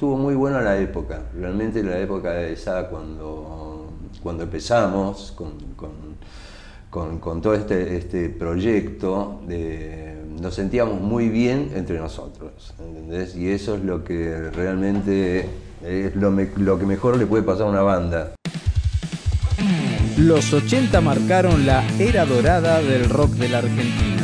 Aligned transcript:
Estuvo 0.00 0.16
muy 0.16 0.36
buena 0.36 0.60
la 0.60 0.78
época, 0.78 1.24
realmente 1.34 1.82
la 1.82 1.98
época 1.98 2.40
esa 2.42 2.88
cuando, 2.88 3.94
cuando 4.22 4.44
empezamos 4.44 5.32
con, 5.32 7.18
con, 7.18 7.42
todo 7.42 7.52
este, 7.54 7.96
este 7.96 8.28
proyecto, 8.28 9.40
nos 10.40 10.54
sentíamos 10.54 11.00
muy 11.00 11.28
bien 11.28 11.72
entre 11.74 11.98
nosotros, 11.98 12.74
¿entendés? 12.78 13.34
Y 13.34 13.48
eso 13.48 13.74
es 13.74 13.82
lo 13.82 14.04
que 14.04 14.50
realmente 14.52 15.48
es 15.82 16.14
lo 16.14 16.78
que 16.78 16.86
mejor 16.86 17.16
le 17.16 17.26
puede 17.26 17.42
pasar 17.42 17.66
a 17.66 17.70
una 17.70 17.82
banda. 17.82 18.34
Los 20.16 20.52
80 20.52 21.00
marcaron 21.00 21.66
la 21.66 21.84
era 21.98 22.24
dorada 22.24 22.80
del 22.82 23.10
rock 23.10 23.30
de 23.30 23.48
la 23.48 23.58
Argentina 23.58 24.17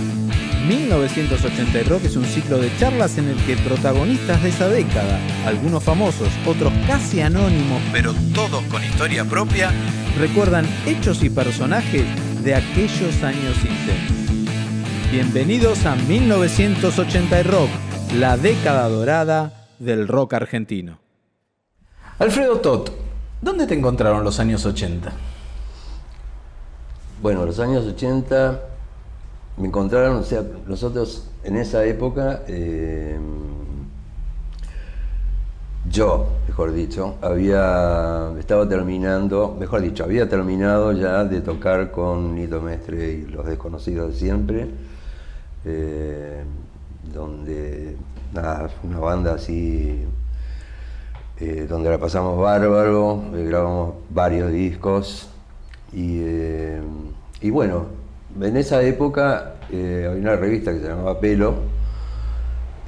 1980 0.69 1.83
Rock 1.91 2.05
es 2.05 2.17
un 2.17 2.25
ciclo 2.25 2.57
de 2.59 2.75
charlas 2.79 3.19
en 3.19 3.29
el 3.29 3.37
que 3.45 3.55
protagonistas 3.57 4.43
de 4.43 4.49
esa 4.49 4.67
década, 4.67 5.21
algunos 5.47 5.85
famosos, 5.85 6.29
otros 6.47 6.73
casi 6.87 7.21
anónimos, 7.21 7.83
pero 7.93 8.15
todos 8.35 8.63
con 8.65 8.83
historia 8.83 9.27
propia, 9.27 9.71
recuerdan 10.19 10.67
hechos 10.87 11.23
y 11.23 11.29
personajes 11.29 12.05
de 12.43 12.55
aquellos 12.55 13.23
años 13.23 13.57
intensos. 13.59 15.11
Bienvenidos 15.13 15.85
a 15.85 15.97
1980 15.97 17.43
Rock, 17.43 17.69
la 18.17 18.39
década 18.39 18.89
dorada 18.89 19.69
del 19.79 20.09
rock 20.09 20.33
argentino. 20.33 20.99
Alfredo 22.19 22.61
Tot, 22.61 22.91
¿dónde 23.43 23.67
te 23.67 23.75
encontraron 23.75 24.25
los 24.25 24.41
años 24.41 24.65
80? 24.65 25.13
Bueno, 27.21 27.45
los 27.45 27.59
años 27.59 27.85
80 27.85 28.74
me 29.57 29.69
encontraron, 29.69 30.17
o 30.17 30.23
sea, 30.25 30.43
nosotros 30.67 31.29
en 31.45 31.57
esa 31.57 31.85
época, 31.85 32.43
eh, 32.49 33.17
yo, 35.89 36.27
mejor 36.49 36.73
dicho, 36.73 37.17
había, 37.21 38.33
estaba 38.39 38.69
terminando, 38.69 39.57
mejor 39.59 39.83
dicho, 39.83 40.03
había 40.03 40.29
terminado 40.29 40.93
ya 40.93 41.25
de 41.25 41.41
tocar 41.41 41.93
con 41.93 42.35
Nito 42.35 42.61
Mestre 42.61 43.13
y 43.13 43.27
Los 43.27 43.47
Desconocidos 43.47 44.15
de 44.15 44.19
Siempre, 44.19 44.69
eh, 45.65 46.43
donde, 47.13 47.97
una 48.83 48.99
banda 48.99 49.35
así, 49.35 50.03
eh, 51.39 51.67
donde 51.69 51.91
la 51.91 51.99
pasamos 51.99 52.41
bárbaro, 52.41 53.23
grabamos 53.33 53.95
varios 54.11 54.51
discos 54.51 55.29
y, 55.93 56.21
y 57.41 57.51
bueno, 57.51 58.04
en 58.41 58.57
esa 58.57 58.83
época 58.83 59.55
eh, 59.71 60.07
había 60.09 60.21
una 60.21 60.37
revista 60.37 60.73
que 60.73 60.81
se 60.81 60.89
llamaba 60.89 61.21
Pelo, 61.21 61.55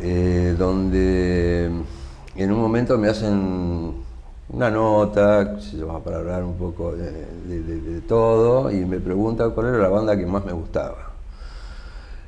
eh, 0.01 0.55
donde 0.59 1.71
en 2.37 2.53
un 2.53 2.61
momento 2.61 2.99
me 2.99 3.09
hacen 3.09 3.95
una 4.49 4.71
nota, 4.71 5.57
para 6.05 6.19
hablar 6.19 6.45
un 6.45 6.57
poco 6.57 6.93
de, 6.93 8.01
todo, 8.07 8.71
y 8.71 8.85
me 8.85 9.01
preguntan 9.01 9.51
cuál 9.51 9.69
era 9.69 9.79
la 9.79 9.89
banda 9.89 10.17
que 10.17 10.27
más 10.27 10.45
me 10.45 10.53
gustaba 10.53 11.13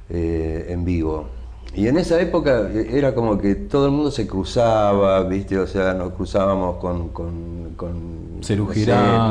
eh, 0.09 0.67
en 0.69 0.85
vivo. 0.85 1.38
Y 1.75 1.87
en 1.87 1.97
esa 1.97 2.21
época 2.21 2.71
era 2.73 3.15
como 3.15 3.39
que 3.39 3.55
todo 3.55 3.87
el 3.87 3.93
mundo 3.93 4.11
se 4.11 4.27
cruzaba, 4.27 5.23
¿viste? 5.25 5.59
O 5.59 5.67
sea, 5.67 5.95
nos 5.95 6.13
cruzábamos 6.13 6.77
con. 6.77 7.09
con, 7.11 7.75
con 7.77 8.19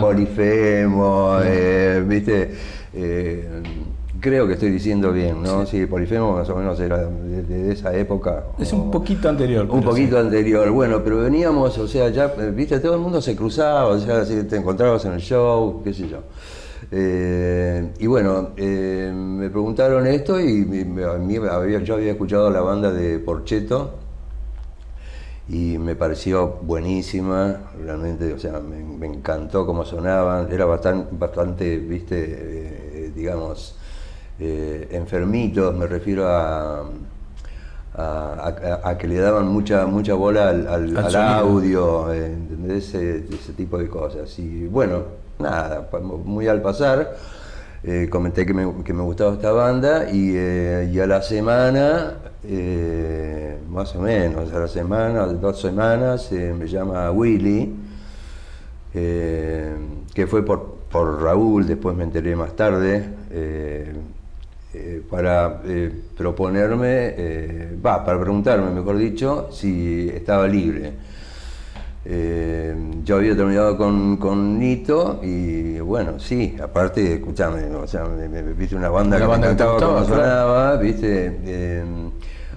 Polifemo, 0.02 1.38
¿viste? 2.06 2.52
Eh, 2.94 3.62
creo 4.20 4.48
que 4.48 4.54
estoy 4.54 4.70
diciendo 4.70 5.12
bien, 5.12 5.42
¿no? 5.44 5.66
Sí, 5.66 5.86
Polifemo 5.86 6.34
más 6.34 6.50
o 6.50 6.56
menos 6.56 6.80
era 6.80 7.06
de, 7.06 7.72
esa 7.72 7.94
época. 7.96 8.46
Es 8.60 8.74
un 8.74 8.92
poquito 8.92 9.30
anterior. 9.30 9.68
Un 9.70 9.84
poquito 9.84 10.18
anterior, 10.18 10.70
bueno, 10.72 11.02
pero 11.04 11.20
veníamos, 11.20 11.78
o 11.78 11.88
sea, 11.88 12.10
ya, 12.10 12.28
viste, 12.28 12.80
todo 12.80 12.96
el 12.96 13.02
mundo 13.02 13.22
se 13.22 13.36
cruzaba, 13.36 13.88
o 13.88 14.00
sea, 14.00 14.24
te 14.26 14.56
encontrabas 14.56 15.06
en 15.06 15.14
el 15.14 15.22
show, 15.22 15.82
qué 15.84 15.94
sé 15.94 16.08
yo. 16.08 16.20
Eh, 16.92 17.94
y 18.00 18.08
bueno, 18.08 18.50
eh, 18.58 19.12
me 19.14 19.50
preguntaron 19.50 20.08
esto 20.08 20.40
y 20.40 20.66
había, 21.04 21.80
yo 21.80 21.96
había 21.96 22.12
escuchado 22.12 22.50
la 22.50 22.62
banda 22.62 22.92
de 22.92 23.20
Porcheto 23.20 23.96
y 25.50 25.78
me 25.78 25.96
pareció 25.96 26.60
buenísima, 26.62 27.72
realmente, 27.82 28.34
o 28.34 28.40
sea, 28.40 28.60
me, 28.60 29.08
encantó 29.08 29.66
cómo 29.66 29.86
sonaban, 29.86 30.52
era 30.52 30.66
bastante, 30.66 31.08
bastante 31.14 31.78
viste, 31.78 33.12
digamos, 33.16 33.78
eh, 34.40 34.90
enfermitos, 34.92 35.76
me 35.76 35.88
refiero 35.88 36.28
a, 36.28 36.86
a, 37.96 38.96
que 39.00 39.08
le 39.08 39.16
daban 39.16 39.48
mucha, 39.48 39.88
mucha 39.88 40.14
bola 40.14 40.50
al, 40.50 40.96
audio, 41.16 42.14
Ese, 42.14 43.26
tipo 43.56 43.80
de 43.80 43.88
cosas. 43.88 44.38
Y 44.38 44.68
bueno, 44.68 45.04
nada, 45.40 45.90
muy 46.02 46.48
al 46.48 46.62
pasar. 46.62 47.16
Eh, 47.84 48.08
comenté 48.10 48.46
que 48.46 48.54
me, 48.54 48.84
que 48.84 48.92
me, 48.92 49.04
gustaba 49.04 49.34
esta 49.34 49.52
banda 49.52 50.10
y, 50.12 50.34
eh, 50.36 51.00
a 51.02 51.08
la 51.08 51.22
semana, 51.22 52.16
más 53.70 53.96
o 53.96 54.02
menos, 54.02 54.52
a 54.52 54.60
la 54.60 54.68
semana, 54.68 55.26
dos 55.28 55.62
semanas, 55.62 56.32
me 56.32 56.68
llama 56.68 57.12
Willy, 57.12 57.76
que 58.92 60.28
fue 60.28 60.44
por, 60.44 60.78
por 60.90 61.22
Raúl, 61.22 61.68
después 61.68 61.96
me 61.96 62.04
enteré 62.04 62.36
más 62.36 62.56
tarde, 62.56 63.04
eh, 63.32 63.94
eh, 64.74 65.02
para 65.10 65.62
eh, 65.66 65.92
proponerme, 66.16 67.78
va, 67.86 68.04
para 68.04 68.20
preguntarme, 68.20 68.72
mejor 68.72 68.98
dicho, 68.98 69.50
si 69.52 70.10
estaba 70.10 70.48
libre. 70.48 71.07
Yo 73.04 73.18
había 73.18 73.36
terminado 73.36 73.78
con, 73.78 74.60
Nito 74.60 75.20
y 75.22 75.80
bueno, 75.80 76.20
sí, 76.20 76.56
aparte, 76.62 77.16
escuchame, 77.16 77.66
o 77.76 77.86
sea, 77.86 78.06
me, 78.06 78.42
viste 78.54 78.76
una 78.76 78.90
banda 78.90 79.18
que 79.18 79.28
me 79.28 79.36
encantaba 79.36 79.78
como 79.78 80.06
sonaba, 80.06 80.78
viste. 80.78 81.84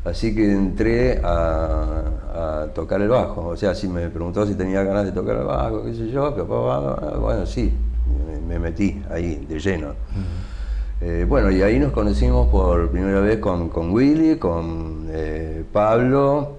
así 0.04 0.34
que 0.34 0.52
entré 0.52 1.20
a, 1.22 2.66
tocar 2.74 3.00
el 3.00 3.08
bajo. 3.08 3.48
O 3.48 3.56
sea, 3.56 3.74
si 3.74 3.88
me 3.88 4.08
preguntó 4.08 4.46
si 4.46 4.54
tenía 4.54 4.84
ganas 4.84 5.04
de 5.04 5.12
tocar 5.12 5.36
el 5.36 5.44
bajo, 5.44 5.84
qué 5.84 5.94
sé 5.94 6.10
yo, 6.10 6.32
bueno, 7.20 7.44
sí, 7.44 7.72
me 8.46 8.58
metí 8.58 9.02
ahí 9.10 9.44
de 9.48 9.58
lleno. 9.58 9.94
Eh, 11.02 11.24
bueno, 11.26 11.50
y 11.50 11.62
ahí 11.62 11.78
nos 11.78 11.92
conocimos 11.92 12.48
por 12.48 12.90
primera 12.90 13.20
vez 13.20 13.38
con, 13.38 13.70
con 13.70 13.90
Willy, 13.90 14.36
con 14.36 15.06
eh, 15.08 15.64
Pablo, 15.72 16.58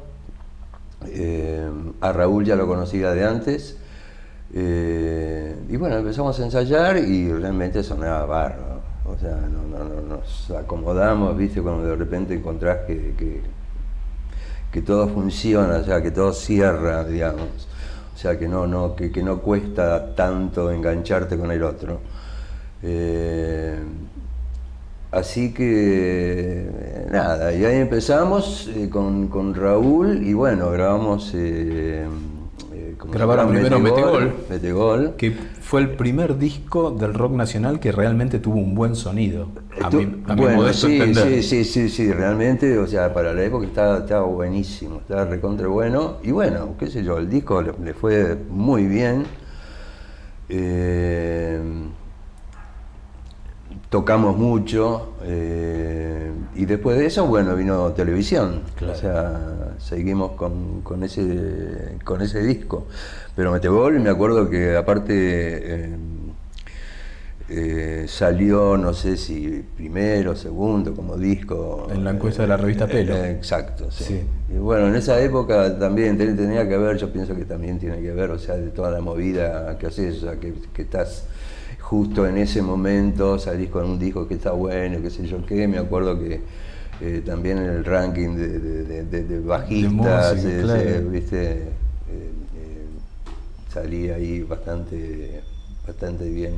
eh, 1.07 1.69
a 2.01 2.13
Raúl 2.13 2.45
ya 2.45 2.55
lo 2.55 2.67
conocía 2.67 3.11
de 3.11 3.25
antes. 3.25 3.77
y 4.53 5.77
bueno, 5.77 5.97
empezamos 5.97 6.39
a 6.39 6.43
ensayar 6.43 6.97
y 6.97 7.31
realmente 7.31 7.83
sonaba 7.83 8.25
barro. 8.25 8.81
O 9.05 9.17
sea, 9.17 9.35
no, 9.35 9.61
nos 10.03 10.51
acomodamos, 10.51 11.35
¿viste? 11.37 11.61
Cuando 11.61 11.85
de 11.85 11.95
repente 11.95 12.33
encontrás 12.33 12.79
que, 12.85 13.13
que, 13.17 13.41
que 14.71 14.81
todo 14.81 15.07
funciona, 15.07 15.77
o 15.77 15.83
sea, 15.83 16.01
que 16.01 16.11
todo 16.11 16.33
cierra, 16.33 17.03
digamos. 17.03 17.67
O 18.13 18.17
sea, 18.17 18.37
que 18.37 18.47
no, 18.47 18.67
no, 18.67 18.95
que, 18.95 19.23
no 19.23 19.39
cuesta 19.41 20.13
tanto 20.15 20.71
engancharte 20.71 21.37
con 21.37 21.51
el 21.51 21.63
otro. 21.63 21.99
Eh, 22.83 23.79
así 25.11 25.53
que 25.53 27.07
nada, 27.11 27.53
y 27.53 27.65
ahí 27.65 27.77
empezamos 27.77 28.69
eh, 28.75 28.89
con, 28.89 29.53
Raúl 29.53 30.25
y 30.25 30.33
bueno, 30.33 30.71
grabamos... 30.71 31.31
Eh, 31.35 32.07
Grabaron 33.09 33.49
primero 33.49 33.79
Metegol, 33.79 34.33
Metegol, 34.49 35.15
que 35.15 35.31
fue 35.31 35.81
el 35.81 35.91
primer 35.95 36.37
disco 36.37 36.91
del 36.91 37.13
rock 37.13 37.31
nacional 37.33 37.79
que 37.79 37.91
realmente 37.91 38.39
tuvo 38.39 38.59
un 38.59 38.75
buen 38.75 38.95
sonido. 38.95 39.47
A 39.81 39.89
bueno, 40.35 40.71
sí, 40.71 41.01
sí, 41.15 41.41
sí, 41.41 41.63
sí, 41.63 41.89
sí, 41.89 42.11
realmente, 42.11 42.77
o 42.77 42.85
sea, 42.85 43.13
para 43.13 43.33
la 43.33 43.43
época 43.43 43.65
estaba, 43.65 43.99
estaba 43.99 44.25
buenísimo, 44.25 44.97
estaba 44.97 45.25
recontra 45.25 45.67
bueno. 45.67 46.17
Y 46.23 46.31
bueno, 46.31 46.75
qué 46.77 46.87
sé 46.87 47.03
yo, 47.03 47.17
el 47.17 47.29
disco 47.29 47.61
le, 47.61 47.93
fue 47.93 48.37
muy 48.49 48.85
bien. 48.85 49.23
Eh, 50.49 51.59
tocamos 53.91 54.37
mucho 54.37 55.15
eh, 55.25 56.31
y 56.55 56.65
después 56.65 56.97
de 56.97 57.07
eso, 57.07 57.27
bueno, 57.27 57.57
vino 57.57 57.91
televisión. 57.91 58.61
O 58.89 58.95
sea, 58.95 59.73
seguimos 59.79 60.31
con, 60.31 61.03
ese, 61.03 61.97
con 62.05 62.21
ese 62.21 62.41
disco. 62.41 62.87
Pero 63.35 63.51
Metegol, 63.51 63.99
me 63.99 64.09
acuerdo 64.09 64.49
que 64.49 64.77
aparte 64.77 65.13
eh, 65.13 65.95
eh, 67.49 68.05
salió, 68.07 68.77
no 68.77 68.93
sé 68.93 69.17
si 69.17 69.61
primero, 69.75 70.37
segundo, 70.37 70.95
como 70.95 71.17
disco. 71.17 71.89
En 71.91 72.05
la 72.05 72.11
encuesta 72.11 72.43
de 72.43 72.47
la 72.47 72.55
revista 72.55 72.87
Pelo. 72.87 73.13
exacto, 73.25 73.91
sí. 73.91 74.21
Y 74.49 74.57
bueno, 74.57 74.87
en 74.87 74.95
esa 74.95 75.19
época 75.19 75.77
también 75.77 76.17
tenía 76.17 76.65
que 76.65 76.77
ver, 76.77 76.95
yo 76.95 77.11
pienso 77.11 77.35
que 77.35 77.43
también 77.43 77.77
tiene 77.77 78.01
que 78.01 78.13
ver, 78.13 78.31
o 78.31 78.39
sea, 78.39 78.55
de 78.55 78.69
toda 78.69 78.89
la 78.89 79.01
movida 79.01 79.77
que 79.77 79.87
haces, 79.87 80.23
o 80.23 80.27
sea, 80.27 80.39
que, 80.39 80.53
que 80.73 80.83
estás 80.83 81.25
justo 81.91 82.25
en 82.25 82.37
ese 82.37 82.61
momento 82.61 83.37
salís 83.37 83.69
con 83.69 83.83
un 83.83 83.99
disco 83.99 84.25
que 84.25 84.35
está 84.35 84.53
bueno, 84.53 85.01
qué 85.01 85.09
sé 85.09 85.27
yo 85.27 85.45
qué. 85.45 85.67
Me 85.67 85.77
acuerdo 85.77 86.17
que 86.17 86.39
eh, 87.01 87.21
también 87.25 87.57
en 87.57 87.65
el 87.65 87.83
ranking 87.83 88.37
de, 88.37 89.41
bajistas, 89.45 90.41
¿viste? 91.11 91.63
salí 93.73 94.09
ahí 94.09 94.41
bastante, 94.41 95.41
bastante 95.85 96.29
bien 96.29 96.53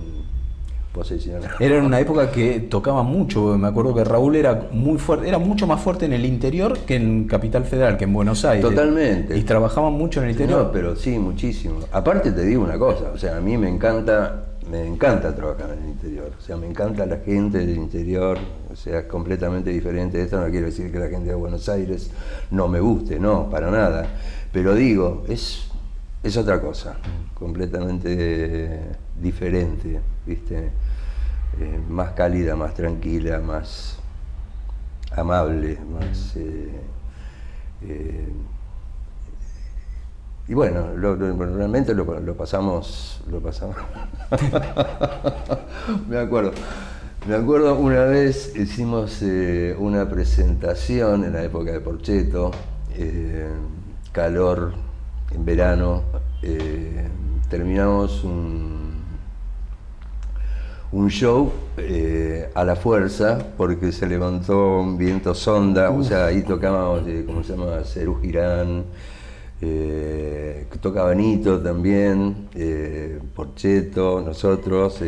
posicionado. 0.93 1.55
Era 1.59 1.77
en 1.77 1.85
una 1.85 1.99
época 1.99 2.29
que 2.29 2.59
tocaba 2.59 3.01
mucho, 3.01 3.57
me 3.57 3.67
acuerdo 3.67 3.95
que 3.95 4.03
Raúl 4.03 4.35
era 4.35 4.67
muy 4.71 4.99
fuerte, 4.99 5.27
era 5.27 5.39
mucho 5.39 5.65
más 5.65 5.81
fuerte 5.81 6.05
en 6.05 6.13
el 6.13 6.25
interior 6.25 6.77
que 6.77 6.95
en 6.95 7.25
Capital 7.25 7.65
Federal, 7.65 7.97
que 7.97 8.03
en 8.03 8.13
Buenos 8.13 8.45
Aires. 8.45 8.63
Totalmente. 8.63 9.35
Y 9.35 9.41
trabajaban 9.41 9.93
mucho 9.93 10.19
en 10.19 10.25
el 10.25 10.31
interior. 10.33 10.65
No, 10.65 10.71
pero 10.71 10.95
sí, 10.95 11.17
muchísimo. 11.17 11.79
Aparte 11.91 12.31
te 12.31 12.45
digo 12.45 12.63
una 12.63 12.77
cosa, 12.77 13.11
o 13.11 13.17
sea, 13.17 13.37
a 13.37 13.41
mí 13.41 13.57
me 13.57 13.67
encanta, 13.67 14.52
me 14.69 14.85
encanta 14.85 15.35
trabajar 15.35 15.71
en 15.71 15.83
el 15.83 15.89
interior. 15.89 16.31
O 16.37 16.41
sea, 16.41 16.57
me 16.57 16.67
encanta 16.67 17.05
la 17.05 17.17
gente 17.17 17.59
del 17.59 17.77
interior, 17.77 18.37
o 18.71 18.75
sea, 18.75 18.99
es 18.99 19.05
completamente 19.05 19.69
diferente. 19.69 20.21
Esto 20.21 20.39
no 20.39 20.49
quiere 20.49 20.67
decir 20.67 20.91
que 20.91 20.99
la 20.99 21.07
gente 21.07 21.29
de 21.29 21.35
Buenos 21.35 21.67
Aires 21.69 22.09
no 22.51 22.67
me 22.67 22.79
guste, 22.79 23.19
no, 23.19 23.49
para 23.49 23.69
nada. 23.71 24.07
Pero 24.51 24.75
digo, 24.75 25.23
es, 25.27 25.69
es 26.21 26.37
otra 26.37 26.61
cosa, 26.61 26.97
completamente 27.33 28.79
diferente, 29.19 29.99
¿viste? 30.25 30.71
Eh, 31.59 31.79
más 31.87 32.11
cálida, 32.11 32.55
más 32.55 32.73
tranquila, 32.73 33.39
más 33.39 33.97
amable, 35.11 35.77
más... 35.91 36.35
Eh, 36.35 36.69
eh, 37.83 38.27
y 40.47 40.53
bueno, 40.53 40.87
realmente 40.95 41.93
lo, 41.93 42.35
pasamos, 42.35 43.21
lo 43.29 43.39
pasamos. 43.39 43.75
me 46.09 46.17
acuerdo. 46.17 46.51
Me 47.27 47.35
acuerdo 47.35 47.75
una 47.75 48.03
vez 48.03 48.53
hicimos 48.55 49.21
una 49.77 50.09
presentación 50.09 51.23
en 51.23 51.33
la 51.33 51.43
época 51.43 51.71
de 51.71 51.79
Porcheto, 51.79 52.51
calor 54.11 54.73
en 55.33 55.45
verano, 55.45 56.03
terminamos 57.49 58.25
un 58.25 58.83
un 60.93 61.09
show 61.09 61.51
eh, 61.77 62.51
a 62.53 62.63
la 62.63 62.75
fuerza 62.75 63.39
porque 63.57 63.91
se 63.91 64.05
levantó 64.05 64.79
un 64.79 64.97
viento 64.97 65.33
sonda, 65.33 65.89
o 65.89 66.03
sea, 66.03 66.27
ahí 66.27 66.43
tocábamos, 66.43 67.05
de, 67.05 67.25
¿cómo 67.25 67.43
se 67.43 67.57
llama? 67.57 67.83
Cerú 67.83 68.21
Girán, 68.21 68.85
eh, 69.65 70.67
tocaba 70.81 71.15
Nito 71.15 71.59
también, 71.61 72.49
eh, 72.55 73.19
Porcheto, 73.33 74.21
nosotros. 74.21 75.01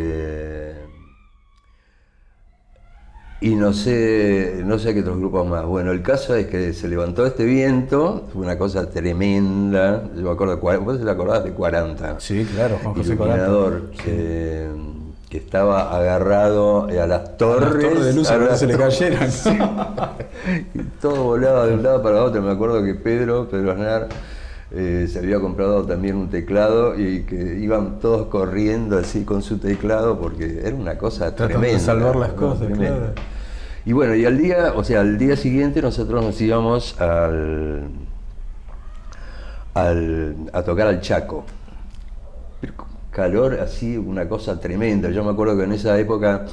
y 3.41 3.55
no 3.55 3.73
sé, 3.73 4.61
no 4.65 4.79
sé 4.79 4.93
qué 4.93 5.01
otros 5.01 5.17
grupos 5.17 5.45
más. 5.47 5.65
Bueno, 5.65 5.91
el 5.91 6.01
caso 6.01 6.35
es 6.35 6.47
que 6.47 6.73
se 6.73 6.87
levantó 6.87 7.25
este 7.25 7.43
viento, 7.43 8.27
fue 8.31 8.43
una 8.43 8.57
cosa 8.57 8.89
tremenda. 8.89 10.09
Yo 10.15 10.23
me 10.23 10.31
acuerdo, 10.31 10.57
vos 10.81 11.03
te 11.03 11.09
acordás 11.09 11.43
de 11.43 11.51
40. 11.51 12.19
Sí, 12.19 12.45
claro, 12.45 12.79
Juan 12.81 12.95
José 12.95 13.17
que 15.29 15.37
estaba 15.37 15.95
agarrado 15.95 16.85
a 16.85 17.07
las 17.07 17.37
torres. 17.37 17.67
A 17.67 17.71
las 17.71 17.79
torres 17.79 18.05
de 18.05 18.13
luz 18.13 18.29
a 18.29 18.47
que 18.47 18.55
se 18.55 18.67
le 18.67 18.77
cayeran. 18.77 19.29
y 20.73 20.79
todo 21.01 21.23
volaba 21.23 21.65
de 21.65 21.73
un 21.73 21.83
lado 21.83 22.01
para 22.01 22.23
otro. 22.23 22.41
Me 22.41 22.51
acuerdo 22.51 22.83
que 22.83 22.93
Pedro, 22.93 23.49
Pedro 23.49 23.71
Aznar, 23.71 24.07
eh, 24.75 25.07
se 25.09 25.19
había 25.19 25.39
comprado 25.39 25.85
también 25.85 26.15
un 26.17 26.29
teclado 26.29 26.99
y 26.99 27.23
que 27.23 27.57
iban 27.59 27.99
todos 27.99 28.27
corriendo 28.27 28.97
así 28.97 29.23
con 29.23 29.41
su 29.41 29.57
teclado 29.57 30.19
porque 30.19 30.61
era 30.63 30.75
una 30.75 30.97
cosa 30.97 31.35
Tratando 31.35 31.59
tremenda. 31.59 31.79
de 31.79 31.85
salvar 31.85 32.15
las 32.17 32.33
cosas, 32.33 32.67
claro. 32.75 33.13
Y 33.85 33.93
bueno, 33.93 34.15
y 34.15 34.25
al 34.25 34.37
día, 34.37 34.73
o 34.75 34.83
sea, 34.83 35.01
al 35.01 35.17
día 35.17 35.35
siguiente 35.37 35.81
nosotros 35.81 36.23
nos 36.23 36.41
íbamos 36.41 36.99
al, 36.99 37.87
al 39.73 40.35
a 40.53 40.63
tocar 40.63 40.87
al 40.87 41.01
Chaco 41.01 41.45
calor 43.15 43.59
así, 43.61 43.97
una 43.97 44.27
cosa 44.27 44.59
tremenda. 44.59 45.09
Yo 45.09 45.23
me 45.23 45.31
acuerdo 45.31 45.57
que 45.57 45.63
en 45.63 45.71
esa 45.71 45.97
época 45.97 46.45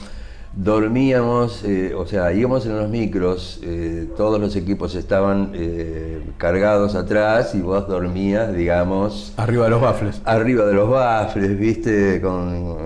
dormíamos, 0.54 1.64
eh, 1.64 1.94
o 1.94 2.06
sea, 2.06 2.32
íbamos 2.32 2.66
en 2.66 2.76
los 2.76 2.88
micros, 2.88 3.60
eh, 3.62 4.08
todos 4.16 4.40
los 4.40 4.54
equipos 4.56 4.94
estaban 4.94 5.52
eh, 5.54 6.22
cargados 6.36 6.94
atrás 6.94 7.54
y 7.54 7.60
vos 7.60 7.88
dormías, 7.88 8.54
digamos... 8.54 9.32
Arriba 9.36 9.64
de 9.64 9.70
los 9.70 9.80
bafles. 9.80 10.20
Arriba 10.24 10.66
de 10.66 10.74
los 10.74 10.90
bafles, 10.90 11.58
viste, 11.58 12.20
con... 12.20 12.76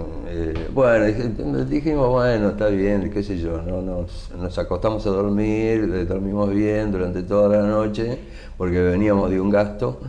bueno, 0.72 1.06
dijimos, 1.64 2.08
bueno, 2.10 2.50
está 2.50 2.68
bien, 2.68 3.10
qué 3.10 3.22
sé 3.22 3.38
yo, 3.38 3.60
¿no? 3.62 3.82
nos, 3.82 4.30
nos 4.38 4.58
acostamos 4.58 5.06
a 5.06 5.10
dormir, 5.10 6.06
dormimos 6.06 6.50
bien 6.50 6.92
durante 6.92 7.22
toda 7.22 7.56
la 7.56 7.66
noche, 7.66 8.18
porque 8.56 8.80
veníamos 8.80 9.30
de 9.30 9.40
un 9.40 9.50
gasto. 9.50 10.00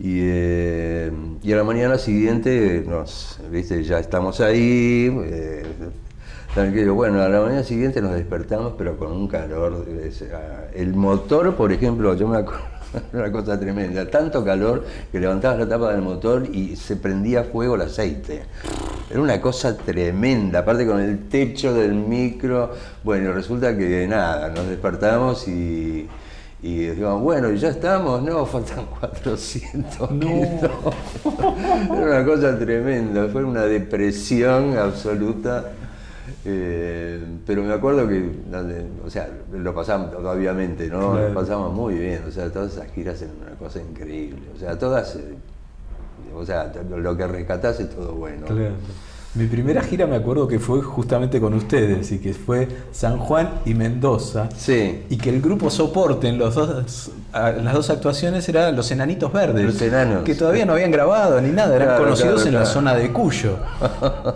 Eh, 0.00 1.10
y, 1.42 1.52
a 1.52 1.56
la 1.56 1.64
mañana 1.64 1.98
siguiente, 1.98 2.84
nos, 2.86 3.40
¿viste? 3.50 3.82
ya 3.82 3.98
estamos 3.98 4.40
ahí, 4.40 5.12
eh, 5.24 5.64
Bueno, 6.58 7.22
a 7.22 7.28
la 7.28 7.40
mañana 7.40 7.62
siguiente 7.62 8.02
nos 8.02 8.14
despertamos, 8.14 8.72
pero 8.76 8.98
con 8.98 9.12
un 9.12 9.28
calor. 9.28 9.86
El 10.74 10.92
motor, 10.92 11.54
por 11.54 11.70
ejemplo, 11.70 12.16
yo 12.16 12.26
me 12.26 12.38
acuerdo, 12.38 12.64
una 13.12 13.30
cosa 13.30 13.60
tremenda, 13.60 14.10
tanto 14.10 14.44
calor 14.44 14.84
que 15.12 15.20
levantabas 15.20 15.60
la 15.60 15.68
tapa 15.68 15.92
del 15.92 16.02
motor 16.02 16.48
y 16.52 16.74
se 16.74 16.96
prendía 16.96 17.44
fuego 17.44 17.76
el 17.76 17.82
aceite. 17.82 18.42
Era 19.08 19.20
una 19.20 19.40
cosa 19.40 19.76
tremenda, 19.76 20.58
aparte 20.58 20.84
con 20.84 20.98
el 20.98 21.28
techo 21.28 21.72
del 21.72 21.94
micro. 21.94 22.72
Bueno, 23.04 23.32
resulta 23.32 23.76
que 23.76 24.08
nada, 24.08 24.48
nos 24.48 24.66
despertamos 24.66 25.46
y 25.46 26.08
y 26.60 26.86
decíamos, 26.86 27.22
bueno, 27.22 27.52
ya 27.52 27.68
estamos, 27.68 28.20
no, 28.22 28.44
faltan 28.44 28.86
400 29.00 30.10
no. 30.10 30.26
Era 31.96 32.04
una 32.04 32.24
cosa 32.24 32.58
tremenda, 32.58 33.28
fue 33.28 33.44
una 33.44 33.62
depresión 33.62 34.76
absoluta. 34.76 35.72
Eh, 36.50 37.20
pero 37.44 37.62
me 37.62 37.74
acuerdo 37.74 38.08
que, 38.08 38.30
o 39.04 39.10
sea, 39.10 39.28
lo 39.52 39.74
pasamos, 39.74 40.14
obviamente, 40.14 40.88
¿no? 40.88 41.14
Lo 41.14 41.34
pasamos 41.34 41.74
muy 41.74 41.94
bien, 41.94 42.22
o 42.26 42.30
sea, 42.30 42.50
todas 42.50 42.72
esas 42.72 42.90
giras 42.92 43.20
eran 43.20 43.34
una 43.46 43.56
cosa 43.56 43.80
increíble, 43.82 44.40
o 44.54 44.58
sea, 44.58 44.78
todas, 44.78 45.16
eh, 45.16 45.34
o 46.34 46.46
sea, 46.46 46.72
lo 46.88 47.16
que 47.16 47.26
rescatás 47.26 47.80
es 47.80 47.90
todo 47.90 48.14
bueno. 48.14 48.46
Mi 49.34 49.46
primera 49.46 49.82
gira 49.82 50.06
me 50.06 50.16
acuerdo 50.16 50.48
que 50.48 50.58
fue 50.58 50.80
justamente 50.80 51.38
con 51.38 51.52
ustedes 51.52 52.10
y 52.12 52.18
que 52.18 52.32
fue 52.32 52.66
San 52.92 53.18
Juan 53.18 53.60
y 53.66 53.74
Mendoza. 53.74 54.48
Sí. 54.56 55.04
Y 55.10 55.18
que 55.18 55.28
el 55.28 55.42
grupo 55.42 55.68
soporte 55.68 56.28
en 56.28 56.38
los 56.38 56.54
dos, 56.54 57.10
las 57.32 57.74
dos 57.74 57.90
actuaciones 57.90 58.48
era 58.48 58.72
Los 58.72 58.90
Enanitos 58.90 59.32
Verdes. 59.32 59.64
Los 59.64 59.80
Enanos. 59.82 60.24
Que 60.24 60.34
todavía 60.34 60.64
no 60.64 60.72
habían 60.72 60.90
grabado 60.90 61.40
ni 61.40 61.50
nada, 61.50 61.76
eran 61.76 61.98
conocidos 61.98 62.46
en 62.46 62.54
la 62.54 62.66
zona 62.66 62.94
de 62.94 63.12
Cuyo. 63.12 63.58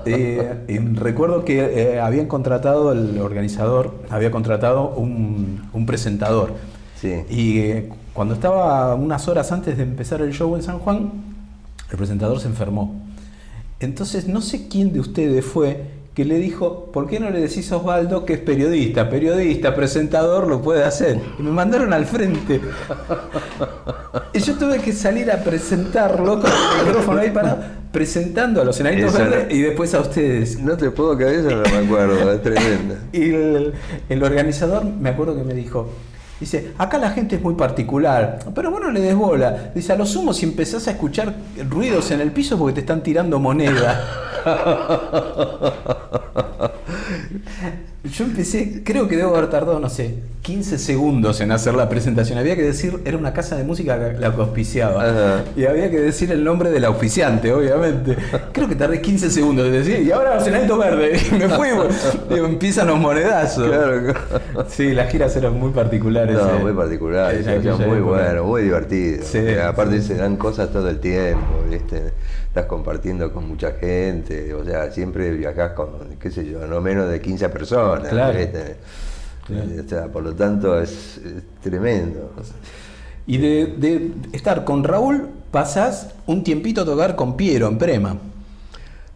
Eh, 0.04 0.80
recuerdo 0.94 1.44
que 1.44 1.94
eh, 1.94 2.00
habían 2.00 2.26
contratado, 2.26 2.92
el 2.92 3.18
organizador 3.20 3.94
había 4.10 4.30
contratado 4.30 4.90
un, 4.90 5.84
presentador. 5.86 6.54
Sí. 7.00 7.24
Y 7.28 7.58
eh, 7.58 7.92
cuando 8.12 8.34
estaba 8.34 8.94
unas 8.94 9.26
horas 9.28 9.52
antes 9.52 9.76
de 9.76 9.82
empezar 9.82 10.20
el 10.20 10.32
show 10.32 10.54
en 10.56 10.62
San 10.62 10.78
Juan, 10.78 11.12
el 11.90 11.96
presentador 11.96 12.40
se 12.40 12.48
enfermó. 12.48 12.94
Entonces 13.80 14.28
no 14.28 14.40
sé 14.40 14.68
quién 14.68 14.92
de 14.92 15.00
ustedes 15.00 15.44
fue 15.44 16.01
que 16.14 16.26
le 16.26 16.36
dijo, 16.36 16.90
¿por 16.92 17.08
qué 17.08 17.18
no 17.18 17.30
le 17.30 17.40
decís 17.40 17.72
a 17.72 17.78
Osvaldo 17.78 18.26
que 18.26 18.34
es 18.34 18.38
periodista? 18.38 19.08
Periodista, 19.08 19.74
presentador, 19.74 20.46
lo 20.46 20.60
puede 20.60 20.84
hacer. 20.84 21.18
Y 21.38 21.42
me 21.42 21.50
mandaron 21.50 21.92
al 21.94 22.04
frente. 22.04 22.60
Y 24.34 24.38
yo 24.40 24.54
tuve 24.56 24.78
que 24.78 24.92
salir 24.92 25.30
a 25.30 25.42
presentarlo 25.42 26.40
con 26.40 26.50
el 26.50 26.86
micrófono 26.86 27.20
ahí 27.20 27.30
parado, 27.30 27.58
presentando 27.90 28.60
a 28.60 28.64
los 28.64 28.76
senadores 28.76 29.12
verdes 29.12 29.54
y 29.54 29.62
después 29.62 29.94
a 29.94 30.00
ustedes. 30.00 30.58
No 30.60 30.76
te 30.76 30.90
puedo 30.90 31.16
creer, 31.16 31.46
eso 31.46 31.50
no 31.50 31.62
me 31.62 31.86
acuerdo, 31.86 32.32
es 32.32 32.42
tremenda. 32.42 32.96
Y 33.12 33.30
el, 33.30 33.72
el 34.10 34.22
organizador 34.22 34.84
me 34.84 35.08
acuerdo 35.08 35.34
que 35.36 35.44
me 35.44 35.54
dijo, 35.54 35.88
Dice, 36.42 36.72
acá 36.76 36.98
la 36.98 37.10
gente 37.10 37.36
es 37.36 37.42
muy 37.42 37.54
particular, 37.54 38.40
pero 38.52 38.72
bueno, 38.72 38.90
le 38.90 38.98
des 38.98 39.14
bola. 39.14 39.70
Dice, 39.72 39.92
a 39.92 39.96
lo 39.96 40.04
sumo 40.04 40.34
si 40.34 40.44
empezás 40.44 40.88
a 40.88 40.90
escuchar 40.90 41.32
ruidos 41.70 42.10
en 42.10 42.20
el 42.20 42.32
piso 42.32 42.58
porque 42.58 42.74
te 42.74 42.80
están 42.80 43.00
tirando 43.00 43.38
moneda. 43.38 44.04
Yo 48.04 48.24
empecé, 48.24 48.82
creo 48.84 49.06
que 49.06 49.16
debo 49.16 49.36
haber 49.36 49.48
tardado, 49.48 49.78
no 49.78 49.88
sé, 49.88 50.16
15 50.42 50.76
segundos 50.78 51.40
en 51.40 51.52
hacer 51.52 51.74
la 51.74 51.88
presentación. 51.88 52.36
Había 52.36 52.56
que 52.56 52.62
decir, 52.62 53.00
era 53.04 53.16
una 53.16 53.32
casa 53.32 53.56
de 53.56 53.62
música 53.62 53.96
la 53.96 54.34
que 54.34 54.40
auspiciaba. 54.40 55.44
Y 55.56 55.66
había 55.66 55.88
que 55.88 56.00
decir 56.00 56.32
el 56.32 56.42
nombre 56.42 56.70
del 56.70 56.84
auspiciante, 56.84 57.52
obviamente. 57.52 58.16
Creo 58.52 58.68
que 58.68 58.74
tardé 58.74 59.00
15 59.00 59.30
segundos 59.30 59.66
en 59.66 59.72
decir, 59.72 60.00
y 60.02 60.10
ahora 60.10 60.40
Cenalito 60.40 60.78
Verde. 60.78 61.12
Y 61.32 61.34
me 61.34 61.48
fui, 61.48 61.68
digo, 62.28 62.46
empiezan 62.46 62.88
los 62.88 62.98
monedazos. 62.98 63.68
Claro. 63.68 64.14
Sí, 64.68 64.92
las 64.92 65.10
giras 65.10 65.36
eran 65.36 65.58
muy 65.58 65.70
particulares. 65.70 66.36
No, 66.36 66.58
muy 66.58 66.72
particulares, 66.72 67.46
muy 67.86 68.00
bueno, 68.00 68.44
muy 68.44 68.62
divertido. 68.62 69.22
aparte 69.68 70.02
se 70.02 70.16
dan 70.16 70.36
cosas 70.36 70.70
todo 70.72 70.88
el 70.90 70.98
tiempo, 70.98 71.64
¿viste? 71.70 72.12
Estás 72.52 72.66
compartiendo 72.66 73.32
con 73.32 73.48
mucha 73.48 73.72
gente, 73.80 74.52
o 74.52 74.62
sea, 74.62 74.90
siempre 74.90 75.30
viajás 75.30 75.72
con, 75.72 75.88
qué 76.20 76.30
sé 76.30 76.44
yo, 76.44 76.66
no 76.66 76.82
menos 76.82 77.08
de 77.08 77.18
15 77.18 77.48
personas. 77.48 78.10
Claro. 78.10 78.38
O 79.48 79.88
sea, 79.88 80.08
por 80.08 80.22
lo 80.22 80.34
tanto 80.34 80.78
es, 80.78 81.18
tremendo. 81.62 82.30
Y 83.26 83.38
de, 83.38 84.12
estar 84.34 84.66
con 84.66 84.84
Raúl 84.84 85.30
pasás 85.50 86.10
un 86.26 86.44
tiempito 86.44 86.82
a 86.82 86.84
tocar 86.84 87.16
con 87.16 87.38
Piero 87.38 87.68
en 87.68 87.78
Prema. 87.78 88.18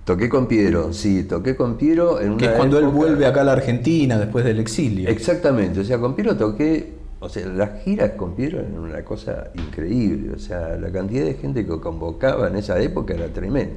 Toqué 0.06 0.30
con 0.30 0.48
Piero, 0.48 0.94
sí, 0.94 1.24
toqué 1.24 1.54
con 1.56 1.76
Piero 1.76 2.22
en 2.22 2.30
una. 2.30 2.38
Que 2.38 2.46
es 2.46 2.52
cuando 2.52 2.78
él 2.78 2.86
vuelve 2.86 3.26
acá 3.26 3.42
a 3.42 3.44
la 3.44 3.52
Argentina 3.52 4.16
después 4.16 4.46
del 4.46 4.60
exilio. 4.60 5.10
Exactamente, 5.10 5.80
o 5.80 5.84
sea, 5.84 5.98
con 5.98 6.14
Piero 6.14 6.38
toqué. 6.38 6.94
O 7.18 7.28
sea, 7.28 7.46
las 7.46 7.82
giras 7.82 8.12
con 8.12 8.34
Piero 8.34 8.58
eran 8.58 8.78
una 8.78 9.02
cosa 9.02 9.50
increíble. 9.54 10.34
O 10.34 10.38
sea, 10.38 10.76
la 10.76 10.90
cantidad 10.90 11.24
de 11.24 11.34
gente 11.34 11.64
que 11.64 11.80
convocaba 11.80 12.48
en 12.48 12.56
esa 12.56 12.78
época 12.80 13.14
era 13.14 13.28
tremenda. 13.28 13.74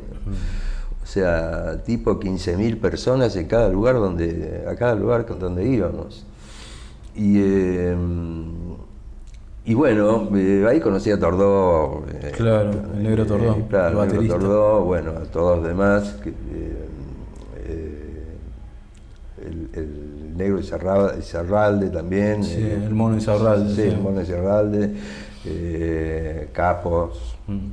O 1.02 1.06
sea, 1.06 1.82
tipo 1.84 2.20
15.000 2.20 2.80
personas 2.80 3.36
en 3.36 3.48
cada 3.48 3.70
lugar 3.70 3.96
donde, 3.96 4.66
a 4.68 4.76
cada 4.76 4.96
lugar 4.96 5.26
donde 5.40 5.66
íbamos. 5.66 6.26
Y. 7.16 7.40
Em, 7.42 8.70
y 9.66 9.74
bueno, 9.76 10.30
eh, 10.36 10.66
ahí 10.68 10.80
conocí 10.80 11.12
a 11.12 11.20
Tordó. 11.20 12.04
Eh, 12.12 12.32
claro, 12.36 12.72
el 12.72 13.04
negro 13.04 13.26
Tordó. 13.26 13.56
Eh, 13.56 13.66
claro, 13.70 14.04
el 14.04 14.10
negro 14.10 14.28
Tordó, 14.28 14.84
bueno, 14.84 15.12
a 15.12 15.24
todos 15.26 15.60
los 15.60 15.68
demás. 15.68 16.16
el, 19.74 20.09
negro 20.40 20.60
Izarralde 20.60 21.90
también. 21.90 22.44
Sí, 22.44 22.56
el 22.60 22.90
mono 22.90 23.18
Izarralde. 23.18 23.76
Sí, 23.76 23.82
el 23.82 24.00
mono 24.00 24.22
Izarralde. 24.22 24.94
Capos. 26.52 27.36
Mm. 27.48 27.70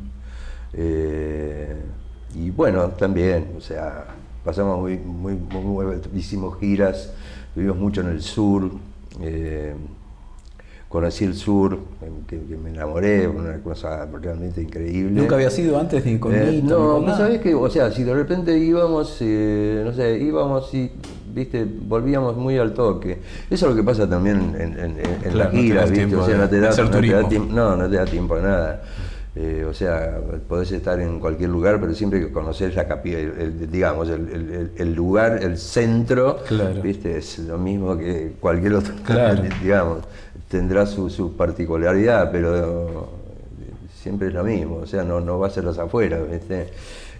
y 2.34 2.50
bueno, 2.50 2.88
también, 2.90 3.48
o 3.56 3.60
sea, 3.60 4.06
pasamos 4.44 4.78
muy, 4.80 4.98
muy, 4.98 5.34
muy, 5.34 5.86
hicimos 6.14 6.58
giras, 6.58 7.12
vivimos 7.54 7.78
mucho 7.78 8.00
en 8.02 8.08
el 8.08 8.22
sur 8.22 8.70
conocí 10.88 11.24
el 11.24 11.34
sur, 11.34 11.78
que, 12.26 12.36
me 12.38 12.70
enamoré, 12.70 13.26
una 13.26 13.58
cosa 13.58 14.06
realmente 14.06 14.62
increíble. 14.62 15.20
¿Nunca 15.20 15.34
había 15.34 15.50
sido 15.50 15.78
antes 15.78 16.04
ni 16.06 16.18
con 16.18 16.34
eh, 16.34 16.62
No, 16.62 17.00
no 17.00 17.16
sabés 17.16 17.40
que, 17.40 17.54
o 17.54 17.68
sea, 17.68 17.90
si 17.90 18.04
de 18.04 18.14
repente 18.14 18.56
íbamos, 18.56 19.18
eh, 19.20 19.82
no 19.84 19.92
sé, 19.92 20.18
íbamos 20.18 20.72
y, 20.72 20.90
viste, 21.36 21.64
volvíamos 21.64 22.34
muy 22.36 22.56
al 22.56 22.72
toque. 22.72 23.18
Eso 23.50 23.66
es 23.66 23.70
lo 23.70 23.76
que 23.76 23.84
pasa 23.84 24.08
también 24.08 24.56
en, 24.58 24.98
en, 25.22 25.38
las 25.38 25.52
giras, 25.52 25.90
viste, 25.90 26.16
o 26.16 26.24
sea, 26.24 26.38
no 26.38 26.48
te 26.48 26.58
da, 26.58 26.72
tiempo, 27.28 27.52
no, 27.52 27.76
no 27.76 27.88
te 27.88 27.96
da 27.96 28.06
tiempo 28.06 28.36
a 28.36 28.40
nada. 28.40 28.82
Eh, 29.38 29.66
o 29.68 29.74
sea, 29.74 30.18
podés 30.48 30.72
estar 30.72 30.98
en 30.98 31.20
cualquier 31.20 31.50
lugar, 31.50 31.78
pero 31.78 31.94
siempre 31.94 32.20
que 32.20 32.32
conoces 32.32 32.74
la 32.74 32.88
capital, 32.88 33.70
digamos, 33.70 34.08
el, 34.08 34.94
lugar, 34.94 35.42
el 35.42 35.58
centro, 35.58 36.38
¿viste? 36.82 37.18
es 37.18 37.40
lo 37.40 37.58
mismo 37.58 37.98
que 37.98 38.32
cualquier 38.40 38.74
otro, 38.74 38.94
claro. 39.04 39.42
digamos 39.62 39.98
tendrá 40.48 40.86
su, 40.86 41.34
particularidad, 41.36 42.30
pero 42.30 43.10
siempre 43.94 44.28
es 44.28 44.34
lo 44.34 44.44
mismo, 44.44 44.76
o 44.76 44.86
sea, 44.86 45.02
no, 45.02 45.20
no 45.20 45.38
va 45.38 45.48
a 45.48 45.50
ser 45.50 45.64
los 45.64 45.78
afuera, 45.78 46.18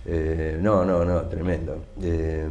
eh, 0.09 0.59
no, 0.63 0.85
no, 0.85 1.05
no, 1.05 1.23
tremendo. 1.23 1.77
Eh, 2.01 2.47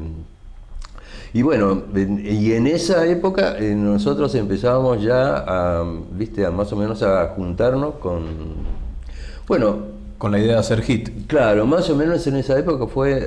y 1.33 1.41
bueno, 1.41 1.83
y 1.95 2.53
en 2.53 2.67
esa 2.67 3.05
época 3.07 3.57
eh, 3.57 3.75
nosotros 3.75 4.33
empezábamos 4.35 5.01
ya 5.01 5.37
a, 5.37 5.85
viste, 6.11 6.49
más 6.49 6.71
o 6.71 6.75
menos 6.75 7.03
a 7.03 7.27
juntarnos 7.29 7.95
con, 7.95 8.23
bueno, 9.47 9.95
con 10.17 10.31
la 10.31 10.39
idea 10.39 10.53
de 10.53 10.59
hacer 10.59 10.81
hit. 10.81 11.27
Claro, 11.27 11.65
más 11.65 11.89
o 11.89 11.95
menos 11.95 12.25
en 12.27 12.37
esa 12.37 12.57
época 12.57 12.87
fue, 12.87 13.21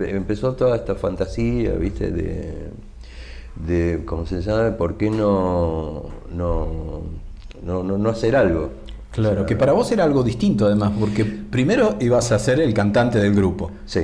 empezó 0.00 0.54
toda 0.54 0.76
esta 0.76 0.94
fantasía, 0.96 1.72
viste, 1.72 2.10
de 2.10 2.70
de, 3.64 4.02
¿cómo 4.04 4.26
se 4.26 4.40
llama? 4.40 4.76
¿Por 4.76 4.96
qué 4.96 5.10
no, 5.10 6.04
no, 6.32 7.02
no, 7.62 7.82
no, 7.82 8.08
hacer 8.10 8.36
algo? 8.36 8.70
Claro, 9.10 9.46
que 9.46 9.56
para 9.56 9.72
vos 9.72 9.90
era 9.92 10.04
algo 10.04 10.22
distinto 10.22 10.66
además, 10.66 10.92
porque 10.98 11.24
primero 11.24 11.96
ibas 12.00 12.32
a 12.32 12.38
ser 12.38 12.60
el 12.60 12.74
cantante 12.74 13.18
del 13.18 13.34
grupo. 13.34 13.70
Sí. 13.86 14.00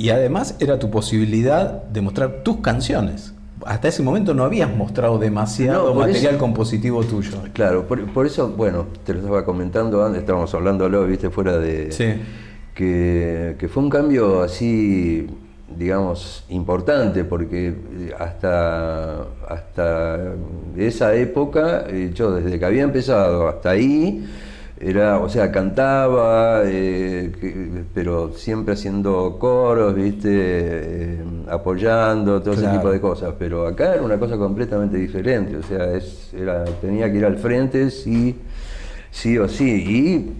Y 0.00 0.08
además 0.08 0.56
era 0.60 0.78
tu 0.78 0.90
posibilidad 0.90 1.82
de 1.82 2.00
mostrar 2.00 2.42
tus 2.42 2.60
canciones. 2.60 3.34
Hasta 3.66 3.88
ese 3.88 4.02
momento 4.02 4.32
no 4.32 4.44
habías 4.44 4.74
mostrado 4.74 5.18
demasiado 5.18 5.94
material 5.94 6.38
compositivo 6.38 7.04
tuyo. 7.04 7.32
Claro, 7.52 7.86
por, 7.86 8.24
eso, 8.26 8.48
bueno, 8.48 8.86
te 9.04 9.12
lo 9.12 9.18
estaba 9.18 9.44
comentando 9.44 10.02
antes, 10.02 10.20
estábamos 10.20 10.54
hablándolo, 10.54 11.06
viste, 11.06 11.28
fuera 11.28 11.58
de... 11.58 11.92
Sí. 11.92 12.14
Que, 12.74 13.56
que 13.58 13.68
fue 13.68 13.82
un 13.82 13.90
cambio 13.90 14.42
así 14.42 15.26
digamos, 15.76 16.44
importante, 16.48 17.24
porque 17.24 17.74
hasta, 18.18 19.26
hasta 19.46 20.32
esa 20.78 21.14
época, 21.14 21.84
eh, 21.88 22.10
yo 22.14 22.32
desde 22.32 22.58
que 22.58 22.64
había 22.64 22.84
empezado 22.84 23.48
hasta 23.48 23.70
ahí, 23.70 24.26
era, 24.80 25.18
o 25.18 25.28
sea, 25.28 25.52
cantaba, 25.52 26.62
eh, 26.64 27.84
pero 27.92 28.32
siempre 28.32 28.72
haciendo 28.74 29.36
coros, 29.38 29.94
viste, 29.94 31.18
apoyando, 31.50 32.40
todo 32.40 32.54
ese 32.54 32.66
tipo 32.68 32.90
de 32.90 32.98
cosas. 33.00 33.34
Pero 33.38 33.66
acá 33.66 33.94
era 33.94 34.02
una 34.02 34.18
cosa 34.18 34.38
completamente 34.38 34.96
diferente, 34.96 35.56
o 35.56 35.62
sea, 35.62 35.92
es, 35.92 36.32
era, 36.32 36.64
tenía 36.64 37.12
que 37.12 37.18
ir 37.18 37.26
al 37.26 37.36
frente 37.36 37.90
sí, 37.90 38.40
sí 39.10 39.36
o 39.36 39.48
sí. 39.48 39.70
Y 39.70 40.32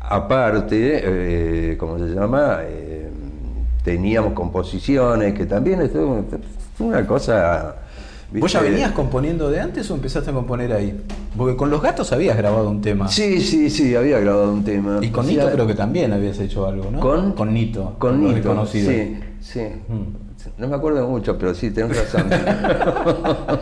aparte, 0.00 1.76
¿cómo 1.78 1.98
se 1.98 2.06
llama? 2.06 2.60
teníamos 3.84 4.32
composiciones, 4.32 5.34
que 5.34 5.46
también 5.46 5.82
es 5.82 5.92
una 6.78 7.06
cosa... 7.06 7.76
¿Vos 8.40 8.52
ya 8.52 8.60
venías 8.60 8.92
componiendo 8.92 9.50
de 9.50 9.60
antes 9.60 9.90
o 9.90 9.94
empezaste 9.94 10.30
a 10.30 10.32
componer 10.32 10.72
ahí? 10.72 11.00
Porque 11.36 11.56
con 11.56 11.70
los 11.70 11.80
gatos 11.80 12.12
habías 12.12 12.36
grabado 12.36 12.68
un 12.68 12.80
tema. 12.80 13.08
Sí, 13.08 13.40
sí, 13.40 13.70
sí, 13.70 13.94
había 13.94 14.18
grabado 14.18 14.52
un 14.52 14.64
tema. 14.64 14.98
Y 15.02 15.10
con 15.10 15.26
Nito 15.26 15.50
creo 15.50 15.66
que 15.66 15.74
también 15.74 16.12
habías 16.12 16.38
hecho 16.40 16.66
algo, 16.66 16.90
¿no? 16.90 17.00
¿Con? 17.00 17.32
Con 17.32 17.54
Nito. 17.54 17.96
Con 17.98 18.22
Nito, 18.22 18.66
sí, 18.66 19.18
sí. 19.40 19.60
Mm. 19.88 20.24
No 20.58 20.68
me 20.68 20.76
acuerdo 20.76 21.08
mucho, 21.08 21.38
pero 21.38 21.54
sí, 21.54 21.70
tenés 21.70 21.96
razón. 21.96 22.30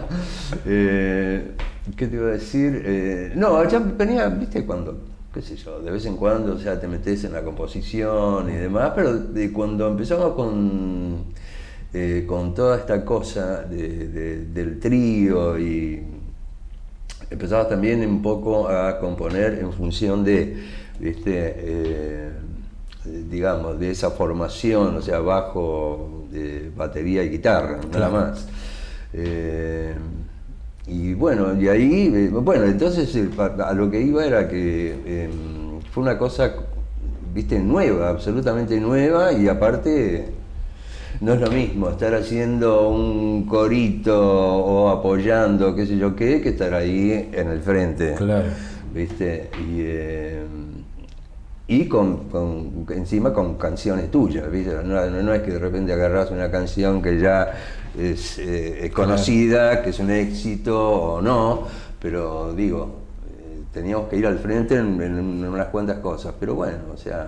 Eh, 0.66 1.52
¿Qué 1.96 2.06
te 2.06 2.16
iba 2.16 2.28
a 2.28 2.32
decir? 2.32 2.82
Eh, 2.84 3.32
no, 3.34 3.66
ya 3.68 3.78
venía, 3.78 4.28
viste, 4.28 4.64
cuando 4.66 4.98
qué 5.32 5.40
sé 5.40 5.56
yo, 5.56 5.80
de 5.80 5.90
vez 5.90 6.04
en 6.04 6.16
cuando, 6.16 6.54
o 6.54 6.58
sea, 6.58 6.78
te 6.78 6.86
metes 6.86 7.24
en 7.24 7.32
la 7.32 7.42
composición 7.42 8.50
y 8.50 8.52
demás, 8.52 8.92
pero 8.94 9.16
de 9.16 9.50
cuando 9.50 9.88
empezamos 9.88 10.34
con, 10.34 11.24
eh, 11.94 12.24
con 12.26 12.54
toda 12.54 12.78
esta 12.78 13.04
cosa 13.04 13.62
del 13.64 14.78
trío 14.80 15.58
y 15.58 16.02
empezabas 17.30 17.68
también 17.68 18.06
un 18.08 18.22
poco 18.22 18.68
a 18.68 18.98
componer 18.98 19.58
en 19.60 19.72
función 19.72 20.24
de, 20.24 20.56
eh, 21.00 22.30
digamos, 23.04 23.78
de 23.78 23.90
esa 23.90 24.10
formación, 24.10 24.96
o 24.96 25.02
sea, 25.02 25.18
bajo, 25.20 26.26
de 26.30 26.70
batería 26.76 27.22
y 27.22 27.30
guitarra, 27.30 27.80
nada 27.92 28.08
más. 28.08 28.46
Eh, 29.12 29.94
y 30.86 31.14
bueno, 31.14 31.60
y 31.60 31.68
ahí, 31.68 32.12
eh, 32.14 32.28
bueno, 32.32 32.64
entonces 32.64 33.16
a 33.38 33.72
lo 33.72 33.90
que 33.90 34.00
iba 34.00 34.24
era 34.24 34.48
que 34.48 35.24
em, 35.24 35.80
fue 35.92 36.02
una 36.02 36.18
cosa, 36.18 36.52
viste, 37.34 37.58
nueva, 37.58 38.10
absolutamente 38.10 38.80
nueva, 38.80 39.32
y 39.32 39.48
aparte 39.48 40.26
no 41.20 41.34
es 41.34 41.40
lo 41.40 41.50
mismo 41.50 41.90
estar 41.90 42.14
haciendo 42.14 42.88
un 42.88 43.46
corito 43.46 44.18
o 44.18 44.88
apoyando, 44.88 45.74
qué 45.74 45.86
sé 45.86 45.96
yo 45.96 46.16
qué, 46.16 46.40
que 46.40 46.50
estar 46.50 46.74
ahí 46.74 47.30
en 47.32 47.48
el 47.48 47.60
frente. 47.60 48.14
Claro. 48.14 48.48
¿Viste? 48.94 49.50
Y, 49.66 49.80
em, 49.82 50.72
y 51.68 51.86
con, 51.86 52.86
encima 52.90 53.32
con 53.32 53.54
canciones 53.56 54.10
tuyas, 54.10 54.50
¿viste? 54.50 54.74
No, 54.84 55.08
no, 55.08 55.32
es 55.32 55.42
que 55.42 55.52
de 55.52 55.58
repente 55.58 55.92
agarras 55.92 56.30
una 56.30 56.50
canción 56.50 57.00
que 57.00 57.18
ya 57.18 57.52
eh, 57.96 58.80
es, 58.82 58.92
conocida, 58.92 59.82
que 59.82 59.90
es 59.90 59.98
un 59.98 60.10
éxito 60.10 60.78
o 60.78 61.22
no, 61.22 61.66
pero 62.00 62.52
digo, 62.52 63.00
eh, 63.26 63.62
teníamos 63.72 64.08
que 64.08 64.16
ir 64.16 64.26
al 64.26 64.38
frente 64.38 64.76
en, 64.76 65.44
unas 65.44 65.66
cuantas 65.68 65.98
cosas, 65.98 66.34
pero 66.38 66.54
bueno, 66.56 66.78
o 66.92 66.96
sea, 66.96 67.26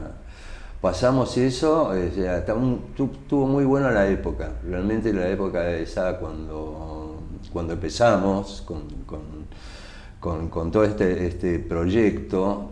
pasamos 0.84 1.38
eso, 1.38 1.84
o 1.84 2.14
sea, 2.14 2.40
estuvo 2.40 3.46
muy 3.46 3.64
buena 3.64 3.90
la 3.90 4.06
época, 4.06 4.50
realmente 4.68 5.14
la 5.14 5.26
época 5.30 5.70
esa 5.70 6.18
cuando, 6.18 7.22
cuando 7.54 7.72
empezamos 7.72 8.62
con, 8.66 8.82
con, 10.50 10.70
todo 10.70 10.84
este, 10.84 11.26
este 11.26 11.58
proyecto, 11.58 12.68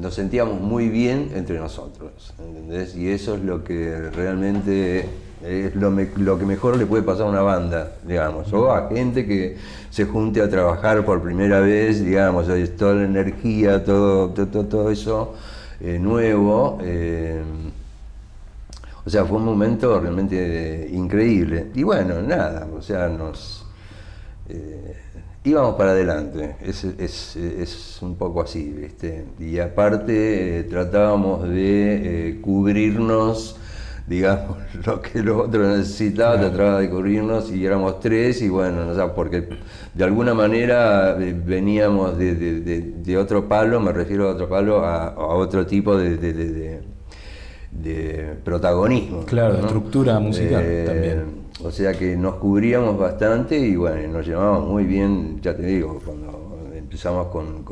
nos 0.00 0.12
sentíamos 0.12 0.60
muy 0.60 0.88
bien 0.88 1.30
entre 1.36 1.56
nosotros, 1.60 2.34
¿entendés? 2.40 2.96
Y 2.96 3.08
eso 3.08 3.36
es 3.36 3.44
lo 3.44 3.62
que 3.62 4.10
realmente 4.10 5.08
es 5.44 5.76
lo, 5.76 5.92
lo, 6.16 6.36
que 6.36 6.44
mejor 6.44 6.76
le 6.76 6.86
puede 6.86 7.04
pasar 7.04 7.26
a 7.26 7.30
una 7.30 7.42
banda, 7.42 7.92
digamos, 8.04 8.52
o 8.52 8.72
a 8.72 8.88
gente 8.88 9.24
que 9.24 9.56
se 9.88 10.04
junte 10.04 10.42
a 10.42 10.50
trabajar 10.50 11.04
por 11.04 11.22
primera 11.22 11.60
vez, 11.60 12.04
digamos, 12.04 12.48
toda 12.76 12.94
la 12.94 13.04
energía, 13.04 13.84
todo, 13.84 14.30
todo, 14.30 14.64
todo 14.64 14.90
eso 14.90 15.34
eh, 15.84 15.98
nuevo. 15.98 16.78
Eh, 16.82 17.42
o 19.04 19.10
sea, 19.10 19.24
fue 19.24 19.36
un 19.36 19.44
momento 19.44 20.00
realmente 20.00 20.88
increíble. 20.92 21.70
Y 21.74 21.82
bueno, 21.82 22.22
nada, 22.22 22.66
o 22.74 22.80
sea, 22.80 23.08
nos... 23.08 23.66
Eh, 24.48 24.96
íbamos 25.44 25.74
para 25.76 25.90
adelante, 25.90 26.56
es, 26.60 27.98
un 28.00 28.16
poco 28.16 28.40
así, 28.40 28.70
¿viste? 28.70 29.26
Y 29.38 29.58
aparte 29.58 30.60
eh, 30.60 30.64
tratábamos 30.64 31.48
de 31.48 32.30
eh, 32.30 32.40
cubrirnos, 32.40 33.56
digamos, 34.06 34.58
lo 34.86 35.00
que 35.00 35.18
el 35.20 35.28
otro 35.30 35.68
necesitaba, 35.76 36.38
trataba 36.38 36.80
de 36.80 36.90
cubrirnos 36.90 37.50
y 37.50 37.64
éramos 37.64 38.00
tres 38.00 38.42
y 38.42 38.48
bueno, 38.48 38.84
no 38.84 38.94
sé, 38.94 39.12
porque 39.14 39.48
de 39.94 40.04
alguna 40.04 40.34
manera 40.34 41.16
eh, 41.20 41.34
veníamos 41.34 42.16
de, 42.18 43.16
otro 43.18 43.48
palo, 43.48 43.80
me 43.80 43.92
refiero 43.92 44.28
a 44.28 44.32
otro 44.32 44.48
palo, 44.48 44.84
a, 44.84 45.14
otro 45.16 45.66
tipo 45.66 45.96
de, 45.96 46.80
protagonismo. 48.44 49.24
Claro, 49.24 49.54
estructura 49.54 50.18
musical 50.18 50.64
también 50.86 51.44
o 51.62 51.70
sea 51.70 51.92
que 51.92 52.16
nos 52.16 52.36
cubríamos 52.36 52.98
bastante 52.98 53.58
y 53.58 53.76
bueno, 53.76 54.12
nos 54.12 54.26
llevábamos 54.26 54.68
muy 54.68 54.84
bien, 54.84 55.40
ya 55.40 55.54
te 55.54 55.62
digo, 55.62 56.00
cuando 56.04 56.70
empezamos 56.74 57.28
con, 57.28 57.64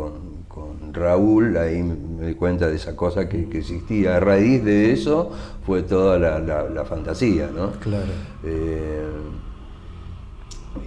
Raúl, 0.92 1.56
ahí 1.56 1.82
me 1.82 2.26
di 2.26 2.34
cuenta 2.34 2.68
de 2.68 2.76
esa 2.76 2.94
cosa 2.94 3.28
que, 3.28 3.49
existía. 3.52 4.16
A 4.16 4.20
raíz 4.20 4.64
de 4.64 4.92
eso 4.92 5.30
fue 5.64 5.82
toda 5.82 6.18
la, 6.18 6.84
fantasía, 6.84 7.50
¿no? 7.54 7.72
Claro. 7.72 8.12
Eh, 8.44 9.06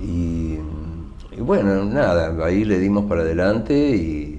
y, 0.02 0.58
bueno, 1.42 1.86
nada, 1.86 2.46
ahí 2.46 2.64
le 2.64 2.80
dimos 2.80 3.06
para 3.06 3.22
adelante 3.22 3.74
y, 3.76 4.32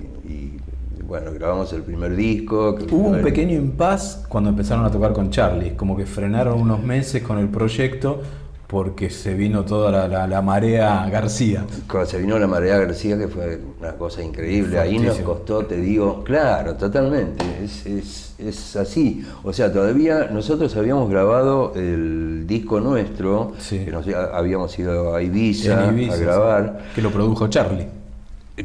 bueno, 1.06 1.32
grabamos 1.32 1.72
el 1.72 1.82
primer 1.82 2.16
disco. 2.16 2.76
Hubo 2.90 3.08
un 3.08 3.22
pequeño 3.22 3.54
impas 3.54 4.24
cuando 4.28 4.50
empezaron 4.50 4.84
a 4.84 4.90
tocar 4.90 5.12
con 5.12 5.30
Charlie, 5.30 5.76
como 5.76 5.96
que 5.96 6.04
frenaron 6.04 6.60
unos 6.60 6.82
meses 6.82 7.22
con 7.22 7.38
el 7.38 7.48
proyecto 7.48 8.22
porque 8.66 9.10
se 9.10 9.34
vino 9.34 9.64
toda 9.64 10.08
la, 10.08 10.42
marea 10.42 11.08
García. 11.08 11.64
Se 12.06 12.18
vino 12.18 12.38
la 12.38 12.46
marea 12.46 12.78
García, 12.78 13.16
que 13.16 13.28
fue 13.28 13.60
una 13.78 13.92
cosa 13.92 14.22
increíble. 14.22 14.78
Ahí 14.78 14.98
nos 14.98 15.18
costó, 15.18 15.64
te 15.64 15.76
digo, 15.76 16.24
claro, 16.24 16.74
totalmente, 16.74 17.44
es, 17.62 18.76
así. 18.76 19.24
O 19.44 19.52
sea, 19.52 19.72
todavía 19.72 20.28
nosotros 20.32 20.76
habíamos 20.76 21.08
grabado 21.08 21.72
el 21.76 22.44
disco 22.46 22.80
nuestro, 22.80 23.52
que 23.68 23.90
nos, 23.90 24.06
habíamos 24.08 24.76
ido 24.78 25.14
a 25.14 25.22
Ibiza, 25.22 25.88
a 25.88 26.16
grabar. 26.16 26.86
Que 26.94 27.02
lo 27.02 27.10
produjo 27.10 27.48
Charlie. 27.48 27.86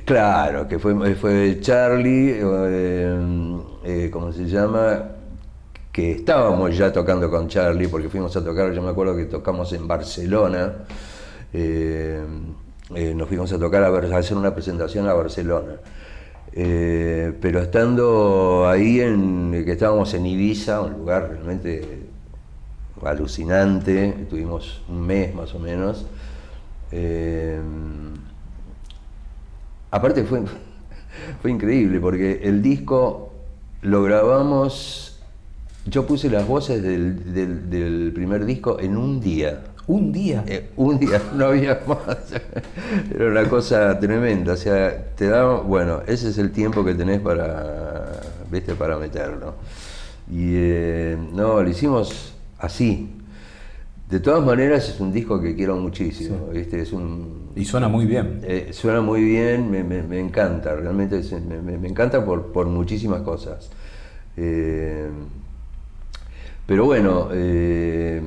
Claro, 0.05 0.67
que 0.67 0.79
fue, 0.79 1.15
fue 1.15 1.59
Charlie, 1.59 2.39
eh, 2.41 3.17
eh, 3.83 4.09
¿cómo 4.11 4.31
se 4.31 4.45
llama? 4.45 5.20
Que 5.91 6.13
estábamos 6.13 6.77
ya 6.77 6.91
tocando 6.93 7.29
con 7.29 7.47
Charlie, 7.47 7.87
porque 7.87 8.07
fuimos 8.07 8.35
a 8.37 8.43
tocar, 8.43 8.71
yo 8.71 8.81
me 8.81 8.89
acuerdo 8.89 9.15
que 9.15 9.25
tocamos 9.25 9.73
en 9.73 9.87
Barcelona, 9.87 10.73
eh, 11.51 12.23
eh, 12.95 13.13
nos 13.13 13.27
fuimos 13.27 13.51
a 13.51 13.59
tocar 13.59 13.83
a, 13.83 14.17
hacer 14.17 14.37
una 14.37 14.53
presentación 14.53 15.07
a 15.07 15.13
Barcelona. 15.13 15.73
Eh, 16.53 17.33
pero 17.41 17.61
estando 17.61 18.67
ahí, 18.69 19.01
en, 19.01 19.63
que 19.65 19.71
estábamos 19.73 20.13
en 20.13 20.25
Ibiza, 20.25 20.81
un 20.81 20.93
lugar 20.93 21.29
realmente 21.29 22.03
alucinante, 23.03 24.27
tuvimos 24.29 24.83
un 24.87 25.05
mes 25.05 25.33
más 25.33 25.53
o 25.55 25.59
menos. 25.59 26.05
aparte 29.89 30.23
fue, 30.23 30.43
fue 31.41 31.51
increíble 31.51 31.99
porque 31.99 32.41
el 32.43 32.61
disco 32.61 33.33
lo 33.81 34.03
grabamos 34.03 35.10
yo 35.85 36.05
puse 36.05 36.29
las 36.29 36.47
voces 36.47 36.81
del, 36.83 38.11
primer 38.13 38.45
disco 38.45 38.79
en 38.79 38.97
un 38.97 39.19
día. 39.19 39.63
¿Un 39.87 40.11
día? 40.11 40.43
Eh, 40.47 40.69
un 40.77 40.99
día, 40.99 41.21
no 41.35 41.47
había 41.47 41.81
más. 41.87 42.17
Era 43.13 43.25
una 43.25 43.49
cosa 43.49 43.99
tremenda. 43.99 44.53
O 44.53 44.57
sea, 44.57 45.13
te 45.15 45.27
da, 45.27 45.45
bueno, 45.45 46.01
ese 46.05 46.29
es 46.29 46.37
el 46.37 46.51
tiempo 46.51 46.85
que 46.85 46.93
tenés 46.93 47.19
para, 47.19 48.21
viste, 48.51 48.75
para 48.75 48.97
meterlo. 48.97 49.55
Y 50.29 50.53
eh, 50.53 51.17
no, 51.33 51.61
lo 51.61 51.69
hicimos 51.69 52.33
así. 52.59 53.09
De 54.07 54.19
todas 54.19 54.45
maneras 54.45 54.87
es 54.89 54.99
un 54.99 55.11
disco 55.11 55.41
que 55.41 55.55
quiero 55.55 55.77
muchísimo, 55.77 56.49
¿viste? 56.53 56.81
Es 56.81 56.91
un, 56.91 57.49
y 57.55 57.65
suena 57.65 57.87
muy 57.87 58.05
bien. 58.05 58.41
Eh, 58.43 58.69
suena 58.71 59.01
muy 59.01 59.23
bien, 59.23 59.71
me, 59.71 60.19
encanta, 60.19 60.75
realmente 60.75 61.21
me, 61.63 61.87
encanta 61.87 62.23
por, 62.23 62.51
por 62.51 62.67
muchísimas 62.67 63.21
cosas. 63.21 63.71
Pero 66.71 66.85
bueno, 66.85 67.27
eh, 67.33 68.21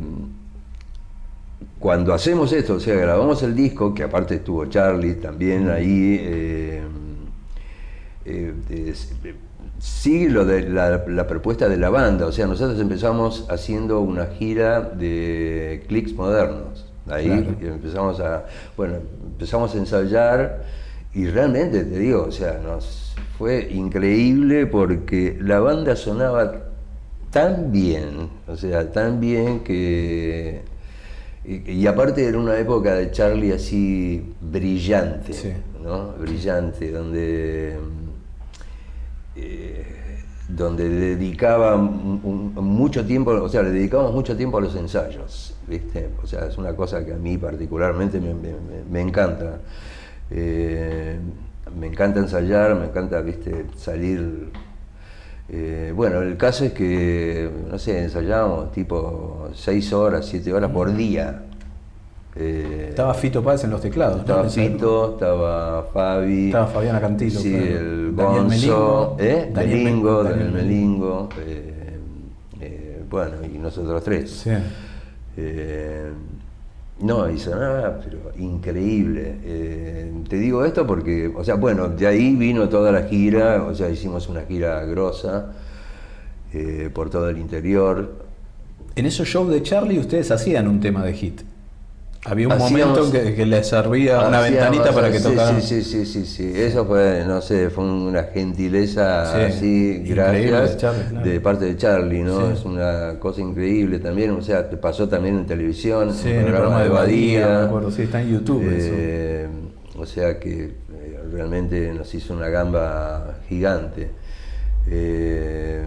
cuando 1.78 2.12
hacemos 2.12 2.52
esto, 2.52 2.74
o 2.74 2.78
sea, 2.78 2.94
grabamos 2.94 3.42
el 3.42 3.57
disco, 3.57 3.94
que 3.94 4.02
aparte 4.02 4.35
estuvo 4.35 4.66
Charlie 4.66 5.14
también 5.14 5.70
ahí, 5.70 6.18
eh, 6.20 6.83
eh, 8.26 8.94
sigue 9.78 10.28
lo 10.28 10.44
de 10.44 10.68
la, 10.68 11.26
propuesta 11.26 11.70
de 11.70 11.78
la 11.78 11.88
banda, 11.88 12.26
o 12.26 12.33
sea, 12.33 12.46
nosotros 12.46 12.78
empezamos 12.78 13.46
haciendo 13.48 14.00
una 14.00 14.26
gira 14.26 14.83
de 14.83 15.83
clics 15.88 16.12
modernos. 16.12 16.85
Ahí 17.09 17.30
empezamos 17.62 18.20
a, 18.20 18.44
bueno, 18.76 18.96
empezamos 19.24 19.74
a 19.74 19.78
ensayar 19.78 20.64
y 21.14 21.24
realmente 21.28 21.83
te 21.83 21.98
digo, 21.98 22.26
o 22.28 22.30
sea, 22.30 22.61
nos 22.62 23.16
fue 23.38 23.70
increíble 23.72 24.66
porque 24.66 25.38
la 25.40 25.61
banda 25.61 25.96
sonaba 25.96 26.63
tan 27.35 27.73
bien, 27.73 28.31
o 28.47 28.57
sea, 28.57 28.92
tan 28.92 29.18
bien 29.18 29.64
que... 29.64 30.62
Y, 31.44 31.87
aparte 31.87 32.25
era 32.25 32.38
una 32.38 32.57
época 32.57 32.94
de 32.94 33.11
Charlie 33.11 33.53
así 33.53 34.35
brillante, 34.40 35.57
¿no? 35.83 36.12
Brillante, 36.12 36.92
donde... 36.92 37.77
Eh, 39.35 40.20
donde 40.49 40.88
dedicaba 40.88 41.77
mucho 41.77 43.05
tiempo, 43.05 43.33
o 43.33 43.49
sea, 43.49 43.62
le 43.62 43.70
dedicamos 43.70 44.14
mucho 44.14 44.37
tiempo 44.37 44.59
a 44.59 44.61
los 44.61 44.77
ensayos, 44.77 45.57
¿viste? 45.66 46.11
O 46.23 46.27
sea, 46.27 46.47
es 46.47 46.57
una 46.57 46.77
cosa 46.77 47.05
que 47.05 47.14
a 47.14 47.16
mí 47.16 47.37
particularmente 47.37 48.20
me, 48.20 49.01
encanta. 49.01 49.59
Eh, 50.31 51.18
me 51.77 51.88
encanta 51.88 52.20
ensayar, 52.20 52.77
me 52.77 52.87
encanta, 52.87 53.20
¿viste? 53.23 53.66
Salir 53.77 54.53
eh, 55.48 55.92
bueno, 55.94 56.22
el 56.22 56.37
caso 56.37 56.64
es 56.64 56.72
que, 56.72 57.50
no 57.70 57.78
sé, 57.78 58.02
ensayábamos 58.02 58.72
tipo 58.72 59.48
6 59.54 59.92
horas, 59.92 60.26
7 60.26 60.52
horas 60.52 60.70
por 60.70 60.94
día. 60.94 61.42
Eh, 62.37 62.87
estaba 62.88 63.14
Fito 63.14 63.42
Páez 63.42 63.64
en 63.64 63.70
los 63.70 63.80
teclados. 63.80 64.20
Estaba 64.20 64.48
Fito, 64.48 65.14
estaba 65.14 65.85
Fabi. 65.92 66.46
Estaba 66.46 66.66
Fabiana 66.66 67.00
Cantilo. 67.00 67.40
Sí, 67.40 67.54
el 67.54 68.12
Gonzo, 68.12 69.16
¿eh? 69.20 69.50
Daniel 69.52 69.85
Melingo, 69.85 70.24
Daniel 70.24 70.52
Melingo. 70.52 71.28
Eh, 71.40 73.04
bueno, 73.09 73.37
y 73.44 73.59
nosotros 73.59 74.02
tres. 74.02 74.30
Sí. 74.30 74.50
No, 77.00 77.28
y 77.28 77.38
sonaba, 77.38 78.00
pero 78.02 78.33
increíble. 78.38 79.38
Eh, 79.44 80.12
te 80.28 80.37
digo 80.37 80.64
esto 80.64 80.87
porque, 80.87 81.33
o 81.35 81.42
sea, 81.42 81.57
bueno, 81.57 81.88
de 81.88 82.07
ahí 82.07 82.37
vino 82.37 82.68
toda 82.68 82.92
la 82.92 83.02
gira, 83.02 83.64
o 83.64 83.74
sea, 83.74 83.90
hicimos 83.90 84.28
una 84.28 84.42
gira 84.42 84.85
grosa 84.85 85.52
eh, 86.52 86.90
por 86.92 87.11
todo 87.11 87.28
el 87.28 87.38
interior. 87.38 88.24
En 88.94 89.07
esos 89.07 89.26
shows 89.26 89.50
de 89.50 89.62
Charlie 89.62 89.98
ustedes 89.98 90.30
hacían 90.30 90.68
un 90.68 90.80
tema 90.80 91.04
de 91.04 91.12
hit. 91.14 91.42
Había 92.26 92.48
un 92.48 92.56
momento 92.56 93.12
que, 93.12 93.34
que, 93.34 93.44
le 93.44 93.62
servía 93.62 94.26
una 94.26 94.40
ventanita 94.40 94.92
para 94.92 95.12
que 95.12 95.20
tocaran. 95.20 95.60
Sí, 95.60 95.82
sí, 95.82 96.06
sí, 96.06 96.24
sí, 96.24 96.52
Eso 96.54 96.87
fue, 96.87 97.22
no 97.26 97.42
sé, 97.42 97.68
fue 97.68 97.84
una 97.84 98.24
gentileza 98.24 99.46
así, 99.46 100.02
gracias, 100.06 100.78
de, 101.22 101.40
parte 101.40 101.66
de 101.66 101.76
Charlie, 101.76 102.22
¿no? 102.22 102.50
Es 102.50 102.64
una 102.64 103.18
cosa 103.18 103.42
increíble 103.42 103.98
también, 103.98 104.30
o 104.30 104.40
sea, 104.40 104.70
te 104.70 104.78
pasó 104.78 105.06
también 105.06 105.37
en 105.37 105.46
televisión, 105.46 106.14
en 106.24 106.37
el 106.37 106.46
programa 106.46 106.82
de 106.82 106.88
Badía, 106.88 107.46
me 107.46 107.64
acuerdo, 107.66 107.90
sí, 107.90 108.02
está 108.02 108.22
en 108.22 108.30
YouTube. 108.30 108.62
Eh, 108.70 109.46
o 109.96 110.06
sea 110.06 110.40
que 110.40 110.64
eh, 110.64 111.20
realmente 111.30 111.92
nos 111.92 112.12
hizo 112.14 112.32
una 112.32 112.48
gamba 112.48 113.37
gigante. 113.48 114.10
Eh, 114.87 115.87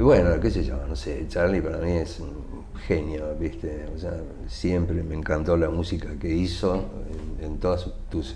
bueno, 0.00 0.40
qué 0.40 0.50
sé 0.50 0.64
yo, 0.64 0.76
no 0.88 0.96
sé, 0.96 1.26
Charlie 1.28 1.60
para 1.60 1.78
mí 1.78 1.92
es 1.92 2.18
un 2.20 2.45
genio, 2.76 3.34
¿viste? 3.38 3.86
O 3.94 3.98
sea, 3.98 4.12
siempre 4.46 5.02
me 5.02 5.14
encantó 5.14 5.56
la 5.56 5.70
música 5.70 6.08
que 6.20 6.34
hizo 6.34 6.84
en, 7.40 7.58
todas 7.58 7.90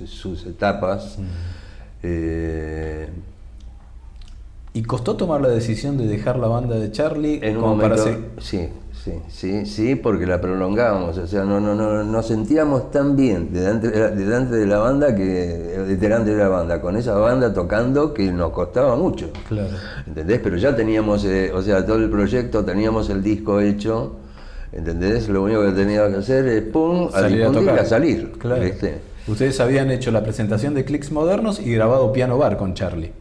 sus, 0.07 0.47
etapas. 0.47 1.19
Eh, 2.03 3.09
¿Y 4.73 4.83
costó 4.83 5.17
tomar 5.17 5.41
la 5.41 5.49
decisión 5.49 5.99
de 5.99 6.07
dejar 6.07 6.39
la 6.39 6.47
banda 6.47 6.77
de 6.77 6.93
Charlie? 6.93 7.41
En 7.43 7.57
un 7.57 7.63
momento, 7.63 8.07
sí, 8.39 8.69
sí, 8.93 9.13
sí, 9.29 9.67
sí, 9.67 9.97
porque 9.97 10.27
la 10.27 10.41
prolongábamos, 10.41 11.19
o 11.19 11.27
sea, 11.27 11.43
no, 11.43 11.59
no, 11.59 11.75
no, 11.75 12.05
nos 12.05 12.29
sentíamos 12.29 12.93
tan 12.93 13.17
bien 13.17 13.53
delante, 13.53 13.91
delante 13.91 14.55
de 14.55 14.67
la 14.67 14.79
banda 14.79 15.13
que, 15.17 15.25
delante 15.99 16.31
de 16.31 16.37
la 16.37 16.49
banda, 16.49 16.81
con 16.81 16.97
esa 16.97 17.17
banda 17.17 17.53
tocando 17.53 18.15
que 18.15 18.31
nos 18.31 18.53
costaba 18.53 18.95
mucho. 18.95 19.31
Claro. 19.49 19.77
¿Entendés? 20.07 20.39
Pero 20.41 20.57
ya 20.57 20.77
teníamos, 20.77 21.25
eh, 21.25 21.51
o 21.53 21.61
sea, 21.63 21.85
todo 21.85 21.97
el 21.97 22.09
proyecto, 22.09 22.65
teníamos 22.65 23.11
el 23.11 23.25
disco 23.25 23.59
hecho 23.59 24.20
¿Entendés? 24.73 25.29
Lo 25.29 25.43
único 25.43 25.63
que 25.63 25.73
tenía 25.73 26.09
que 26.09 26.17
hacer 26.17 26.47
es 26.47 26.63
pum, 26.63 27.09
a, 27.13 27.19
a, 27.19 27.85
salir. 27.85 28.33
Claro. 28.33 28.63
Ustedes 29.27 29.61
habían 29.61 29.91
hecho 29.91 30.11
la 30.11 30.23
presentación 30.23 30.75
de 30.75 30.85
Clicks 30.85 31.11
Modernos 31.13 31.61
y 31.61 31.73
grabado 31.73 32.13
Piano 32.13 32.39
Bar 32.39 32.57
con 32.57 32.75
Charlie. 32.75 33.13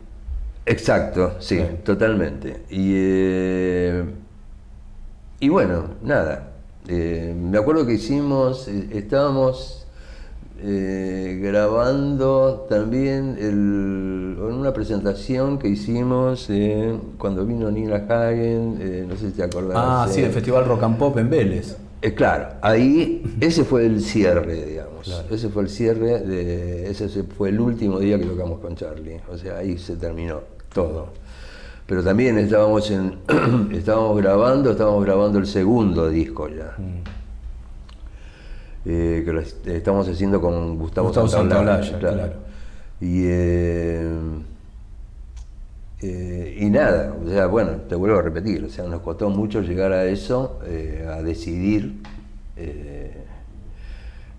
Exacto, 0.65 1.35
sí, 1.39 1.59
totalmente. 1.83 2.61
Y, 2.69 2.91
eh, 2.93 4.03
y 5.39 5.49
bueno, 5.49 5.85
nada. 6.03 6.51
Eh, 6.87 7.35
me 7.35 7.57
acuerdo 7.57 7.85
que 7.85 7.93
hicimos, 7.93 8.67
eh, 10.61 11.39
grabando 11.41 12.65
también 12.69 13.37
en 13.39 14.37
una 14.41 14.73
presentación 14.73 15.59
que 15.59 15.69
hicimos 15.69 16.49
cuando 17.17 17.45
vino 17.45 17.71
Nina 17.71 18.05
Hagen, 18.09 19.07
no 19.07 19.15
sé 19.15 19.29
si 19.29 19.35
te 19.35 19.43
acordás. 19.43 19.77
Ah, 19.79 20.07
sí, 20.09 20.21
el 20.21 20.31
Festival 20.31 20.65
Rock 20.65 20.83
and 20.83 20.97
Pop 20.97 21.17
en 21.17 21.29
Vélez. 21.29 21.77
claro, 22.15 22.55
ahí 22.61 23.23
ese 23.39 23.63
fue 23.63 23.85
el 23.85 24.01
cierre, 24.01 24.65
digamos. 24.65 24.89
Ese 25.29 25.49
fue 25.49 25.63
el 25.63 25.69
cierre, 25.69 26.19
de, 26.19 26.89
ese 26.89 27.07
fue 27.23 27.49
el 27.49 27.59
último 27.59 27.99
día 27.99 28.17
que 28.17 28.25
tocamos 28.25 28.59
con 28.59 28.75
Charlie. 28.75 29.21
O 29.31 29.37
sea, 29.37 29.57
ahí 29.57 29.77
se 29.77 29.95
terminó 29.95 30.41
todo. 30.73 31.09
Pero 31.89 32.03
también 32.03 32.37
estábamos, 32.37 32.91
en, 32.91 33.17
estábamos 33.73 34.17
grabando, 34.17 34.71
estábamos 34.71 35.03
grabando 35.03 35.39
el 35.39 35.47
segundo 35.47 36.09
disco 36.09 36.47
ya. 36.47 36.75
Mm. 36.77 37.18
Eh, 38.85 39.23
que 39.25 39.33
lo 39.33 39.41
estamos 39.41 40.07
haciendo 40.07 40.39
con 40.39 40.77
Gustavo, 40.77 41.07
Gustavo 41.07 41.27
Santaolalla, 41.27 41.99
claro. 41.99 42.33
Y, 43.01 43.23
eh, 43.25 44.09
eh, 46.01 46.57
y 46.61 46.69
nada, 46.69 47.13
o 47.21 47.29
sea, 47.29 47.47
bueno, 47.47 47.71
te 47.87 47.95
vuelvo 47.95 48.19
a 48.19 48.21
repetir, 48.21 48.63
o 48.63 48.69
sea, 48.69 48.85
nos 48.85 49.01
costó 49.01 49.29
mucho 49.29 49.61
llegar 49.61 49.91
a 49.91 50.05
eso, 50.05 50.59
a 51.09 51.21
decidir 51.21 52.01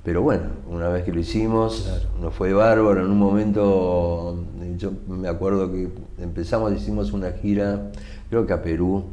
pero 0.03 0.23
bueno, 0.23 0.45
una 0.67 0.89
vez 0.89 1.05
que 1.05 1.13
lo 1.13 1.21
hicimos, 1.21 2.09
nos 2.21 2.35
fue 2.35 2.55
bárbaro. 2.55 3.01
En 3.01 3.11
un 3.11 3.19
momento, 3.19 4.45
yo 4.79 4.93
me 5.07 5.29
acuerdo 5.29 5.71
que 5.71 5.89
empezamos, 6.19 6.73
hicimos 6.73 7.13
una 7.13 7.33
gira, 7.33 7.91
creo 8.31 8.47
que 8.47 8.53
a 8.55 8.63
Perú. 8.63 9.05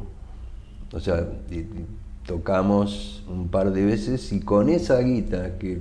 O 0.90 1.00
sea, 1.00 1.26
tocamos 2.28 3.24
un 3.26 3.48
par 3.48 3.72
de 3.72 3.86
veces 3.86 4.32
y 4.32 4.40
con 4.40 4.68
esa 4.68 5.00
guita 5.00 5.56
que, 5.58 5.80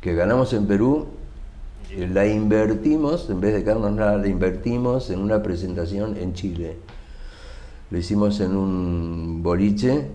que, 0.00 0.14
ganamos 0.14 0.52
en 0.52 0.66
Perú, 0.66 1.08
eh, 1.90 2.08
la 2.10 2.28
invertimos, 2.28 3.28
en 3.28 3.40
vez 3.40 3.54
de 3.54 3.64
quedarnos 3.64 3.90
nada, 3.92 4.16
la 4.18 4.28
invertimos 4.28 5.10
en 5.10 5.18
una 5.18 5.42
presentación 5.42 6.16
en 6.16 6.32
Chile. 6.34 6.76
Lo 7.90 7.98
hicimos 7.98 8.38
en 8.38 8.56
un 8.56 9.42
boliche. 9.42 10.06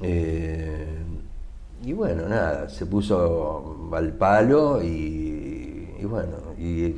Eh, 0.00 0.98
y 1.84 1.92
bueno, 1.92 2.28
nada, 2.28 2.68
se 2.68 2.84
puso 2.84 3.88
al 3.92 4.12
palo 4.14 4.82
y, 4.82 5.86
bueno, 6.02 6.34
y 6.58 6.94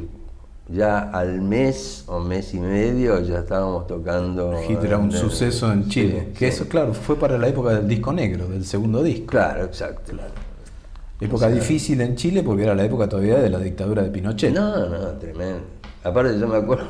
ya 0.72 1.10
al 1.10 1.40
mes 1.40 2.04
o 2.06 2.20
mes 2.20 2.54
y 2.54 2.60
medio 2.60 3.20
ya 3.20 3.40
estábamos 3.40 3.86
tocando. 3.86 4.54
Hit 4.66 4.82
era 4.84 4.98
un 4.98 5.10
suceso 5.10 5.72
en 5.72 5.88
Chile. 5.88 6.32
que 6.36 6.48
eso, 6.48 6.68
claro, 6.68 6.94
fue 6.94 7.16
para 7.16 7.38
la 7.38 7.48
época 7.48 7.74
del 7.74 7.88
disco 7.88 8.12
negro, 8.12 8.46
del 8.46 8.64
segundo 8.64 9.02
disco. 9.02 9.26
Claro, 9.26 9.64
exacto. 9.64 10.12
Época 11.20 11.50
difícil 11.50 12.00
en 12.00 12.16
Chile 12.16 12.42
porque 12.42 12.62
era 12.62 12.74
la 12.74 12.84
época 12.84 13.08
todavía 13.08 13.38
de 13.38 13.50
la 13.50 13.58
dictadura 13.58 14.02
de 14.02 14.10
Pinochet. 14.10 14.54
No, 14.54 14.88
no, 14.88 15.08
tremendo. 15.18 15.60
Aparte, 16.02 16.38
yo 16.38 16.48
me 16.48 16.56
acuerdo, 16.56 16.86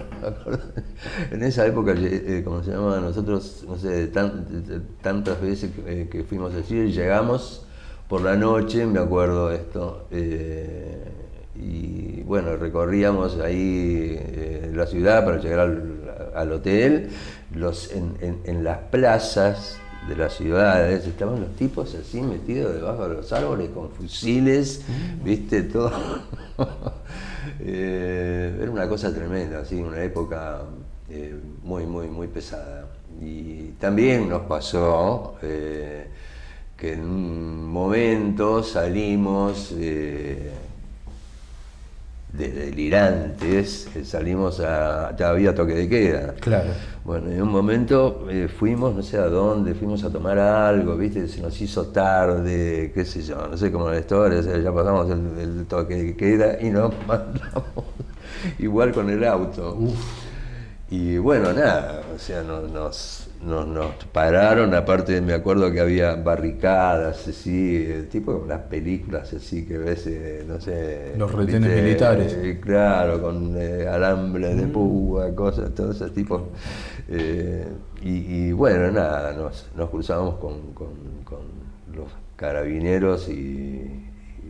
en 1.32 1.42
esa 1.42 1.66
época, 1.66 1.94
eh, 1.96 2.42
como 2.44 2.62
se 2.62 2.70
llama, 2.70 3.00
nosotros, 3.00 3.64
no 3.66 3.76
sé, 3.76 4.06
tantas 4.06 5.40
veces 5.40 5.72
que, 5.72 6.08
que 6.08 6.22
fuimos 6.22 6.54
a 6.54 6.62
Chile, 6.62 6.92
llegamos 6.92 7.66
por 8.08 8.20
la 8.20 8.36
noche, 8.36 8.86
me 8.86 9.00
acuerdo 9.00 9.50
esto. 9.50 10.06
Eh, 10.12 11.02
y 11.54 12.22
bueno, 12.22 12.56
recorríamos 12.56 13.38
ahí 13.38 14.16
eh, 14.18 14.70
la 14.72 14.86
ciudad 14.86 15.24
para 15.24 15.38
llegar 15.38 15.82
al, 16.34 16.52
hotel. 16.52 17.10
Los, 17.54 17.90
en, 17.92 18.64
las 18.64 18.78
plazas 18.78 19.78
de 20.08 20.16
las 20.16 20.34
ciudades 20.34 21.06
estaban 21.06 21.40
los 21.40 21.54
tipos 21.56 21.94
así 21.94 22.22
metidos 22.22 22.74
debajo 22.74 23.08
de 23.08 23.16
los 23.16 23.32
árboles 23.32 23.70
con 23.70 23.90
fusiles, 23.90 24.84
mm. 24.86 25.24
viste, 25.24 25.62
todo. 25.64 25.92
Eh, 27.62 28.58
era 28.60 28.70
una 28.70 28.88
cosa 28.88 29.12
tremenda, 29.14 29.60
así, 29.60 29.76
una 29.76 30.02
época 30.02 30.62
muy, 31.62 31.84
muy, 31.84 32.06
muy 32.06 32.28
pesada. 32.28 32.86
Y 33.20 33.72
también 33.78 34.28
nos 34.28 34.42
pasó 34.42 35.36
que 35.40 36.06
en 36.80 37.00
un 37.00 37.66
momento 37.66 38.62
salimos 38.62 39.74
de 42.32 42.48
delirantes, 42.50 43.88
eh, 43.94 44.04
salimos 44.04 44.60
a. 44.60 45.14
ya 45.16 45.30
había 45.30 45.54
toque 45.54 45.74
de 45.74 45.88
queda. 45.88 46.34
Claro. 46.34 46.70
Bueno, 47.04 47.30
en 47.30 47.42
un 47.42 47.48
momento 47.48 48.26
eh, 48.30 48.48
fuimos, 48.48 48.94
no 48.94 49.02
sé 49.02 49.16
a 49.16 49.26
dónde, 49.26 49.74
fuimos 49.74 50.04
a 50.04 50.10
tomar 50.10 50.38
algo, 50.38 50.96
¿viste? 50.96 51.26
Se 51.28 51.40
nos 51.40 51.60
hizo 51.60 51.86
tarde, 51.86 52.92
qué 52.94 53.04
sé 53.04 53.22
yo, 53.22 53.48
no 53.48 53.56
sé 53.56 53.72
cómo 53.72 53.88
la 53.88 53.98
historia, 53.98 54.40
ya 54.40 54.72
pasamos 54.72 55.10
el, 55.10 55.66
toque 55.66 55.96
de 55.96 56.16
queda 56.16 56.60
y 56.60 56.70
nos 56.70 56.92
mandamos 57.06 57.64
igual 58.58 58.92
con 58.92 59.10
el 59.10 59.24
auto. 59.24 59.78
Y 60.88 61.18
bueno, 61.18 61.52
nada, 61.52 62.02
o 62.14 62.18
sea, 62.18 62.42
nos 62.42 62.70
nos, 62.70 63.19
nos, 63.42 63.92
pararon, 64.12 64.74
aparte 64.74 65.20
me 65.22 65.32
acuerdo 65.32 65.72
que 65.72 65.80
había 65.80 66.14
barricadas, 66.16 67.26
así, 67.26 68.06
tipo 68.10 68.44
las 68.46 68.60
películas 68.62 69.32
así 69.32 69.66
que 69.66 69.78
ves, 69.78 70.06
eh, 70.06 70.44
no 70.46 70.60
sé... 70.60 71.14
Los 71.16 71.32
retenes 71.32 71.82
militares. 71.82 72.34
Eh, 72.34 72.60
claro, 72.60 73.20
con 73.20 73.54
eh, 73.56 73.86
alambre 73.86 74.54
de 74.54 74.66
mm. 74.66 74.72
púa, 74.72 75.34
cosas, 75.34 75.74
todo 75.74 75.92
ese 75.92 76.10
tipo. 76.10 76.48
Y, 78.02 78.52
bueno, 78.52 78.90
nada, 78.90 79.32
nos, 79.32 79.68
nos 79.76 79.90
cruzamos 79.90 80.36
con, 80.36 80.60
los 81.94 82.08
carabineros 82.36 83.28
y, 83.28 84.06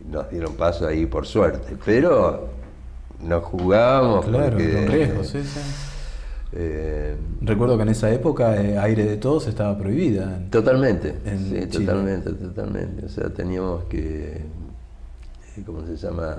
nos 0.09 0.29
dieron 0.29 0.55
paso 0.55 0.85
ahí 0.87 1.05
por 1.05 1.25
suerte, 1.25 1.77
pero 1.85 2.49
nos 3.21 3.43
jugábamos. 3.45 4.25
Claro, 4.25 4.57
con 4.57 4.87
riesgos, 4.87 5.27
sí, 5.27 5.41
sí. 5.43 5.90
Eh, 6.53 7.15
Recuerdo 7.41 7.77
que 7.77 7.83
en 7.83 7.89
esa 7.89 8.11
época 8.11 8.61
eh, 8.61 8.77
aire 8.77 9.05
de 9.05 9.17
todos 9.17 9.47
estaba 9.47 9.77
prohibida. 9.77 10.41
totalmente, 10.49 11.15
sí, 11.49 11.65
totalmente, 11.67 12.31
totalmente. 12.31 13.05
O 13.05 13.09
sea, 13.09 13.29
teníamos 13.29 13.85
que, 13.85 14.41
eh, 15.57 15.63
¿cómo 15.65 15.85
se 15.85 15.95
llama? 15.95 16.35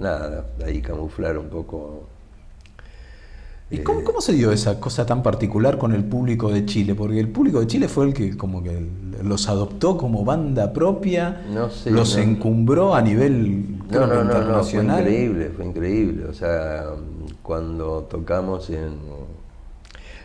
Nada, 0.00 0.46
ahí 0.64 0.82
camuflar 0.82 1.38
un 1.38 1.48
poco. 1.48 2.08
¿Y 3.70 3.78
cómo, 3.78 4.04
cómo, 4.04 4.20
se 4.20 4.34
dio 4.34 4.52
esa 4.52 4.78
cosa 4.78 5.06
tan 5.06 5.22
particular 5.22 5.78
con 5.78 5.94
el 5.94 6.04
público 6.04 6.52
de 6.52 6.66
Chile? 6.66 6.94
Porque 6.94 7.18
el 7.18 7.28
público 7.28 7.60
de 7.60 7.66
Chile 7.66 7.88
fue 7.88 8.06
el 8.06 8.14
que 8.14 8.36
como 8.36 8.62
que 8.62 8.86
los 9.22 9.48
adoptó 9.48 9.96
como 9.96 10.22
banda 10.24 10.72
propia, 10.72 11.40
los 11.86 12.16
encumbró 12.18 12.94
a 12.94 13.00
nivel 13.00 13.78
no, 13.90 14.06
no, 14.06 14.22
internacional. 14.22 15.02
fue 15.02 15.12
increíble, 15.12 15.50
fue 15.56 15.64
increíble. 15.64 16.24
O 16.26 16.34
sea, 16.34 16.84
cuando 17.44 18.04
tocamos 18.04 18.70
en 18.70 18.98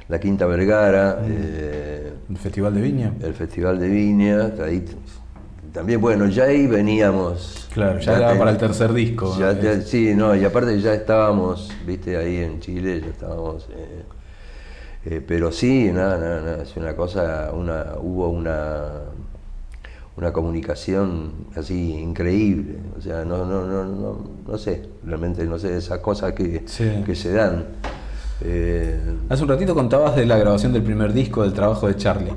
la 0.07 0.19
Quinta 0.19 0.47
Vergara. 0.47 1.19
Eh, 1.27 2.13
¿El 2.29 2.37
Festival 2.37 2.73
de 2.73 2.81
Viña? 2.81 3.13
El 3.21 3.33
Festival 3.35 3.77
de 3.77 3.89
Viña, 3.89 4.53
ahí 4.63 4.83
también, 5.73 6.01
bueno, 6.01 6.27
ya 6.27 6.45
ahí 6.45 6.65
veníamos. 6.65 7.67
Claro, 7.73 7.99
ya, 7.99 8.17
era 8.17 8.37
para 8.37 8.51
el 8.51 8.57
tercer 8.57 8.91
disco. 8.93 9.37
sí, 9.85 10.15
no, 10.15 10.35
y 10.35 10.43
aparte 10.43 10.79
ya 10.79 10.93
estábamos, 10.93 11.71
viste, 11.85 12.17
ahí 12.17 12.37
en 12.37 12.59
Chile, 12.59 13.01
ya 13.01 13.07
estábamos. 13.07 13.69
Eh, 13.71 14.03
eh, 15.05 15.23
pero 15.25 15.51
sí, 15.51 15.91
nada, 15.93 16.17
nada, 16.17 16.41
nada, 16.41 16.63
es 16.63 16.75
una 16.75 16.95
cosa, 16.95 17.51
una, 17.53 17.93
hubo 18.01 18.29
una, 18.29 18.85
una 20.19 20.33
comunicación 20.33 21.31
así 21.55 21.93
increíble. 21.93 22.75
O 22.97 23.01
sea, 23.01 23.23
no, 23.23 23.45
no, 23.45 23.65
no, 23.65 23.85
no, 23.85 24.17
no 24.45 24.57
sé, 24.57 24.83
realmente 25.05 25.45
no 25.45 25.57
sé, 25.57 25.77
esas 25.77 25.99
cosas 25.99 26.33
que, 26.33 26.65
que 27.05 27.15
se 27.15 27.31
dan. 27.31 27.65
Eh, 28.41 28.99
Hace 29.29 29.43
un 29.43 29.49
ratito 29.49 29.73
contabas 29.73 30.17
de 30.17 30.25
la 30.25 30.37
grabación 30.37 30.73
del 30.73 30.83
primer 30.83 31.13
disco, 31.13 31.43
del 31.43 31.53
trabajo 31.53 31.87
de 31.87 31.95
Charlie. 31.95 32.33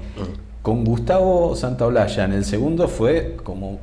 Con 0.63 0.85
Gustavo 0.85 1.57
Santaolalla 1.57 2.25
en 2.25 2.33
el 2.33 2.45
segundo 2.45 2.87
fue 2.87 3.37
como 3.43 3.81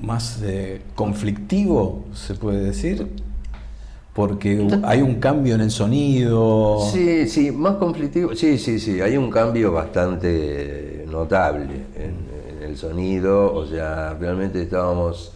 más 0.00 0.40
eh, 0.44 0.80
conflictivo, 0.94 2.04
se 2.14 2.34
puede 2.34 2.62
decir, 2.62 3.08
porque 4.12 4.68
hay 4.84 5.02
un 5.02 5.16
cambio 5.16 5.56
en 5.56 5.62
el 5.62 5.72
sonido. 5.72 6.78
Sí, 6.92 7.26
sí, 7.26 7.50
más 7.50 7.74
conflictivo. 7.74 8.36
Sí, 8.36 8.56
sí, 8.56 8.78
sí, 8.78 9.00
hay 9.00 9.16
un 9.16 9.30
cambio 9.30 9.72
bastante 9.72 11.04
notable 11.10 11.86
en, 11.96 12.31
el 12.72 12.78
sonido, 12.78 13.54
o 13.54 13.66
sea, 13.66 14.14
realmente 14.14 14.62
estábamos 14.62 15.32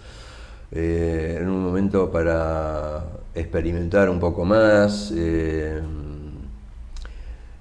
eh, 0.72 1.38
en 1.40 1.48
un 1.48 1.62
momento 1.62 2.10
para 2.10 3.04
experimentar 3.34 4.08
un 4.08 4.18
poco 4.18 4.44
más. 4.44 5.12
Eh, 5.14 5.80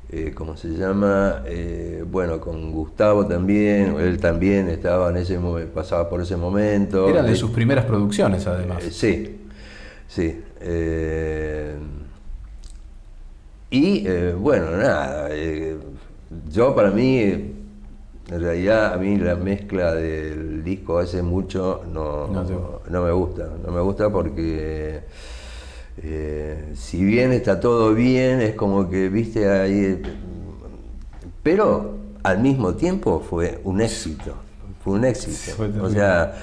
eh, 0.09 0.31
¿cómo 0.33 0.55
se 0.55 0.69
llama? 0.69 1.43
Eh, 1.45 2.03
bueno, 2.09 2.39
con 2.39 2.71
Gustavo 2.71 3.25
también, 3.25 3.97
él 3.99 4.17
también 4.19 4.69
estaba 4.69 5.09
en 5.09 5.17
ese 5.17 5.38
pasaba 5.73 6.09
por 6.09 6.21
ese 6.21 6.38
momento. 6.38 7.09
Era 7.09 7.21
de 7.21 7.35
sus 7.35 7.51
primeras 7.51 7.85
producciones 7.85 8.47
además. 8.47 8.83
sí, 8.91 9.41
sí. 10.07 10.41
y 13.71 14.07
bueno, 14.35 14.71
nada, 14.77 15.29
yo 16.49 16.73
para 16.73 16.91
mí, 16.91 17.64
en 18.31 18.41
realidad 18.41 18.93
a 18.93 18.97
mí 18.97 19.17
la 19.17 19.35
mezcla 19.35 19.93
del 19.93 20.63
disco 20.63 20.97
hace 20.97 21.21
mucho 21.21 21.83
no, 21.91 22.27
no 22.27 23.03
me 23.03 23.11
gusta, 23.11 23.49
no 23.65 23.71
me 23.71 23.81
gusta 23.81 24.09
porque 24.09 25.03
eh, 26.03 26.73
si 26.75 27.03
bien 27.03 27.31
está 27.31 27.59
todo 27.59 27.93
bien, 27.93 28.41
es 28.41 28.55
como 28.55 28.89
que, 28.89 29.09
viste, 29.09 29.49
ahí... 29.49 30.01
Pero 31.41 31.97
al 32.23 32.39
mismo 32.39 32.73
tiempo 32.73 33.23
fue 33.27 33.61
un 33.63 33.81
éxito, 33.81 34.35
fue 34.83 34.93
un 34.93 35.05
éxito. 35.05 35.63
o 35.81 35.89
sea, 35.89 36.35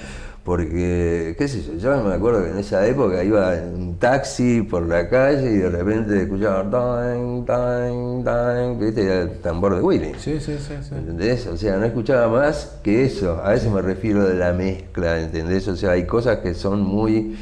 porque, 0.44 1.36
qué 1.38 1.46
sé 1.46 1.62
yo, 1.62 1.74
yo 1.74 2.02
me 2.02 2.14
acuerdo 2.14 2.42
que 2.42 2.50
en 2.50 2.58
esa 2.58 2.84
época 2.84 3.22
iba 3.22 3.56
en 3.56 3.74
un 3.74 3.98
taxi 3.98 4.62
por 4.62 4.88
la 4.88 5.08
calle 5.08 5.52
y 5.52 5.58
de 5.58 5.70
repente 5.70 6.22
escuchaba 6.22 6.68
tan, 6.68 7.44
tan, 7.44 8.24
tan, 8.24 8.78
viste, 8.78 9.22
el 9.22 9.38
tambor 9.38 9.76
de 9.76 9.82
Willy. 9.82 10.12
Sí, 10.18 10.40
sí, 10.40 10.58
sí, 10.58 10.74
sí. 10.82 10.94
¿Entendés? 10.96 11.46
O 11.46 11.56
sea, 11.56 11.76
no 11.76 11.84
escuchaba 11.84 12.26
más 12.28 12.78
que 12.82 13.04
eso. 13.04 13.40
A 13.44 13.54
eso 13.54 13.70
me 13.70 13.82
refiero 13.82 14.28
de 14.28 14.34
la 14.34 14.52
mezcla, 14.52 15.20
¿entendés? 15.20 15.68
O 15.68 15.76
sea, 15.76 15.92
hay 15.92 16.06
cosas 16.06 16.38
que 16.38 16.54
son 16.54 16.82
muy 16.82 17.38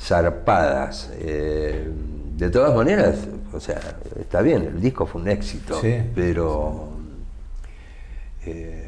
zarpadas. 0.00 1.10
Eh, 1.18 1.86
de 2.38 2.48
todas 2.48 2.74
maneras, 2.74 3.18
o 3.52 3.60
sea, 3.60 3.80
está 4.18 4.40
bien, 4.40 4.62
el 4.62 4.80
disco 4.80 5.04
fue 5.04 5.20
un 5.20 5.28
éxito, 5.28 5.78
pero 6.14 6.88
eh, 8.46 8.87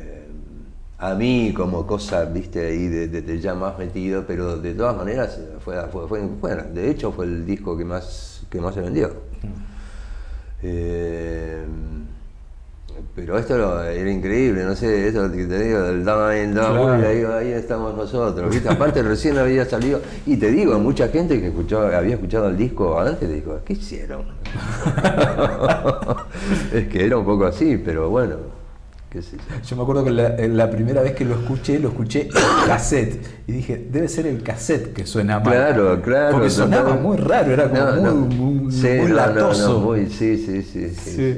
a 1.00 1.14
mí 1.14 1.54
como 1.56 1.86
cosa, 1.86 2.26
viste, 2.26 2.66
ahí 2.66 2.88
de, 2.88 3.40
ya 3.40 3.54
más 3.54 3.78
metido, 3.78 4.24
pero 4.26 4.58
de 4.58 4.74
todas 4.74 4.94
maneras 4.94 5.40
fue, 5.64 5.76
fue, 5.88 6.20
bueno, 6.20 6.64
de 6.74 6.90
hecho 6.90 7.10
fue 7.10 7.24
el 7.24 7.46
disco 7.46 7.76
que 7.76 7.86
más, 7.86 8.42
que 8.50 8.60
más 8.60 8.74
se 8.74 8.82
vendió. 8.82 9.08
Mm. 9.08 9.70
Eh, 10.62 11.64
pero 13.14 13.38
esto 13.38 13.82
era 13.82 14.10
increíble, 14.10 14.62
no 14.62 14.76
sé, 14.76 15.08
eso 15.08 15.32
que 15.32 15.46
te 15.46 15.64
digo, 15.64 15.80
del 15.80 16.04
Dame, 16.04 16.52
Dame, 16.52 17.06
ahí, 17.06 17.24
ahí, 17.24 17.52
estamos 17.52 17.96
nosotros, 17.96 18.50
¿viste? 18.50 18.68
Aparte 18.68 19.02
recién 19.02 19.38
había 19.38 19.64
salido, 19.64 20.02
y 20.26 20.36
te 20.36 20.50
digo, 20.50 20.78
mucha 20.78 21.08
gente 21.08 21.40
que 21.40 21.46
escuchó, 21.46 21.80
había 21.80 22.16
escuchado 22.16 22.48
el 22.48 22.58
disco 22.58 23.00
antes, 23.00 23.26
dijo, 23.26 23.58
¿qué 23.64 23.72
hicieron? 23.72 24.26
es 26.74 26.88
que 26.88 27.06
era 27.06 27.16
un 27.16 27.24
poco 27.24 27.46
así, 27.46 27.80
pero 27.82 28.10
bueno. 28.10 28.60
Yo 29.66 29.77
me 29.77 29.83
acuerdo 29.83 30.05
que 30.05 30.11
la, 30.11 30.70
primera 30.70 31.03
vez 31.03 31.14
que 31.16 31.25
lo 31.25 31.35
escuché, 31.35 31.81
lo 31.81 31.88
escuché 31.88 32.29
en 32.29 32.68
cassette. 32.68 33.20
Y 33.49 33.53
dije, 33.53 33.88
debe 33.90 34.09
ser 34.09 34.27
el 34.27 34.42
cassette 34.42 34.92
que 34.92 35.05
suena 35.05 35.40
mal. 35.40 35.53
Claro, 35.53 36.01
claro. 36.01 36.33
Porque 36.33 36.51
sonaba 36.51 36.94
muy 36.94 37.16
raro, 37.16 37.53
era 37.53 37.68
como 37.68 38.12
muy, 38.12 38.73
sí, 38.73 38.88
muy, 39.01 39.11
latoso. 39.11 39.96
sí, 40.09 40.37
sí, 40.37 40.62
sí, 40.62 40.90
sí, 40.90 41.37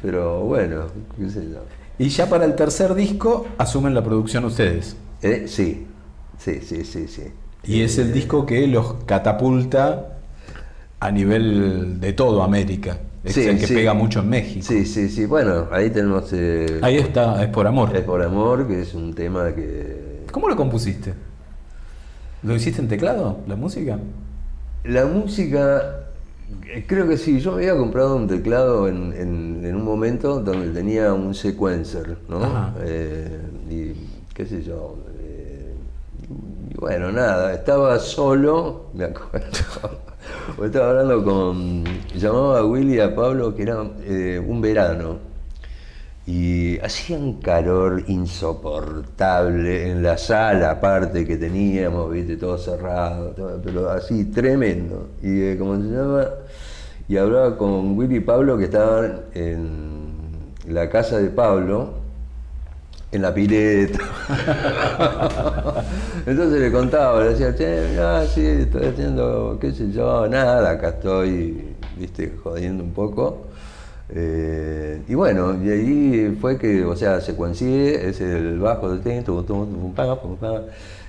Pero 0.00 0.40
bueno, 0.40 0.86
qué 1.18 1.28
sé 1.28 1.42
yo. 1.52 1.60
Y 1.98 2.08
ya 2.08 2.28
para 2.28 2.46
el 2.46 2.54
tercer 2.54 2.94
disco 2.94 3.46
asumen 3.58 3.94
la 3.94 4.02
producción 4.02 4.46
ustedes. 4.46 4.96
Eh, 5.20 5.44
sí, 5.46 5.86
sí, 6.38 6.60
sí, 6.62 6.84
sí, 6.84 7.08
sí. 7.08 7.24
Y 7.64 7.82
es 7.82 7.98
el 7.98 8.08
eh, 8.08 8.12
disco 8.12 8.46
que 8.46 8.66
los 8.66 8.94
catapulta 9.04 10.11
a 11.02 11.10
nivel 11.10 12.00
de 12.00 12.12
todo 12.12 12.44
América. 12.44 12.96
Es 13.24 13.36
el 13.36 13.58
que 13.58 13.66
pega 13.66 13.92
mucho 13.92 14.20
en 14.20 14.28
México. 14.28 14.64
Sí, 14.66 14.84
sí, 14.86 15.08
sí. 15.08 15.26
Bueno, 15.26 15.66
ahí 15.72 15.90
tenemos. 15.90 16.32
Eh, 16.32 16.78
ahí 16.80 16.96
está, 16.96 17.42
es 17.42 17.48
por 17.48 17.66
amor. 17.66 17.94
Es 17.94 18.02
por 18.02 18.22
amor, 18.22 18.68
que 18.68 18.82
es 18.82 18.94
un 18.94 19.12
tema 19.12 19.52
que. 19.52 20.22
¿Cómo 20.30 20.48
lo 20.48 20.56
compusiste? 20.56 21.12
¿Lo 22.44 22.54
hiciste 22.54 22.80
en 22.80 22.88
teclado, 22.88 23.40
la 23.48 23.56
música? 23.56 23.98
La 24.84 25.04
música, 25.04 26.06
eh, 26.72 26.84
creo 26.86 27.08
que 27.08 27.16
sí. 27.16 27.40
Yo 27.40 27.52
me 27.52 27.58
había 27.58 27.76
comprado 27.76 28.16
un 28.16 28.28
teclado 28.28 28.88
en, 28.88 29.12
en, 29.12 29.74
un 29.74 29.84
momento 29.84 30.40
donde 30.40 30.68
tenía 30.70 31.12
un 31.12 31.34
sequencer, 31.34 32.16
¿no? 32.28 32.74
Eh, 32.80 33.40
y 33.68 33.92
qué 34.34 34.46
sé 34.46 34.62
yo. 34.62 34.96
y 36.70 36.76
bueno, 36.78 37.10
nada, 37.10 37.54
estaba 37.54 37.98
solo, 37.98 38.86
me 38.94 39.04
acuerdo. 39.04 40.11
estaba 40.64 40.90
hablando 40.90 41.24
con. 41.24 41.84
Llamaba 42.14 42.60
a 42.60 42.64
Willy 42.64 42.96
y 42.96 43.00
a 43.00 43.14
Pablo 43.14 43.54
que 43.54 43.62
era 43.62 43.84
eh, 44.04 44.42
un 44.44 44.60
verano. 44.60 45.18
Y 46.24 46.78
hacía 46.78 47.18
un 47.18 47.40
calor 47.40 48.04
insoportable 48.06 49.90
en 49.90 50.04
la 50.04 50.16
sala, 50.16 50.70
aparte 50.70 51.26
que 51.26 51.36
teníamos, 51.36 52.12
viste, 52.12 52.36
todo 52.36 52.56
cerrado, 52.58 53.34
pero 53.64 53.90
así 53.90 54.26
tremendo. 54.26 55.08
Y 55.20 55.42
eh, 55.42 55.56
como 55.58 55.76
se 55.76 55.88
llama, 55.88 56.28
y 57.08 57.16
hablaba 57.16 57.58
con 57.58 57.98
Willy 57.98 58.18
y 58.18 58.20
Pablo 58.20 58.56
que 58.56 58.64
estaban 58.64 59.22
en 59.34 60.12
la 60.68 60.88
casa 60.88 61.18
de 61.18 61.28
Pablo, 61.30 62.01
en 63.12 63.22
la 63.22 63.32
pileta. 63.32 63.98
Entonces 66.26 66.60
le 66.60 66.72
contaba, 66.72 67.22
le 67.22 67.30
decía, 67.30 67.54
che, 67.54 67.98
ah, 68.00 68.24
sí, 68.26 68.44
estoy 68.44 68.86
haciendo, 68.86 69.58
qué 69.60 69.72
sé 69.72 69.92
yo, 69.92 70.26
nada, 70.28 70.70
acá 70.70 70.88
estoy, 70.88 71.74
viste, 71.98 72.32
jodiendo 72.42 72.82
un 72.82 72.92
poco. 72.92 73.46
Eh, 74.14 75.02
y 75.08 75.14
bueno, 75.14 75.62
y 75.62 75.70
ahí 75.70 76.38
fue 76.40 76.58
que, 76.58 76.84
o 76.84 76.96
sea, 76.96 77.20
secuencié, 77.20 78.08
es 78.08 78.20
el 78.20 78.58
bajo 78.58 78.90
del 78.90 79.00
tiempo, 79.00 79.44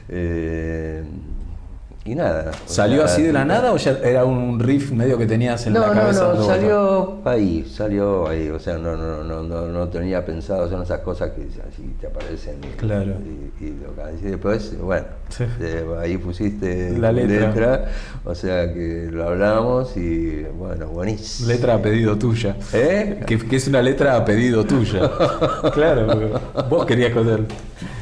eh, 0.10 1.04
y 2.06 2.16
nada. 2.16 2.52
¿Salió 2.66 3.06
así 3.06 3.22
de 3.22 3.32
la 3.32 3.46
nada 3.46 3.72
o 3.72 3.78
ya 3.78 3.98
era 4.04 4.26
un 4.26 4.60
riff 4.60 4.92
medio 4.92 5.18
que 5.18 5.26
tenías 5.26 5.66
en 5.68 5.74
la 5.74 5.92
cabeza? 5.94 6.24
No, 6.24 6.34
no, 6.34 6.46
salió 6.46 7.22
ahí, 7.24 7.66
salió 7.66 8.28
ahí. 8.28 8.50
O 8.50 8.60
sea, 8.60 8.78
no, 8.78 8.98
no, 8.98 9.24
no, 9.24 9.44
no, 9.44 9.68
no 9.68 9.88
tenía 9.88 10.26
pensado, 10.26 10.70
son 10.70 10.84
esas 10.84 11.00
cosas 11.00 11.32
que 11.32 11.44
así 11.44 11.96
te 12.02 12.08
aparecen. 12.08 12.56
Y, 12.62 12.76
claro. 12.76 13.14
Y, 13.62 13.66
y, 13.66 14.30
después, 14.30 14.78
bueno, 14.82 15.06
eh, 15.62 15.86
ahí 16.02 16.18
pusiste 16.18 16.98
la 16.98 17.14
letra. 17.14 17.86
O 18.26 18.36
sea 18.36 18.74
que 18.74 19.08
lo 19.10 19.24
hablamos 19.24 19.96
y 19.96 20.44
bueno, 20.58 20.88
buenísimo. 20.88 21.50
Letra 21.50 21.76
a 21.76 21.82
pedido 21.82 22.18
tuya. 22.18 22.58
¿Eh? 22.74 23.22
Que, 23.26 23.38
que 23.38 23.56
es 23.56 23.68
una 23.68 23.82
letra 23.82 24.18
a 24.18 24.26
pedido 24.26 24.66
tuya. 24.66 25.10
claro, 25.74 26.42
vos 26.70 26.86
querías 26.86 27.14
conocer. 27.14 27.46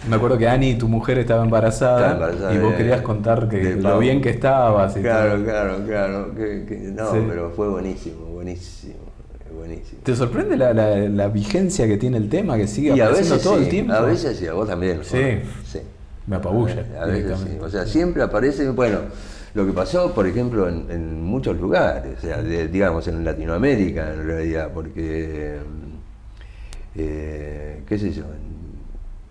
Me 0.09 0.15
acuerdo 0.15 0.37
que 0.37 0.47
Ani, 0.47 0.75
tu 0.75 0.87
mujer, 0.87 1.19
estaba 1.19 1.43
embarazada, 1.43 2.53
y 2.53 2.57
vos 2.57 2.73
querías 2.73 3.01
contar 3.01 3.47
que 3.47 3.75
lo 3.93 3.99
bien 3.99 4.21
que 4.21 4.29
estabas. 4.29 4.93
claro, 4.93 5.43
claro, 5.43 5.77
claro, 5.85 6.27
no, 6.27 7.11
pero 7.27 7.51
fue 7.55 7.69
buenísimo, 7.69 8.25
buenísimo. 8.27 9.11
Buenísimo. 9.53 10.01
¿Te 10.03 10.15
sorprende 10.15 10.55
la, 10.55 10.73
la, 10.73 11.27
vigencia 11.27 11.85
que 11.85 11.97
tiene 11.97 12.17
el 12.17 12.29
tema, 12.29 12.55
que 12.55 12.67
sigue 12.67 12.93
apareciendo 12.93 13.37
todo 13.37 13.57
el 13.57 13.67
tiempo? 13.67 13.93
A 13.93 14.01
veces 14.01 14.37
sí, 14.37 14.47
a 14.47 14.53
vos 14.53 14.67
también. 14.67 15.03
Sí. 15.03 15.39
sí. 15.65 15.79
Me 16.25 16.37
apabulla. 16.37 16.85
A 16.99 17.05
veces 17.05 17.37
sí. 17.37 17.57
O 17.61 17.69
sea, 17.69 17.85
siempre 17.85 18.23
aparece, 18.23 18.69
bueno, 18.69 18.99
lo 19.53 19.65
que 19.65 19.73
pasó, 19.73 20.13
por 20.13 20.25
ejemplo, 20.25 20.69
en, 20.69 21.21
muchos 21.21 21.59
lugares, 21.59 22.17
o 22.17 22.21
sea, 22.21 22.41
digamos 22.41 23.07
en 23.07 23.25
Latinoamérica 23.25 24.13
en 24.13 24.25
realidad, 24.25 24.71
porque, 24.73 25.57
eh, 26.95 27.83
qué 27.85 27.97
sé 27.97 28.11
yo, 28.11 28.23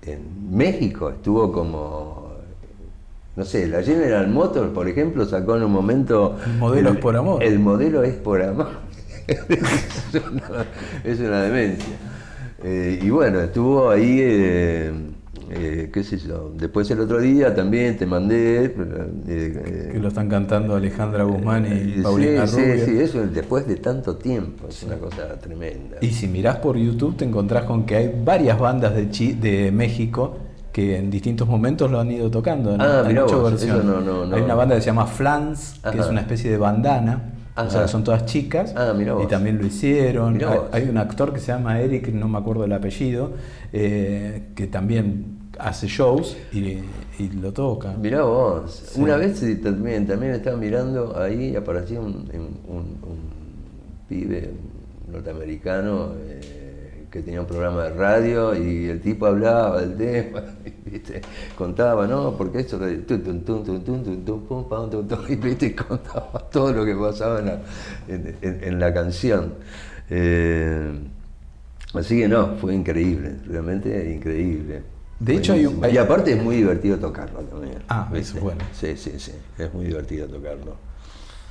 en 0.02 0.56
México 0.56 1.10
estuvo 1.10 1.50
como, 1.52 2.19
no 3.36 3.44
sé, 3.44 3.66
la 3.68 3.82
General 3.82 4.28
Motors, 4.28 4.70
por 4.70 4.88
ejemplo, 4.88 5.24
sacó 5.24 5.56
en 5.56 5.62
un 5.62 5.72
momento... 5.72 6.36
El 6.44 6.58
modelo 6.58 6.90
es 6.90 6.98
por 6.98 7.16
amor. 7.16 7.42
El 7.42 7.58
modelo 7.58 8.02
es 8.02 8.14
por 8.14 8.42
amor. 8.42 8.70
es, 11.04 11.20
una, 11.20 11.42
demencia. 11.42 11.94
Eh, 12.62 12.98
y 13.02 13.10
bueno, 13.10 13.40
estuvo 13.40 13.90
ahí... 13.90 14.18
Eh, 14.20 14.92
eh, 15.52 15.90
qué 15.92 16.04
sé 16.04 16.16
yo, 16.16 16.52
después 16.56 16.88
el 16.92 17.00
otro 17.00 17.20
día 17.20 17.52
también 17.52 17.96
te 17.96 18.06
mandé... 18.06 18.66
Eh, 18.66 18.74
eh, 19.26 19.88
que 19.92 19.98
lo 19.98 20.06
están 20.06 20.28
cantando 20.28 20.76
Alejandra 20.76 21.24
Guzmán 21.24 21.66
y 21.66 22.00
Paulina 22.02 22.46
sí, 22.46 22.60
Sí, 22.60 22.84
sí, 22.84 23.00
eso 23.00 23.26
después 23.26 23.66
de 23.66 23.74
tanto 23.74 24.14
tiempo, 24.14 24.68
es 24.68 24.84
una 24.84 24.94
cosa 24.96 25.40
tremenda. 25.40 25.96
Y 26.02 26.10
si 26.10 26.28
mirás 26.28 26.58
por 26.58 26.76
YouTube 26.76 27.16
te 27.16 27.24
encontrás 27.24 27.64
con 27.64 27.84
que 27.84 27.96
hay 27.96 28.22
varias 28.24 28.60
bandas 28.60 28.94
de, 28.94 29.06
de 29.34 29.72
México 29.72 30.38
que 30.72 30.98
en 30.98 31.10
distintos 31.10 31.48
momentos 31.48 31.90
lo 31.90 32.00
han 32.00 32.10
ido 32.10 32.30
tocando. 32.30 32.76
Ah, 32.78 33.04
hay, 33.06 33.16
hay 33.16 34.42
una 34.42 34.54
banda 34.54 34.74
que 34.74 34.80
se 34.80 34.86
llama 34.86 35.06
Flans, 35.06 35.80
que 35.90 35.98
es 35.98 36.06
una 36.06 36.20
especie 36.20 36.50
de 36.50 36.58
bandana. 36.58 37.34
O 37.56 37.68
sea, 37.68 37.88
son 37.88 38.04
todas 38.04 38.24
chicas 38.24 38.72
ah, 38.74 38.94
y 39.22 39.26
también 39.26 39.58
lo 39.58 39.66
hicieron. 39.66 40.40
Hay, 40.72 40.88
un 40.88 40.96
actor 40.96 41.32
que 41.32 41.40
se 41.40 41.48
llama 41.48 41.80
Eric, 41.80 42.08
no 42.08 42.28
me 42.28 42.38
acuerdo 42.38 42.64
el 42.64 42.72
apellido, 42.72 43.32
que 43.72 44.68
también 44.70 45.40
hace 45.60 45.86
shows 45.86 46.36
y, 46.52 46.80
lo 47.40 47.52
toca. 47.52 47.92
Mirá 48.00 48.22
vos, 48.22 48.92
una 48.96 49.16
vez 49.16 49.40
también, 49.62 50.06
también 50.06 50.32
estaba 50.32 50.56
mirando 50.56 51.18
ahí 51.18 51.50
y 51.50 51.56
aparecía 51.56 52.00
un, 52.00 52.26
un, 52.66 53.40
pibe, 54.08 54.54
norteamericano 55.10 56.12
que 57.10 57.22
tenía 57.22 57.40
un 57.40 57.46
programa 57.46 57.84
de 57.84 57.90
radio 57.90 58.54
y 58.54 58.88
el 58.88 59.00
tipo 59.00 59.26
hablaba 59.26 59.80
del 59.80 59.96
tema, 59.96 60.42
¿viste? 60.84 61.20
contaba, 61.56 62.06
¿no? 62.06 62.36
Porque 62.36 62.60
esto 62.60 62.78
y 62.88 62.96
¿viste? 65.36 65.74
contaba 65.74 66.48
todo 66.50 66.72
lo 66.72 66.84
que 66.84 66.94
pasaba 66.94 67.40
en 68.08 68.80
la, 68.80 68.94
canción. 68.94 69.54
así 71.94 72.18
que 72.18 72.28
no, 72.28 72.56
fue 72.56 72.74
increíble, 72.74 73.36
realmente 73.46 74.12
increíble. 74.12 74.82
De 75.18 75.36
hecho, 75.36 75.52
hay 75.52 75.92
Y 75.92 75.98
aparte 75.98 76.32
es 76.32 76.42
muy 76.42 76.56
divertido 76.56 76.98
tocarlo 76.98 77.40
también. 77.40 77.82
Ah, 77.88 78.10
eso 78.14 78.40
bueno. 78.40 78.62
Sí, 78.72 78.96
sí, 78.96 79.18
sí, 79.18 79.32
es 79.58 79.74
muy 79.74 79.86
divertido 79.86 80.26
tocarlo. 80.28 80.89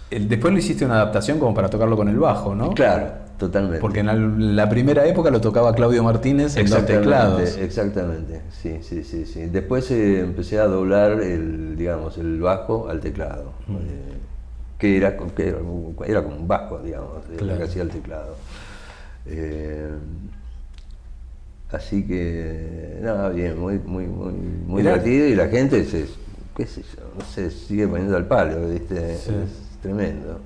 Después 0.10 0.54
lo 0.54 0.60
hiciste 0.60 0.86
una 0.86 0.96
adaptación 0.96 1.40
como 1.40 1.54
para 1.54 1.70
tocarlo 1.70 1.96
con 1.96 2.10
el 2.10 2.18
bajo, 2.18 2.56
¿no? 2.56 2.72
Claro, 2.74 3.12
totalmente. 3.38 3.80
Porque 3.80 4.00
en 4.00 4.56
la, 4.56 4.68
primera 4.70 5.06
época 5.06 5.30
lo 5.30 5.40
tocaba 5.40 5.74
Claudio 5.74 6.04
Martínez 6.04 6.56
en 6.58 6.70
los 6.70 6.86
teclados. 6.86 7.58
Exactamente, 7.58 8.42
sí, 8.50 8.80
sí, 8.82 9.04
sí, 9.04 9.26
sí. 9.26 9.46
Después 9.46 9.90
eh, 9.92 10.22
empecé 10.22 10.60
a 10.60 10.66
doblar 10.66 11.22
el, 11.22 11.76
digamos, 11.78 12.18
el 12.18 12.40
bajo 12.40 12.90
al 12.90 13.00
teclado. 13.00 13.54
Mm. 13.68 13.76
Eh, 13.76 13.80
que, 14.80 14.98
era, 14.98 15.18
era, 16.08 16.24
como 16.24 16.36
un 16.38 16.48
bajo, 16.48 16.80
digamos, 16.80 17.24
lo 17.40 17.58
que 17.58 17.64
hacía 17.64 17.84
el 17.84 17.90
teclado. 17.90 18.36
Eh, 19.26 19.90
Así 21.72 22.04
que, 22.08 22.98
nada, 23.02 23.30
bien, 23.30 23.60
muy, 23.60 23.78
muy, 23.78 24.06
muy, 24.06 24.34
muy 24.34 24.82
divertido 24.82 25.28
y 25.28 25.36
la 25.36 25.50
gente 25.50 25.86
se, 25.86 26.08
qué 26.58 26.66
sé 26.66 26.82
yo, 26.82 27.04
no 27.16 27.24
se 27.24 27.52
sigue 27.52 27.88
poniendo 27.88 28.18
al 28.18 28.26
palo, 28.26 28.68
¿viste? 28.70 29.14
Es 29.14 29.30
tremendo. 29.82 30.40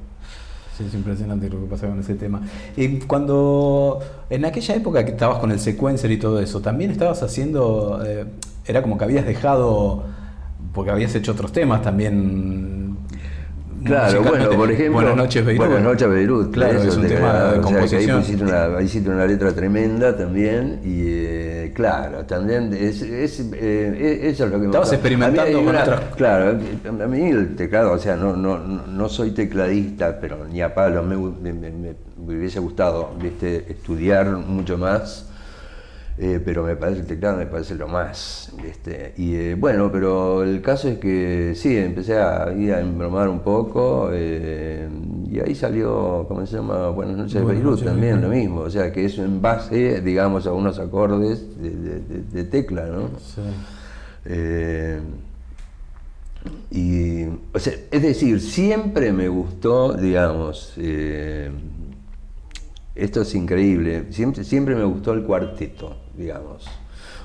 Sí, 0.78 0.86
es 0.88 0.93
impresionante 0.96 1.50
lo 1.50 1.62
que 1.62 1.67
pasa 1.67 1.88
con 1.88 2.00
ese 2.00 2.15
tema. 2.15 2.41
Y 2.76 3.00
cuando, 3.00 4.00
en 4.30 4.43
aquella 4.46 4.76
época 4.76 5.06
que 5.06 5.12
estabas 5.12 5.38
con 5.38 5.52
el 5.52 5.60
sequencer 5.60 6.12
y 6.12 6.17
todo 6.17 6.39
eso, 6.39 6.62
también 6.62 6.89
estabas 6.89 7.22
haciendo, 7.22 8.02
eh, 8.04 8.26
era 8.65 8.82
como 8.82 8.98
que 8.98 9.04
habías 9.04 9.26
dejado, 9.26 10.04
porque 10.74 10.89
habías 10.89 11.13
hecho 11.13 11.34
otros 11.34 11.52
temas 11.52 11.84
también 11.84 12.92
Claro, 13.84 14.24
bueno, 14.24 14.50
por 14.52 14.72
ejemplo. 14.72 14.93
Buenas 14.93 15.15
noches, 15.15 15.46
Beirut. 15.46 15.65
Buenas 15.65 15.84
noches, 15.84 16.10
Beirut. 16.10 16.54
Claro, 16.54 16.82
es 16.82 16.96
un 16.96 17.08
tema 17.08 17.52
de 17.52 17.62
composición. 17.62 18.24
ahí, 18.78 18.86
hiciste 18.86 19.10
una, 19.10 19.26
letra 19.26 19.52
tremenda 19.54 20.15
también. 20.15 20.80
Y 20.84 21.04
eh, 21.06 21.72
claro, 21.76 22.26
también 22.26 22.74
es, 22.74 23.02
es 23.02 23.39
eh, 23.54 24.19
eso 24.24 24.46
es 24.46 24.52
lo 24.52 24.60
que 24.60 24.65
Estabas 24.67 24.93
experimentando 24.93 25.63
con 25.63 25.76
otras. 25.76 26.02
Claro, 26.15 26.60
a 26.88 27.08
mí 27.08 27.30
el 27.30 27.56
teclado, 27.56 27.91
o 27.91 27.98
sea, 27.98 28.15
no, 28.15 28.36
no, 28.36 28.58
no 28.58 29.10
soy 29.10 29.32
tecladista, 29.32 30.19
pero 30.19 30.46
ni 30.48 30.62
a 30.62 30.74
palo 30.74 31.04
me, 31.04 31.17
me, 31.17 31.54
me, 31.54 31.72
me 31.72 32.38
hubiese 32.38 32.60
gustado 32.60 33.12
¿viste? 33.22 33.65
estudiar 33.69 34.28
mucho 34.28 34.78
más 34.78 35.30
eh, 36.17 36.39
pero 36.43 36.63
me 36.63 36.76
parece 36.76 37.02
el 37.02 37.08
teclado 37.08 37.38
me 37.38 37.47
parece 37.47 37.73
lo 37.73 37.88
más. 37.88 38.52
Y 39.17 39.36
eh, 39.36 39.56
bueno, 39.56 39.91
pero 39.91 40.43
el 40.43 40.62
caso 40.62 40.88
es 40.88 40.99
que 40.99 41.54
sí, 41.56 41.76
empecé 41.76 42.19
a 42.19 42.54
ir 42.54 42.71
a 42.73 42.82
embromar 42.82 43.28
un 43.30 43.39
poco 43.39 44.10
eh, 44.13 44.88
y 45.32 45.39
ahí 45.39 45.56
salió, 45.56 46.26
¿cómo 46.28 46.45
se 46.45 46.58
llama? 46.58 46.89
Buenas 46.89 47.17
noches 47.17 47.43
Beirut 47.43 47.84
también, 47.84 48.21
lo 48.21 48.30
mismo. 48.30 48.62
O 48.62 48.69
sea, 48.69 48.91
que 48.91 49.06
es 49.06 49.17
en 49.17 49.41
base, 49.41 50.02
digamos, 50.02 50.45
a 50.45 50.54
unos 50.54 50.78
acordes 50.78 51.47
de, 51.60 52.43
tecla, 52.43 52.86
¿no? 52.86 53.10
y, 56.69 57.26
o 57.54 57.60
sea, 57.60 57.73
es 57.89 58.02
decir, 58.02 58.39
siempre 58.39 59.12
me 59.12 59.28
gustó, 59.30 59.93
digamos, 59.93 60.73
esto 62.95 63.21
es 63.21 63.36
increíble, 63.36 64.12
siempre, 64.12 64.43
siempre 64.43 64.75
me 64.75 64.84
gustó 64.84 65.13
el 65.13 65.23
cuarteto 65.23 66.03
digamos. 66.15 66.65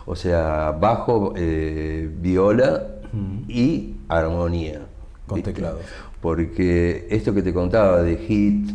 O 0.06 0.16
sea, 0.16 0.72
bajo, 0.72 1.34
eh, 1.36 2.10
viola 2.20 2.86
y 3.46 3.96
armonía. 4.08 4.80
Con 5.26 5.42
teclados. 5.42 5.82
Porque 6.20 7.06
esto 7.10 7.34
que 7.34 7.42
te 7.42 7.52
contaba 7.52 8.02
de 8.02 8.16
hit, 8.16 8.70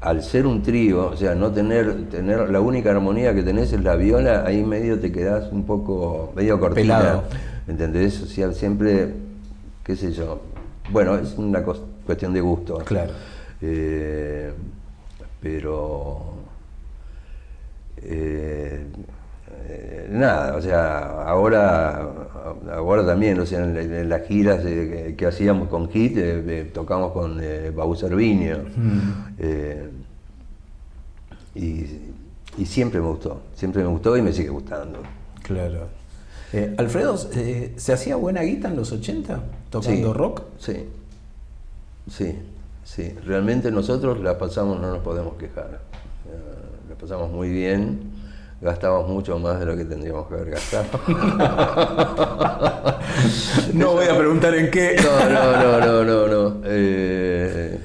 al 0.00 0.22
ser 0.22 0.46
un 0.46 0.62
trío, 0.62 1.06
o 1.06 1.16
sea, 1.16 1.34
no 1.34 1.52
tener, 1.52 2.08
tener 2.08 2.50
la 2.50 2.60
única 2.60 2.90
armonía 2.90 3.34
que 3.34 3.42
tenés 3.42 3.72
es 3.72 3.82
la 3.82 3.96
viola, 3.96 4.44
ahí 4.44 4.62
medio 4.64 4.98
te 4.98 5.10
quedás 5.10 5.50
un 5.52 5.64
poco, 5.64 6.32
medio 6.34 6.58
cortina. 6.58 6.98
Pelado. 6.98 7.24
¿Entendés? 7.68 8.22
O 8.22 8.26
sea, 8.26 8.52
siempre, 8.52 9.14
qué 9.84 9.96
sé 9.96 10.12
yo. 10.12 10.40
Bueno, 10.90 11.16
es 11.16 11.36
una 11.38 11.62
cuestión 11.62 12.32
de 12.32 12.40
gusto. 12.40 12.78
Claro. 12.78 13.12
Eh, 13.60 14.52
pero 15.40 16.34
eh, 17.98 18.86
eh, 19.68 20.06
nada, 20.10 20.56
o 20.56 20.62
sea, 20.62 21.22
ahora, 21.24 22.08
ahora 22.72 23.06
también, 23.06 23.38
o 23.40 23.46
sea, 23.46 23.64
en, 23.64 24.08
las 24.08 24.26
giras 24.26 24.62
que, 24.62 25.26
hacíamos 25.26 25.68
con 25.68 25.88
Hit, 25.90 26.16
eh, 26.16 26.70
tocamos 26.72 27.12
con 27.12 27.38
eh, 27.42 27.70
Baú 27.74 27.96
Servinio. 27.96 28.58
Mm. 28.76 29.10
Y, 31.54 32.64
siempre 32.64 33.00
me 33.00 33.08
gustó, 33.08 33.42
siempre 33.54 33.82
me 33.82 33.88
gustó 33.88 34.16
y 34.16 34.22
me 34.22 34.32
sigue 34.32 34.48
gustando. 34.48 35.00
Claro. 35.42 35.88
Alfredo, 36.78 37.16
¿se 37.16 37.92
hacía 37.92 38.16
buena 38.16 38.42
guita 38.42 38.68
en 38.68 38.76
los 38.76 38.92
80 38.92 39.42
tocando 39.68 40.14
rock? 40.14 40.42
Sí, 40.58 40.86
sí, 42.10 42.34
sí. 42.86 43.14
Realmente 43.26 43.70
nosotros 43.70 44.20
la 44.20 44.38
pasamos, 44.38 44.80
no 44.80 44.90
nos 44.90 45.00
podemos 45.00 45.34
quejar. 45.34 45.80
la 46.88 46.94
pasamos 46.94 47.30
muy 47.30 47.50
bien 47.50 48.16
gastamos 48.60 49.08
mucho 49.08 49.38
más 49.38 49.60
de 49.60 49.66
lo 49.66 49.76
que 49.76 49.84
tendríamos 49.84 50.26
que 50.28 50.34
haber 50.34 50.50
gastado. 50.50 50.86
no 53.74 53.92
voy 53.92 54.06
a 54.06 54.16
preguntar 54.16 54.54
en 54.54 54.70
qué. 54.70 54.96
No, 54.96 55.28
no, 55.28 55.80
no, 55.80 56.04
no, 56.04 56.26
no. 56.26 56.60
Eh, 56.64 57.78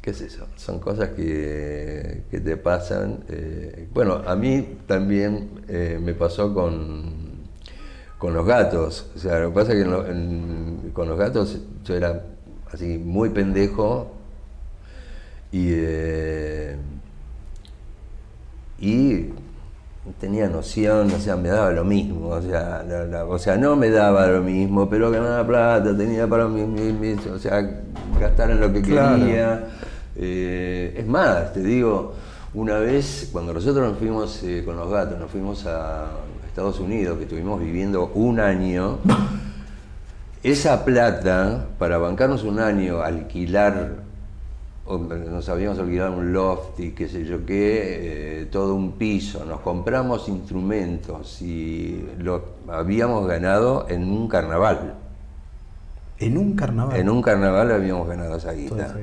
¿Qué 0.00 0.10
es 0.10 0.20
eso? 0.20 0.46
Son 0.56 0.80
cosas 0.80 1.10
que, 1.10 2.24
te 2.30 2.56
pasan. 2.56 3.20
Eh, 3.28 3.88
bueno, 3.92 4.22
a 4.26 4.34
mí 4.34 4.78
también 4.86 5.62
eh, 5.68 5.98
me 6.02 6.14
pasó 6.14 6.52
con, 6.52 7.44
con 8.18 8.34
los 8.34 8.46
gatos. 8.46 9.10
O 9.14 9.18
sea, 9.18 9.38
lo 9.40 9.50
que 9.50 9.54
pasa 9.54 9.72
es 9.72 9.84
que 9.84 10.92
con 10.92 11.08
los 11.08 11.18
gatos 11.18 11.58
yo 11.84 11.94
era 11.94 12.24
así 12.72 12.98
muy 12.98 13.30
pendejo 13.30 14.16
y, 15.52 15.74
y 18.78 19.30
tenía 20.18 20.48
noción, 20.48 21.10
o 21.12 21.18
sea, 21.18 21.36
me 21.36 21.48
daba 21.48 21.70
lo 21.70 21.84
mismo, 21.84 22.28
o 22.28 22.42
sea, 22.42 22.84
o 23.28 23.38
sea, 23.38 23.56
no 23.56 23.76
me 23.76 23.90
daba 23.90 24.26
lo 24.26 24.42
mismo, 24.42 24.88
pero 24.88 25.10
ganaba 25.10 25.46
plata, 25.46 25.96
tenía 25.96 26.26
para 26.26 26.48
mí, 26.48 27.16
o 27.32 27.38
sea, 27.38 27.82
gastar 28.18 28.50
en 28.50 28.60
lo 28.60 28.72
que 28.72 28.82
quería. 28.82 29.68
Eh, 30.16 30.94
es 30.96 31.06
más, 31.06 31.52
te 31.52 31.62
digo, 31.62 32.14
una 32.54 32.78
vez 32.78 33.28
cuando 33.32 33.52
nosotros 33.52 33.88
nos 33.88 33.98
fuimos 33.98 34.42
eh, 34.42 34.62
con 34.64 34.76
los 34.76 34.90
gatos, 34.90 35.18
nos 35.18 35.30
fuimos 35.30 35.66
a 35.66 36.08
Estados 36.46 36.80
Unidos, 36.80 37.16
que 37.18 37.24
estuvimos 37.24 37.60
viviendo 37.60 38.10
un 38.14 38.40
año, 38.40 38.98
esa 40.42 40.84
plata, 40.84 41.66
para 41.78 41.98
bancarnos 41.98 42.44
un 42.44 42.58
año, 42.58 43.02
alquilar 43.02 44.09
nos 44.98 45.48
habíamos 45.48 45.78
alquilado 45.78 46.16
un 46.16 46.32
loft 46.32 46.80
y 46.80 46.90
qué 46.90 47.08
sé 47.08 47.24
yo 47.24 47.44
qué, 47.46 48.40
eh, 48.42 48.46
todo 48.50 48.74
un 48.74 48.92
piso, 48.92 49.44
nos 49.44 49.60
compramos 49.60 50.28
instrumentos 50.28 51.40
y 51.42 52.06
lo 52.18 52.42
habíamos 52.68 53.26
ganado 53.26 53.86
en 53.88 54.04
un 54.10 54.28
carnaval. 54.28 54.94
¿En 56.18 56.36
un 56.36 56.54
carnaval? 56.54 56.96
En 56.96 57.08
un 57.08 57.22
carnaval 57.22 57.72
habíamos 57.72 58.08
ganado 58.08 58.36
esa 58.36 58.52
guita. 58.52 58.94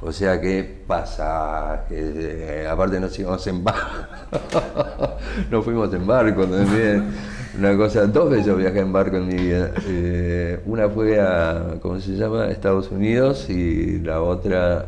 O 0.00 0.12
sea 0.12 0.40
que 0.40 0.82
pasa, 0.86 1.86
eh, 1.90 2.68
aparte 2.70 3.00
nos 3.00 3.18
íbamos 3.18 3.44
en 3.48 3.64
barco, 3.64 3.88
nos 5.50 5.64
fuimos 5.64 5.92
en 5.92 6.06
barco 6.06 6.46
también. 6.46 7.10
Una 7.58 7.76
cosa, 7.76 8.06
dos 8.06 8.30
veces 8.30 8.56
viajé 8.56 8.80
en 8.80 8.92
barco 8.92 9.16
en 9.16 9.26
mi 9.26 9.34
vida. 9.34 9.72
Eh, 9.88 10.60
una 10.66 10.88
fue 10.88 11.20
a, 11.20 11.78
¿cómo 11.82 11.98
se 11.98 12.12
llama?, 12.12 12.46
Estados 12.46 12.92
Unidos 12.92 13.50
y 13.50 13.98
la 13.98 14.22
otra 14.22 14.86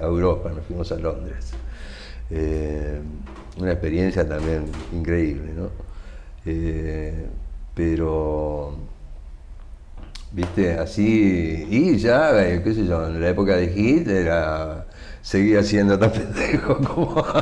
a 0.00 0.06
Europa, 0.06 0.50
nos 0.54 0.64
fuimos 0.64 0.90
a 0.92 0.96
Londres. 0.96 1.52
Eh, 2.30 3.00
una 3.58 3.72
experiencia 3.72 4.28
también 4.28 4.66
increíble, 4.92 5.52
¿no? 5.56 5.70
Eh, 6.44 7.26
pero, 7.74 8.74
viste, 10.32 10.74
así, 10.74 11.66
y 11.70 11.96
ya, 11.96 12.46
eh, 12.46 12.62
qué 12.62 12.74
sé 12.74 12.86
yo, 12.86 13.06
en 13.06 13.20
la 13.20 13.28
época 13.30 13.56
de 13.56 13.68
Hit 13.68 14.08
era, 14.08 14.86
seguía 15.22 15.62
siendo 15.62 15.98
tan 15.98 16.10
pendejo 16.12 16.76
como... 16.78 17.24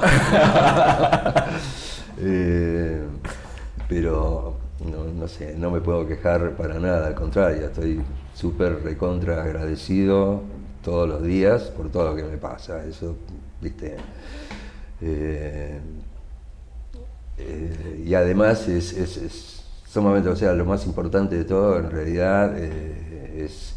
pero 3.89 4.57
no, 4.85 5.05
no, 5.05 5.29
sé, 5.29 5.55
no 5.57 5.71
me 5.71 5.81
puedo 5.81 6.07
quejar 6.07 6.53
para 6.57 6.79
nada, 6.79 7.07
al 7.09 7.15
contrario, 7.15 7.67
estoy 7.67 8.01
súper 8.35 8.83
recontra 8.83 9.43
agradecido 9.43 10.43
todos 10.87 11.09
los 11.09 11.21
días 11.25 11.63
por 11.77 11.91
todo 11.91 12.11
lo 12.11 12.15
que 12.15 12.23
me 12.23 12.37
pasa. 12.39 12.85
Eso, 12.87 13.17
viste, 13.61 13.97
Eh, 15.03 15.79
eh, 17.39 18.05
y 18.07 18.15
además 18.15 18.69
es, 18.69 18.93
es, 18.93 19.65
sumamente, 19.85 20.29
o 20.29 20.37
sea, 20.37 20.53
lo 20.53 20.65
más 20.65 20.87
importante 20.87 21.37
de 21.37 21.45
todo 21.45 21.79
en 21.81 21.91
realidad 21.91 22.57
es 22.57 23.75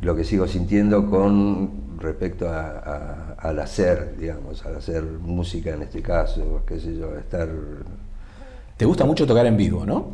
lo 0.00 0.14
que 0.14 0.22
sigo 0.22 0.46
sintiendo 0.46 1.10
con 1.10 1.98
respecto 1.98 2.46
al 2.48 3.58
hacer, 3.58 4.16
digamos, 4.18 4.64
al 4.66 4.76
hacer 4.76 5.02
música 5.02 5.70
en 5.70 5.82
este 5.82 6.02
caso, 6.02 6.62
qué 6.66 6.78
sé 6.78 6.94
yo, 6.94 7.16
estar... 7.16 7.48
¿Te 8.76 8.84
gusta 8.84 9.06
mucho 9.06 9.26
tocar 9.26 9.46
en 9.46 9.56
vivo, 9.56 9.86
no? 9.86 10.12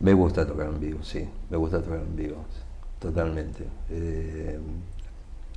Me 0.00 0.12
gusta 0.12 0.46
tocar 0.46 0.68
en 0.68 0.78
vivo, 0.78 0.98
sí, 1.02 1.26
me 1.50 1.56
gusta 1.56 1.80
tocar 1.82 2.00
en 2.00 2.14
vivo, 2.14 2.44
totalmente. 3.00 3.64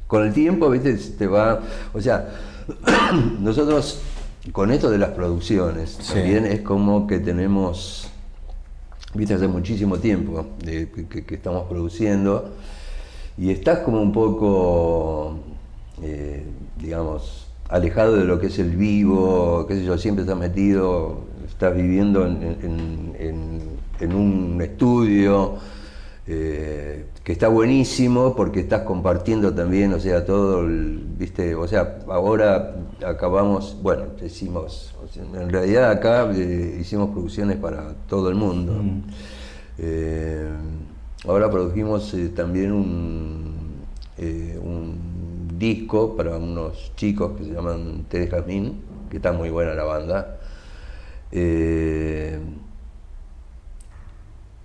Con 0.09 0.25
el 0.25 0.33
tiempo, 0.33 0.69
viste, 0.69 0.95
te 0.95 1.27
va, 1.27 1.61
o 1.93 2.01
sea, 2.01 2.29
nosotros 3.39 4.01
con 4.51 4.71
esto 4.71 4.89
de 4.89 4.97
las 4.97 5.11
producciones, 5.11 5.99
también 5.99 6.47
es 6.47 6.61
como 6.61 7.05
que 7.05 7.19
tenemos, 7.19 8.09
viste, 9.13 9.35
hace 9.35 9.47
muchísimo 9.47 9.99
tiempo 9.99 10.47
que, 10.65 11.35
estamos 11.35 11.69
produciendo 11.69 12.55
y 13.37 13.51
estás 13.51 13.79
como 13.79 14.01
un 14.01 14.11
poco, 14.11 15.35
eh, 16.01 16.43
digamos, 16.77 17.45
alejado 17.69 18.15
de 18.15 18.25
lo 18.25 18.39
que 18.39 18.47
es 18.47 18.57
el 18.57 18.71
vivo, 18.71 19.67
qué 19.67 19.75
sé 19.75 19.85
yo, 19.85 19.95
siempre 19.99 20.23
estás 20.23 20.37
metido, 20.37 21.21
estás 21.47 21.75
viviendo 21.75 22.25
en 22.25 23.69
en 23.99 24.13
un 24.13 24.61
estudio 24.61 25.55
eh, 26.31 27.07
que 27.23 27.31
está 27.31 27.47
buenísimo 27.47 28.35
porque 28.35 28.59
estás 28.59 28.83
compartiendo 28.83 29.51
también, 29.51 29.91
o 29.93 29.99
sea, 29.99 30.23
todo, 30.23 30.61
el, 30.61 31.01
viste, 31.17 31.55
o 31.55 31.67
sea, 31.67 32.01
ahora 32.07 32.75
acabamos, 33.03 33.75
bueno, 33.81 34.03
hicimos, 34.23 34.93
en 35.15 35.49
realidad 35.49 35.89
acá 35.89 36.29
eh, 36.31 36.77
hicimos 36.79 37.09
producciones 37.09 37.57
para 37.57 37.95
todo 38.07 38.29
el 38.29 38.35
mundo. 38.35 38.73
Mm. 38.73 39.01
Eh, 39.79 40.49
ahora 41.27 41.49
produjimos 41.49 42.15
también 42.35 42.73
un, 42.73 43.79
un 44.61 45.47
disco 45.57 46.15
para 46.15 46.37
unos 46.37 46.91
chicos 46.95 47.39
que 47.39 47.45
se 47.45 47.53
llaman 47.53 48.05
Ted 48.07 48.29
Jazmín, 48.29 48.81
que 49.09 49.17
está 49.17 49.31
muy 49.31 49.49
buena 49.49 49.73
la 49.73 49.83
banda. 49.83 50.37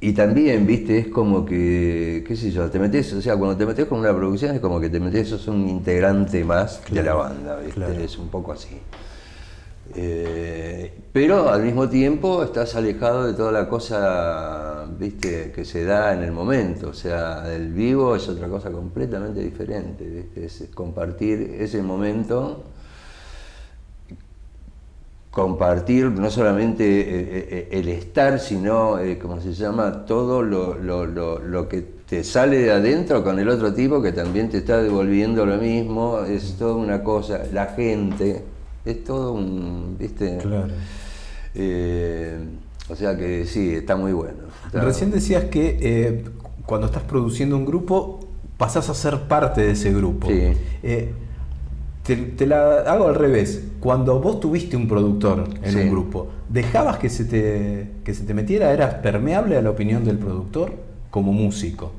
Y 0.05 0.12
también, 0.12 0.66
viste, 0.66 0.98
es 0.98 1.07
como 1.09 1.46
que, 1.46 2.22
qué 2.28 2.36
sé 2.36 2.50
yo, 2.50 2.68
te 2.68 2.78
metes, 2.78 3.11
o 3.14 3.22
sea, 3.22 3.38
cuando 3.38 3.57
te 3.57 3.64
metes 3.64 3.86
con 3.86 4.00
una 4.00 4.14
producción 4.14 4.55
es 4.55 4.61
como 4.61 4.78
que 4.78 4.90
te 4.90 5.00
metes, 5.00 5.30
sos 5.30 5.48
un 5.48 5.66
integrante 5.66 6.44
más 6.44 6.82
de 6.90 7.02
la 7.02 7.14
banda, 7.14 7.57
¿viste? 7.57 8.05
Es 8.05 8.18
un 8.18 8.28
poco 8.28 8.52
así. 8.52 8.76
Eh, 9.94 10.92
pero 11.11 11.48
al 11.48 11.62
mismo 11.62 11.88
tiempo 11.88 12.42
estás 12.42 12.74
alejado 12.74 13.26
de 13.26 13.32
toda 13.32 13.50
la 13.50 13.66
cosa, 13.66 14.84
viste, 14.98 15.52
que 15.52 15.64
se 15.64 15.86
da 15.86 16.12
en 16.12 16.22
el 16.22 16.32
momento. 16.32 16.90
O 16.90 16.94
sea, 16.94 17.50
el 17.50 17.72
vivo 17.72 18.14
es 18.14 18.28
otra 18.28 18.46
cosa 18.48 18.70
completamente 18.70 19.40
diferente, 19.40 20.05
¿viste? 20.05 20.44
Es 20.44 20.68
compartir 20.74 21.57
ese 21.61 21.82
momento 21.82 22.62
compartir 25.35 26.12
no 26.12 26.30
solamente 26.30 26.85
eh, 26.85 27.49
eh, 27.51 27.68
el 27.72 27.89
estar, 27.89 28.39
sino, 28.39 29.01
eh, 29.01 29.18
como 29.18 29.41
se 29.41 29.53
llama, 29.53 30.05
todo 30.07 30.43
lo, 30.43 31.68
que 31.68 31.82
te 32.09 32.22
sale 32.22 32.59
de 32.59 32.70
adentro 32.70 33.24
con 33.24 33.41
el 33.41 33.49
otro 33.49 33.74
tipo 33.74 34.01
que 34.01 34.12
también 34.12 34.49
te 34.49 34.59
está 34.59 34.80
devolviendo 34.80 35.45
lo 35.45 35.57
mismo, 35.57 36.20
es 36.20 36.55
toda 36.57 36.76
una 36.76 37.03
cosa, 37.03 37.41
la 37.53 37.66
gente, 37.66 38.45
es 38.85 39.03
todo 39.03 39.32
un, 39.32 39.97
¿viste? 39.99 40.39
Claro. 40.39 40.68
o 42.89 42.95
sea 42.95 43.16
que 43.16 43.45
sí, 43.45 43.74
está 43.74 43.97
muy 43.97 44.12
bueno. 44.12 44.39
Recién 44.72 45.11
decías 45.11 45.47
que 45.47 46.22
cuando 46.64 46.87
estás 46.87 47.03
produciendo 47.03 47.57
un 47.57 47.66
grupo, 47.66 48.20
pasás 48.57 48.89
a 48.89 48.95
ser 48.95 49.22
parte 49.22 49.62
de 49.62 49.72
ese 49.72 49.93
grupo. 49.93 50.28
Sí. 50.28 50.53
Te, 52.05 52.46
la 52.46 52.80
hago 52.80 53.09
al 53.09 53.14
revés. 53.14 53.62
Cuando 53.80 54.20
vos 54.20 54.38
tuviste 54.38 54.76
un 54.76 54.86
productor 54.86 55.44
en 55.62 55.76
un 55.76 55.90
grupo, 55.90 56.28
¿dejabas 56.48 56.98
que 56.98 57.09
se, 57.09 57.24
te, 57.24 57.90
que 58.05 58.12
se 58.12 58.24
te 58.24 58.34
metiera? 58.34 58.72
¿Eras 58.72 58.94
permeable 58.96 59.57
a 59.57 59.62
la 59.62 59.70
opinión 59.70 60.05
del 60.05 60.18
productor 60.18 60.72
como 61.11 61.32
músico? 61.32 61.92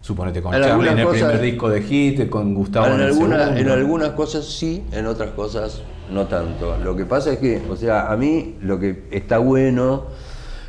Suponete 0.00 0.42
con 0.42 0.52
Charlie 0.52 0.90
en 0.90 0.98
el 0.98 1.06
primer 1.06 1.40
disco 1.40 1.68
de 1.68 1.82
Hit, 1.82 2.28
con 2.28 2.54
Gustavo 2.54 2.86
en, 2.86 3.00
en 3.02 3.58
En 3.58 3.68
algunas 3.68 4.10
cosas 4.10 4.46
sí, 4.46 4.82
en 4.90 5.06
otras 5.06 5.30
cosas 5.30 5.82
no 6.10 6.26
tanto. 6.26 6.76
Lo 6.78 6.96
que 6.96 7.04
pasa 7.04 7.32
es 7.32 7.38
que, 7.38 7.62
o 7.70 7.76
sea, 7.76 8.10
a 8.10 8.16
mí 8.16 8.56
lo 8.62 8.80
que 8.80 9.04
está 9.10 9.38
bueno 9.38 10.04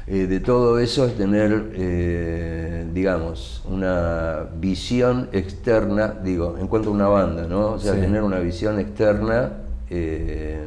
eh, 0.06 0.28
de 0.28 0.42
todo 0.42 0.80
eso 0.80 1.06
es 1.06 1.16
tener, 1.16 1.72
eh, 1.76 2.86
digamos, 2.94 3.64
una 3.70 4.50
visión 4.60 5.30
externa, 5.32 6.16
digo, 6.22 6.58
en 6.60 6.68
cuanto 6.68 6.90
a 6.90 6.92
una 6.92 7.08
banda, 7.08 7.48
¿no? 7.48 7.72
O 7.72 7.80
sea, 7.80 7.94
tener 7.94 8.22
una 8.22 8.40
visión 8.40 8.82
externa 8.82 9.54
eh, 9.90 10.62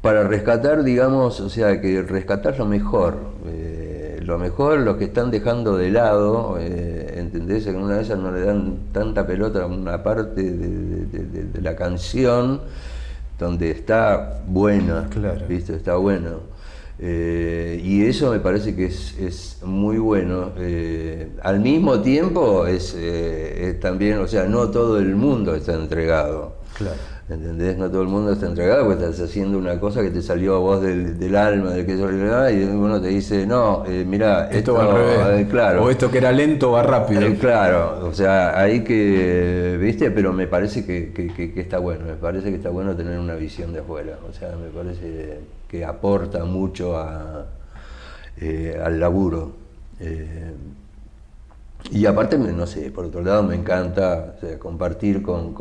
para 0.00 0.22
rescatar, 0.22 0.84
digamos, 0.84 1.40
o 1.40 1.48
sea, 1.48 1.80
que 1.80 2.02
rescatar 2.02 2.56
lo 2.56 2.66
mejor, 2.66 3.16
lo 4.22 4.38
mejor, 4.38 4.78
los 4.78 4.96
que 4.96 5.06
están 5.06 5.32
dejando 5.32 5.76
de 5.76 5.90
lado, 5.90 6.56
¿entendés? 6.58 7.66
En 7.66 7.76
una 7.76 7.96
de 7.96 8.02
ellas 8.02 8.18
no 8.18 8.30
le 8.30 8.42
dan 8.42 8.78
tanta 8.92 9.26
pelota 9.26 9.64
a 9.64 9.66
una 9.66 10.04
parte 10.04 10.42
de 10.42 11.60
la 11.60 11.74
canción 11.74 12.60
donde 13.40 13.70
está 13.70 14.42
buena, 14.46 15.08
claro. 15.08 15.46
¿viste? 15.48 15.74
Está 15.74 15.96
bueno. 15.96 16.50
Eh, 16.98 17.80
y 17.82 18.04
eso 18.04 18.30
me 18.30 18.40
parece 18.40 18.76
que 18.76 18.84
es, 18.84 19.56
muy 19.62 19.96
bueno. 19.96 20.50
Eh, 20.58 21.32
al 21.42 21.58
mismo 21.60 22.00
tiempo 22.00 22.66
es, 22.66 22.94
eh, 22.96 23.70
es, 23.70 23.80
también, 23.80 24.18
o 24.18 24.28
sea, 24.28 24.44
no 24.44 24.70
todo 24.70 24.98
el 24.98 25.16
mundo 25.16 25.54
está 25.54 25.72
entregado. 25.72 26.56
Claro. 26.76 26.96
¿Entendés? 27.30 27.78
No 27.78 27.88
todo 27.88 28.02
el 28.02 28.08
mundo 28.08 28.32
está 28.32 28.46
entregado 28.46 28.86
porque 28.86 29.04
estás 29.04 29.20
haciendo 29.20 29.56
una 29.56 29.78
cosa 29.78 30.02
que 30.02 30.10
te 30.10 30.20
salió 30.20 30.56
a 30.56 30.58
vos 30.58 30.82
del, 30.82 31.36
alma, 31.36 31.70
del 31.70 31.86
que 31.86 31.96
yo 31.96 32.10
y 32.10 32.64
uno 32.64 33.00
te 33.00 33.06
dice, 33.06 33.46
no, 33.46 33.84
eh, 33.86 34.04
mira, 34.04 34.50
esto, 34.50 34.74
va 34.74 34.82
al 34.82 34.92
revés. 34.94 35.40
Eh, 35.40 35.46
claro. 35.48 35.84
O 35.84 35.90
esto 35.90 36.10
que 36.10 36.18
era 36.18 36.32
lento 36.32 36.72
va 36.72 36.82
rápido. 36.82 37.22
Eh, 37.22 37.38
claro, 37.38 38.04
o 38.04 38.12
sea, 38.12 38.58
ahí 38.60 38.82
que, 38.82 39.78
viste, 39.80 40.10
pero 40.10 40.32
me 40.32 40.48
parece 40.48 40.84
que, 40.84 41.52
está 41.54 41.78
bueno, 41.78 42.04
me 42.04 42.14
parece 42.14 42.50
que 42.50 42.56
está 42.56 42.70
bueno 42.70 42.96
tener 42.96 43.16
una 43.16 43.36
visión 43.36 43.72
de 43.72 43.78
afuera, 43.78 44.18
o 44.28 44.32
sea, 44.32 44.56
me 44.56 44.68
parece 44.68 45.38
que 45.68 45.84
aporta 45.84 46.44
mucho 46.44 46.96
a, 46.98 47.46
al 48.84 48.98
laburo. 48.98 49.52
Y 51.90 52.06
aparte, 52.06 52.38
no 52.38 52.66
sé, 52.66 52.90
por 52.90 53.06
otro 53.06 53.22
lado 53.22 53.42
me 53.42 53.54
encanta 53.54 54.36
compartir 54.58 55.22
con, 55.22 55.54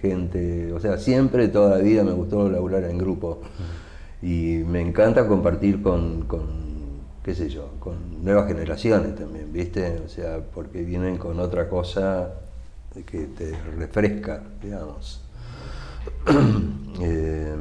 gente, 0.00 0.72
o 0.72 0.80
sea, 0.80 0.98
siempre, 0.98 1.48
toda 1.48 1.76
la 1.76 1.82
vida 1.82 2.04
me 2.04 2.12
gustó 2.12 2.48
laburar 2.48 2.84
en 2.84 2.98
grupo. 2.98 3.40
Y 4.22 4.62
me 4.66 4.80
encanta 4.80 5.26
compartir 5.26 5.82
con, 5.82 6.26
qué 7.24 7.34
sé 7.34 7.48
yo, 7.48 7.72
con 7.80 8.22
nuevas 8.24 8.46
generaciones 8.46 9.16
también, 9.16 9.52
¿viste? 9.52 10.00
O 10.04 10.08
sea, 10.08 10.40
porque 10.54 10.82
vienen 10.82 11.18
con 11.18 11.40
otra 11.40 11.68
cosa 11.68 12.32
que 13.06 13.26
te 13.26 13.56
refresca, 13.76 14.42
digamos. 14.62 15.22
eh, 17.00 17.54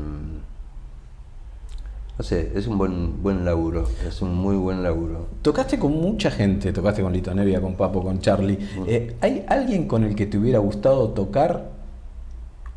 no 2.21 2.27
sé, 2.27 2.51
es 2.53 2.67
un 2.67 2.77
buen, 2.77 3.23
buen 3.23 3.43
laburo, 3.43 3.83
es 4.07 4.21
un 4.21 4.35
muy 4.35 4.55
buen 4.55 4.83
laburo. 4.83 5.25
Tocaste 5.41 5.79
con 5.79 5.93
mucha 5.93 6.29
gente, 6.29 6.71
tocaste 6.71 7.01
con 7.01 7.11
Lito 7.11 7.33
Nevia, 7.33 7.59
con 7.59 7.73
Papo, 7.73 8.03
con 8.03 8.19
Charlie. 8.19 8.59
Eh, 8.85 9.17
¿Hay 9.21 9.43
alguien 9.47 9.87
con 9.87 10.03
el 10.03 10.13
que 10.13 10.27
te 10.27 10.37
hubiera 10.37 10.59
gustado 10.59 11.09
tocar 11.09 11.71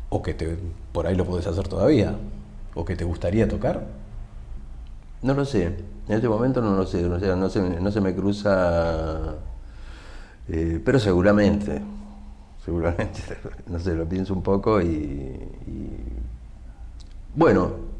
o 0.09 0.23
que 0.23 0.33
te, 0.33 0.57
por 0.91 1.05
ahí 1.05 1.15
lo 1.15 1.25
podés 1.25 1.45
hacer 1.45 1.67
todavía? 1.67 2.15
¿O 2.73 2.85
que 2.85 2.95
te 2.95 3.03
gustaría 3.03 3.47
tocar? 3.47 3.85
No 5.21 5.35
lo 5.35 5.45
sé, 5.45 5.65
en 5.65 6.15
este 6.15 6.27
momento 6.27 6.59
no 6.59 6.75
lo 6.75 6.87
sé, 6.87 7.03
no, 7.03 7.19
se, 7.49 7.61
no 7.61 7.91
se 7.91 8.01
me 8.01 8.15
cruza, 8.15 9.35
eh, 10.47 10.81
pero 10.83 10.99
seguramente, 10.99 11.83
seguramente, 12.65 13.21
no 13.67 13.77
sé, 13.77 13.93
lo 13.93 14.09
pienso 14.09 14.33
un 14.33 14.41
poco 14.41 14.81
y 14.81 15.37
bueno, 17.35 17.94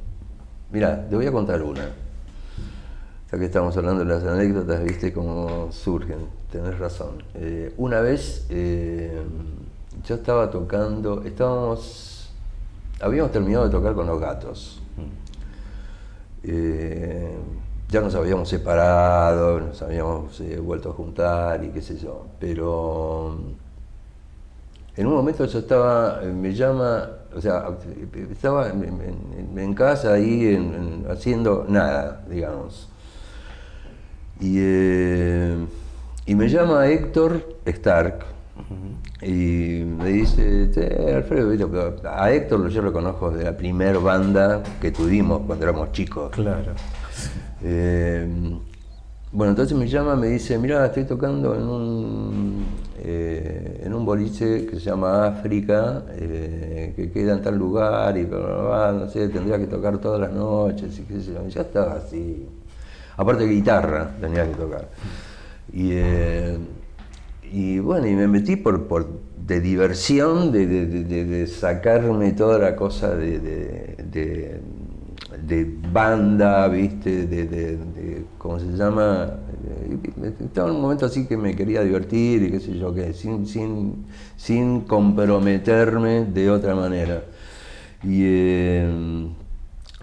Mira, 0.72 1.08
te 1.08 1.16
voy 1.16 1.28
a 1.28 1.32
contar 1.32 1.62
una. 1.62 1.90
Ya 3.32 3.38
que 3.40 3.46
estamos 3.46 3.76
hablando 3.78 4.04
de 4.04 4.14
las 4.14 4.24
anécdotas, 4.24 4.84
viste 4.84 5.14
cómo 5.14 5.72
surgen, 5.72 6.28
tenés 6.52 6.78
razón. 6.80 7.24
Eh, 7.36 7.74
una 7.78 8.02
vez 8.02 8.46
eh, 8.50 9.22
yo 10.06 10.16
estaba 10.16 10.50
tocando, 10.50 11.22
estábamos, 11.24 12.32
habíamos 13.00 13.32
terminado 13.32 13.66
de 13.66 13.72
tocar 13.72 13.94
con 13.94 14.08
los 14.08 14.20
gatos. 14.20 14.82
Eh, 16.44 17.36
ya 17.90 18.02
nos 18.02 18.16
habíamos 18.16 18.50
separado, 18.50 19.60
nos 19.60 19.82
habíamos 19.82 20.42
vuelto 20.64 20.90
a 20.90 20.94
juntar 20.94 21.64
y 21.64 21.70
qué 21.70 21.82
sé 21.82 21.98
yo, 21.98 22.26
pero 22.40 23.38
en 24.98 25.08
un 25.08 25.14
momento 25.14 25.46
yo 25.46 25.60
estaba, 25.60 26.22
me 26.22 26.54
llama, 26.54 27.10
o 27.36 27.42
sea, 27.42 27.66
estaba 28.32 28.70
en, 28.70 29.74
casa 29.74 30.14
ahí 30.14 30.58
haciendo 31.10 31.66
nada, 31.68 32.24
digamos. 32.30 32.90
Y, 34.40 34.56
eh, 34.60 35.58
y 36.26 36.36
me 36.36 36.50
llama 36.50 36.88
Héctor 36.88 37.58
Stark 37.66 38.26
y 39.22 39.84
me 39.86 40.10
dice, 40.10 40.70
Alfredo, 41.14 41.52
a 42.10 42.32
Héctor 42.32 42.70
yo 42.70 42.82
lo 42.82 42.94
conozco 42.94 43.32
de 43.32 43.44
la 43.44 43.58
primera 43.58 44.00
banda 44.00 44.64
que 44.82 44.92
tuvimos 44.92 45.42
cuando 45.46 45.66
éramos 45.66 45.92
chicos. 45.92 46.32
Claro. 46.32 46.74
Eh, 47.64 48.28
bueno, 49.32 49.52
entonces 49.52 49.78
me 49.78 49.88
llama, 49.88 50.16
me 50.16 50.28
dice, 50.28 50.58
mira, 50.58 50.86
estoy 50.86 51.04
tocando 51.04 51.56
en 51.56 51.64
un, 51.64 52.66
eh, 53.00 53.82
en 53.84 53.94
un 53.94 54.06
boliche 54.06 54.66
que 54.66 54.76
se 54.80 54.86
llama 54.86 55.28
África, 55.28 56.04
eh, 56.14 56.94
que 56.96 57.12
queda 57.12 57.34
en 57.34 57.42
tal 57.42 57.58
lugar 57.58 58.18
y 58.18 58.26
no 58.26 59.10
sé, 59.10 59.28
tendría 59.30 59.58
que 59.58 59.68
tocar 59.68 59.98
todas 59.98 60.22
las 60.22 60.32
noches 60.32 60.98
y 61.00 61.04
qué 61.04 61.20
sé 61.20 61.34
yo. 61.34 61.48
Ya 61.48 61.62
estaba 61.62 61.94
así. 61.96 62.48
Aparte 63.18 63.46
de 63.46 63.54
guitarra 63.54 64.12
tenía 64.22 64.48
que 64.48 64.56
tocar. 64.56 64.88
Y, 65.74 65.90
eh, 65.92 66.58
y 67.52 67.80
bueno, 67.80 68.08
y 68.08 68.16
me 68.16 68.28
metí 68.28 68.56
por, 68.56 68.88
por 68.88 69.08
de 69.46 69.60
diversión, 69.60 70.52
de, 70.52 70.66
de, 70.66 71.48
sacarme 71.48 72.32
toda 72.32 72.58
la 72.58 72.76
cosa 72.76 73.16
de 73.16 74.60
de 75.48 75.78
banda, 75.92 76.68
¿viste? 76.68 77.28
De, 77.28 77.46
de, 77.46 78.26
¿cómo 78.38 78.60
se 78.60 78.68
llama? 78.68 79.32
Estaba 80.40 80.70
en 80.70 80.76
un 80.76 80.82
momento 80.82 81.06
así 81.06 81.28
que 81.28 81.38
me 81.38 81.56
quería 81.56 81.82
divertir 81.82 82.44
y 82.44 82.52
qué 82.52 82.60
sé 82.60 82.78
yo, 82.78 82.94
qué, 82.94 83.14
sin, 83.14 83.46
sin, 83.46 84.06
sin 84.36 84.82
comprometerme 84.82 86.26
de 86.26 86.50
otra 86.50 86.76
manera. 86.76 87.24
Y 88.04 88.22
eh, 88.24 89.28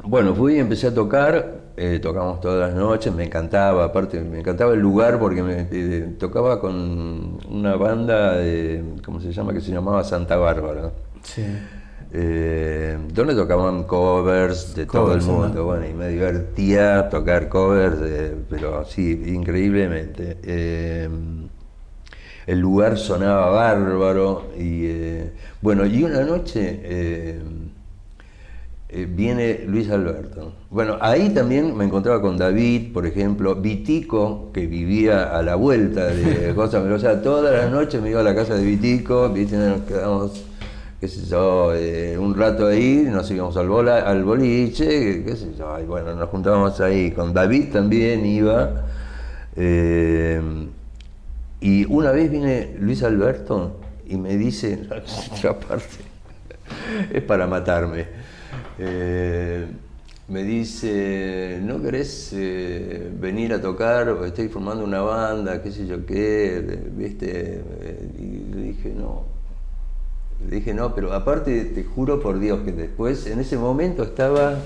bueno, 0.04 0.34
fui 0.34 0.54
y 0.54 0.58
empecé 0.58 0.88
a 0.88 0.94
tocar, 0.94 1.60
eh, 1.76 1.98
tocamos 2.00 2.40
todas 2.40 2.68
las 2.68 2.78
noches, 2.78 3.12
me 3.14 3.24
encantaba, 3.24 3.84
aparte 3.84 4.20
me 4.20 4.40
encantaba 4.40 4.74
el 4.74 4.80
lugar 4.80 5.18
porque 5.18 5.42
me, 5.42 5.66
eh, 5.70 6.14
tocaba 6.18 6.60
con 6.60 7.38
una 7.48 7.76
banda 7.76 8.36
de, 8.36 8.82
¿cómo 9.04 9.20
se 9.20 9.32
llama? 9.32 9.52
que 9.52 9.60
se 9.60 9.72
llamaba 9.72 10.04
Santa 10.04 10.36
Bárbara. 10.36 10.92
Sí 11.22 11.42
eh, 12.14 12.98
donde 13.14 13.34
tocaban 13.34 13.84
covers 13.84 14.74
de 14.74 14.84
todo 14.84 15.14
el 15.14 15.22
mundo. 15.22 15.64
Bueno, 15.64 15.86
y 15.88 15.94
me 15.94 16.08
divertía 16.08 17.08
tocar 17.08 17.48
covers, 17.48 17.96
pero 18.50 18.80
así, 18.80 19.22
increíblemente. 19.28 20.36
Eh, 20.42 21.08
el 22.46 22.58
lugar 22.58 22.98
sonaba 22.98 23.48
bárbaro 23.50 24.50
y 24.58 24.84
eh, 24.84 25.32
bueno, 25.62 25.86
y 25.86 26.04
una 26.04 26.22
noche 26.22 27.40
viene 29.08 29.64
Luis 29.66 29.88
Alberto. 29.88 30.52
Bueno, 30.68 30.98
ahí 31.00 31.30
también 31.30 31.74
me 31.74 31.86
encontraba 31.86 32.20
con 32.20 32.36
David, 32.36 32.92
por 32.92 33.06
ejemplo, 33.06 33.54
Vitico, 33.54 34.50
que 34.52 34.66
vivía 34.66 35.34
a 35.34 35.42
la 35.42 35.54
vuelta 35.54 36.04
de 36.08 36.54
cosas, 36.54 36.84
o 36.84 36.98
sea, 36.98 37.22
todas 37.22 37.54
las 37.54 37.70
noches 37.70 38.02
me 38.02 38.10
iba 38.10 38.20
a 38.20 38.24
la 38.24 38.34
casa 38.34 38.54
de 38.54 38.64
Vitico, 38.64 39.30
¿viste? 39.30 39.56
nos 39.56 39.80
quedamos 39.82 40.51
qué 41.02 41.08
sé 41.08 41.26
yo, 41.26 41.74
eh, 41.74 42.16
un 42.16 42.32
rato 42.36 42.68
ahí, 42.68 43.04
nos 43.10 43.28
íbamos 43.28 43.56
al, 43.56 44.22
boliche, 44.22 45.24
qué 45.24 45.34
sé 45.34 45.52
yo, 45.58 45.76
y 45.80 45.82
bueno, 45.82 46.14
nos 46.14 46.28
juntábamos 46.28 46.80
ahí, 46.80 47.10
con 47.10 47.34
David 47.34 47.72
también 47.72 48.24
iba, 48.24 48.84
eh, 49.56 50.40
y 51.60 51.84
una 51.86 52.12
vez 52.12 52.30
viene 52.30 52.76
Luis 52.78 53.02
Alberto 53.02 53.80
y 54.06 54.16
me 54.16 54.36
dice, 54.36 54.78
la 54.88 54.98
otra 54.98 55.58
parte, 55.58 55.96
es 57.12 57.22
para 57.24 57.48
matarme, 57.48 58.06
eh, 58.78 59.66
me 60.28 60.44
dice, 60.44 61.58
¿no 61.64 61.82
querés 61.82 62.32
venir 62.32 63.54
a 63.54 63.60
tocar? 63.60 64.16
Estoy 64.24 64.46
formando 64.46 64.84
una 64.84 65.00
banda, 65.00 65.60
qué 65.64 65.72
sé 65.72 65.84
yo 65.84 66.06
qué, 66.06 66.80
viste, 66.92 67.60
y 68.20 68.54
le 68.54 68.62
dije, 68.68 68.94
no, 68.96 69.41
le 70.48 70.56
dije, 70.56 70.74
no, 70.74 70.94
pero 70.94 71.12
aparte 71.12 71.64
te 71.66 71.84
juro 71.84 72.20
por 72.20 72.38
Dios 72.38 72.60
que 72.64 72.72
después, 72.72 73.26
en 73.26 73.40
ese 73.40 73.56
momento 73.56 74.02
estaba 74.02 74.56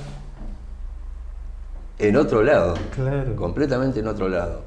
en 1.98 2.16
otro 2.16 2.42
lado, 2.42 2.74
claro. 2.94 3.36
completamente 3.36 4.00
en 4.00 4.08
otro 4.08 4.28
lado. 4.28 4.62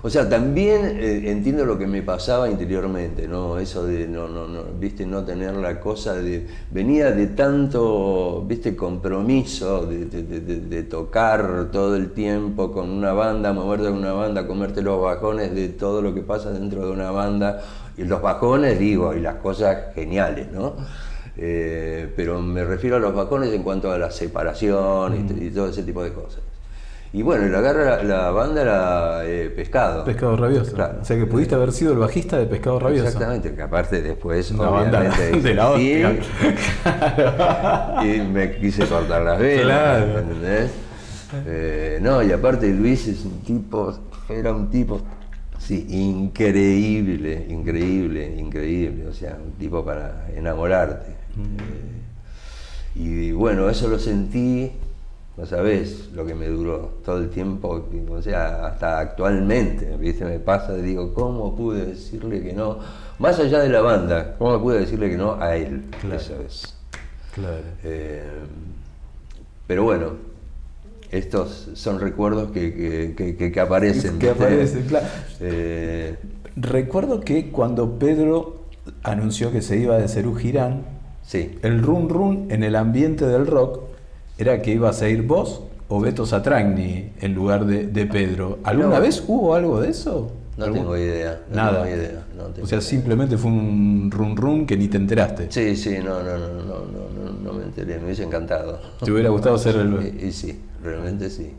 O 0.00 0.10
sea, 0.10 0.28
también 0.28 0.96
eh, 1.00 1.28
entiendo 1.28 1.64
lo 1.64 1.76
que 1.76 1.88
me 1.88 2.02
pasaba 2.02 2.48
interiormente, 2.48 3.26
¿no? 3.26 3.58
Eso 3.58 3.84
de 3.84 4.06
no, 4.06 4.28
no, 4.28 4.46
no, 4.46 4.62
viste, 4.78 5.04
no 5.04 5.24
tener 5.24 5.54
la 5.56 5.80
cosa 5.80 6.14
de. 6.14 6.46
venía 6.70 7.10
de 7.10 7.26
tanto, 7.28 8.44
viste, 8.46 8.76
compromiso 8.76 9.86
de, 9.86 10.04
de, 10.04 10.82
tocar 10.84 11.70
todo 11.72 11.96
el 11.96 12.12
tiempo 12.12 12.70
con 12.70 12.90
una 12.90 13.12
banda, 13.12 13.52
moverte 13.52 13.86
con 13.86 13.98
una 13.98 14.12
banda, 14.12 14.46
comerte 14.46 14.82
los 14.82 15.02
bajones 15.02 15.52
de 15.52 15.68
todo 15.70 16.00
lo 16.00 16.14
que 16.14 16.22
pasa 16.22 16.52
dentro 16.52 16.86
de 16.86 16.92
una 16.92 17.10
banda. 17.10 17.60
Y 17.98 18.04
los 18.04 18.22
bajones, 18.22 18.78
digo, 18.78 19.14
y 19.14 19.20
las 19.20 19.36
cosas 19.36 19.94
geniales, 19.94 20.50
¿no? 20.52 20.76
Eh, 21.36 22.12
pero 22.16 22.40
me 22.40 22.64
refiero 22.64 22.96
a 22.96 22.98
los 22.98 23.14
bajones 23.14 23.52
en 23.52 23.62
cuanto 23.62 23.92
a 23.92 23.98
la 23.98 24.10
separación 24.10 25.36
y 25.40 25.50
todo 25.50 25.68
ese 25.68 25.82
tipo 25.82 26.02
de 26.02 26.12
cosas. 26.12 26.40
Y 27.10 27.22
bueno, 27.22 27.46
y 27.46 27.48
la, 27.48 27.58
agarra, 27.58 28.02
la, 28.02 28.30
banda 28.30 28.60
era 28.60 29.24
eh, 29.24 29.48
Pescado. 29.48 30.04
Pescado 30.04 30.36
Rabioso. 30.36 30.76
O 31.00 31.04
sea 31.04 31.16
que 31.16 31.24
pudiste 31.24 31.54
haber 31.54 31.72
sido 31.72 31.92
el 31.92 31.98
bajista 31.98 32.36
de 32.38 32.44
Pescado 32.44 32.78
Rabioso. 32.78 33.06
Exactamente, 33.06 33.54
que 33.54 33.62
aparte 33.62 34.02
después 34.02 34.50
Una 34.50 34.68
banda 34.68 35.00
de 35.00 35.54
la 35.54 35.70
hostia. 35.70 36.18
y 38.04 38.20
me 38.20 38.56
quise 38.58 38.86
cortar 38.86 39.22
las 39.22 39.38
venas, 39.38 39.64
claro. 39.64 40.18
¿entendés? 40.18 40.70
Eh, 41.46 41.98
no, 42.02 42.22
y 42.22 42.30
aparte 42.30 42.68
Luis 42.68 43.08
es 43.08 43.24
un 43.24 43.40
tipo, 43.40 43.94
era 44.28 44.52
un 44.52 44.70
tipo, 44.70 45.00
sí, 45.58 45.86
increíble, 45.88 47.46
increíble, 47.48 48.34
increíble, 48.36 49.06
o 49.06 49.12
sea, 49.12 49.38
un 49.42 49.52
tipo 49.52 49.84
para 49.84 50.28
enamorarte. 50.34 51.12
Mm. 51.36 51.58
Eh, 51.60 53.30
y 53.30 53.32
bueno, 53.32 53.68
eso 53.68 53.88
lo 53.88 53.98
sentí 53.98 54.72
no 55.38 55.46
sabes 55.46 56.10
lo 56.14 56.26
que 56.26 56.34
me 56.34 56.48
duró 56.48 56.98
todo 57.04 57.18
el 57.18 57.30
tiempo, 57.30 57.86
o 58.10 58.20
sea, 58.20 58.66
hasta 58.66 58.98
actualmente, 58.98 59.96
¿viste? 59.96 60.24
Me 60.24 60.40
pasa, 60.40 60.74
digo, 60.74 61.14
¿cómo 61.14 61.54
pude 61.54 61.86
decirle 61.86 62.42
que 62.42 62.52
no? 62.52 62.78
Más 63.20 63.38
allá 63.38 63.60
de 63.60 63.68
la 63.68 63.80
banda, 63.80 64.34
¿cómo 64.36 64.60
pude 64.60 64.80
decirle 64.80 65.08
que 65.08 65.16
no 65.16 65.40
a 65.40 65.54
él 65.54 65.84
esa 66.12 66.36
vez? 66.38 66.74
Claro. 67.32 67.62
Eh, 67.84 68.24
pero 69.68 69.84
bueno, 69.84 70.14
estos 71.10 71.70
son 71.74 72.00
recuerdos 72.00 72.50
que, 72.50 73.14
que, 73.16 73.60
aparecen. 73.60 74.18
Que 74.18 74.30
aparecen, 74.30 74.82
claro. 74.84 75.06
Eh, 75.40 76.16
Recuerdo 76.60 77.20
que 77.20 77.50
cuando 77.50 78.00
Pedro 78.00 78.64
anunció 79.04 79.52
que 79.52 79.62
se 79.62 79.78
iba 79.78 79.96
de 79.96 80.08
Cerú 80.08 80.34
Girán, 80.34 80.82
sí. 81.22 81.56
el 81.62 81.82
run 81.82 82.08
run 82.08 82.46
en 82.50 82.64
el 82.64 82.74
ambiente 82.74 83.26
del 83.26 83.46
rock 83.46 83.82
era 84.38 84.60
que 84.60 84.72
ibas 84.72 85.00
a 85.02 85.08
ir 85.08 85.22
vos 85.22 85.62
o 85.86 86.00
Beto 86.00 86.26
Satragni 86.26 87.12
en 87.20 87.34
lugar 87.34 87.64
de, 87.64 88.06
Pedro. 88.06 88.58
¿Alguna 88.64 88.98
vez 88.98 89.22
hubo 89.26 89.54
algo 89.54 89.80
de 89.80 89.90
eso? 89.90 90.32
No 90.56 90.72
tengo 90.72 90.96
idea. 90.96 91.42
Nada. 91.52 91.88
idea, 91.88 92.24
o 92.60 92.66
sea, 92.66 92.80
simplemente 92.80 93.38
fue 93.38 93.52
un 93.52 94.10
run 94.10 94.36
run 94.36 94.66
que 94.66 94.76
ni 94.76 94.88
te 94.88 94.96
enteraste. 94.96 95.46
Sí, 95.50 95.76
sí, 95.76 95.98
no, 95.98 96.22
no, 96.24 96.36
no, 96.38 96.48
no, 96.48 96.84
no, 96.84 97.32
no 97.40 97.52
me 97.52 97.64
enteré, 97.64 97.98
me 97.98 98.06
hubiese 98.06 98.24
encantado. 98.24 98.80
¿Te 99.04 99.12
hubiera 99.12 99.28
gustado 99.28 99.56
ser 99.58 99.76
el.? 99.76 100.18
Y, 100.24 100.32
sí, 100.32 100.60
realmente 100.82 101.30
sí. 101.30 101.54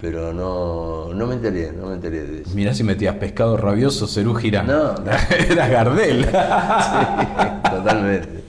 Pero 0.00 0.34
no, 0.34 1.14
no 1.14 1.26
me 1.26 1.34
enteré, 1.34 1.72
no 1.72 1.86
me 1.86 1.94
enteré 1.94 2.24
de 2.24 2.42
eso. 2.42 2.50
Mirá 2.54 2.74
si 2.74 2.84
metías 2.84 3.16
pescado 3.16 3.56
rabioso, 3.56 4.06
Cerú 4.06 4.34
Girán. 4.34 4.66
No, 4.66 4.94
no. 4.98 5.12
Era 5.50 5.68
Gardel. 5.68 6.24
sí, 6.24 7.70
totalmente. 7.70 8.44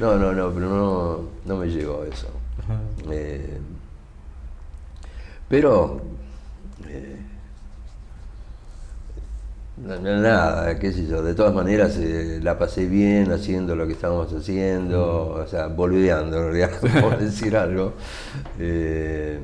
No, 0.00 0.16
no, 0.16 0.32
no, 0.32 0.50
pero 0.50 0.68
no, 0.68 1.20
no 1.46 1.56
me 1.56 1.66
llegó 1.68 2.04
eso. 2.04 2.28
Eh, 3.10 3.58
pero 5.48 6.02
nada, 9.86 10.78
qué 10.78 10.92
sé 10.92 11.06
yo, 11.06 11.22
de 11.22 11.34
todas 11.34 11.54
maneras 11.54 11.96
eh, 11.98 12.40
la 12.42 12.58
pasé 12.58 12.86
bien 12.86 13.30
haciendo 13.32 13.76
lo 13.76 13.86
que 13.86 13.92
estábamos 13.92 14.32
haciendo, 14.32 15.30
o 15.30 15.46
sea, 15.46 15.68
boludeando 15.68 16.36
en 16.38 16.42
realidad, 16.52 16.70
por 17.00 17.18
decir 17.22 17.56
algo. 17.56 17.94
era 18.58 19.40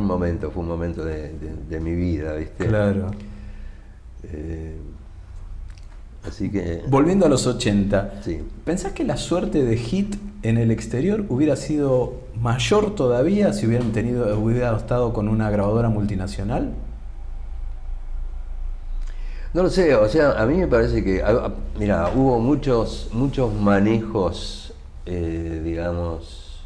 un 0.00 0.06
momento, 0.06 0.50
fue 0.50 0.62
un 0.62 0.68
momento 0.68 1.04
de, 1.04 1.80
mi 1.80 1.94
vida, 1.94 2.34
¿viste? 2.34 2.66
Claro. 2.66 3.10
Así 6.26 6.50
que. 6.50 6.82
Volviendo 6.88 7.26
a 7.26 7.28
los 7.28 7.46
80, 7.46 8.22
sí. 8.22 8.40
¿pensás 8.64 8.92
que 8.92 9.04
la 9.04 9.16
suerte 9.16 9.62
de 9.62 9.76
hit 9.76 10.16
en 10.42 10.56
el 10.56 10.70
exterior 10.70 11.24
hubiera 11.28 11.56
sido 11.56 12.14
mayor 12.40 12.94
todavía 12.94 13.52
si 13.52 13.66
hubieran 13.66 13.92
tenido, 13.92 14.38
hubiera 14.38 14.74
estado 14.76 15.12
con 15.12 15.28
una 15.28 15.50
grabadora 15.50 15.90
multinacional? 15.90 16.72
No 19.54 19.62
lo 19.62 19.70
sé, 19.70 19.94
o 19.94 20.08
sea, 20.08 20.32
a 20.32 20.46
mí 20.46 20.56
me 20.56 20.66
parece 20.66 21.04
que, 21.04 21.22
mira, 21.78 22.10
hubo 22.12 22.40
muchos, 22.40 23.08
muchos 23.12 23.54
manejos, 23.54 24.74
eh, 25.06 25.60
digamos, 25.62 26.64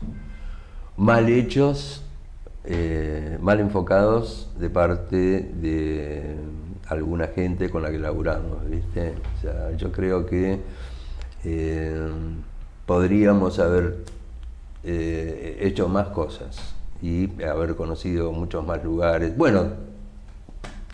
mal 0.96 1.28
hechos, 1.28 2.02
eh, 2.64 3.36
mal 3.42 3.60
enfocados 3.60 4.50
de 4.58 4.70
parte 4.70 5.16
de 5.16 6.36
alguna 6.86 7.26
gente 7.26 7.68
con 7.68 7.82
la 7.82 7.90
que 7.90 7.98
laburamos, 7.98 8.66
¿viste? 8.70 9.16
O 9.36 9.40
sea, 9.42 9.70
yo 9.76 9.92
creo 9.92 10.24
que 10.24 10.58
eh, 11.44 12.08
podríamos 12.86 13.58
haber 13.58 13.98
hecho 14.82 15.88
más 15.88 16.08
cosas 16.08 16.74
y 17.02 17.42
haber 17.42 17.76
conocido 17.76 18.32
muchos 18.32 18.66
más 18.66 18.82
lugares. 18.82 19.36
Bueno, 19.36 19.72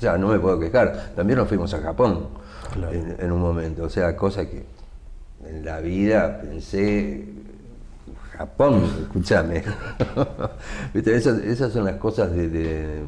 sea, 0.04 0.18
no 0.18 0.28
me 0.28 0.38
puedo 0.38 0.58
quejar. 0.58 1.12
También 1.14 1.38
nos 1.38 1.48
fuimos 1.48 1.72
a 1.74 1.80
Japón 1.80 2.28
en, 3.18 3.32
un 3.32 3.40
momento. 3.40 3.84
O 3.84 3.88
sea, 3.88 4.16
cosa 4.16 4.48
que 4.48 4.64
en 5.46 5.64
la 5.64 5.80
vida 5.80 6.40
pensé, 6.40 7.24
Japón, 8.36 8.82
escúchame. 9.02 9.62
esas, 10.94 11.72
son 11.72 11.84
las 11.84 11.96
cosas 11.96 12.32
de, 12.32 13.02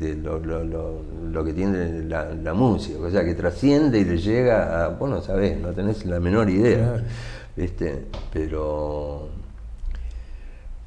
lo, 0.00 1.44
que 1.44 1.52
tiene 1.52 2.04
la, 2.04 2.54
música. 2.54 2.98
O 2.98 3.10
sea, 3.10 3.24
que 3.24 3.34
trasciende 3.34 4.00
y 4.00 4.04
le 4.04 4.18
llega 4.18 4.84
a, 4.84 4.88
vos 4.88 5.08
no 5.08 5.20
sabés, 5.22 5.58
no 5.58 5.72
tenés 5.72 6.04
la 6.06 6.20
menor 6.20 6.50
idea. 6.50 7.04
¿Viste? 7.56 8.06
Pero 8.32 9.28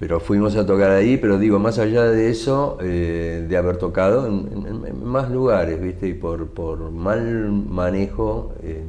pero 0.01 0.19
fuimos 0.19 0.55
a 0.55 0.65
tocar 0.65 0.89
ahí, 0.89 1.17
pero 1.17 1.37
digo, 1.37 1.59
más 1.59 1.77
allá 1.77 2.05
de 2.05 2.31
eso, 2.31 2.79
eh, 2.81 3.45
de 3.47 3.55
haber 3.55 3.77
tocado 3.77 4.25
en, 4.25 5.05
más 5.05 5.29
lugares, 5.29 5.79
¿viste? 5.79 6.07
Y 6.07 6.15
por, 6.15 6.47
por 6.47 6.89
mal 6.89 7.51
manejo, 7.51 8.51
eh, 8.63 8.83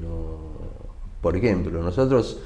por 1.21 1.37
ejemplo, 1.37 1.83
nosotros, 1.83 2.41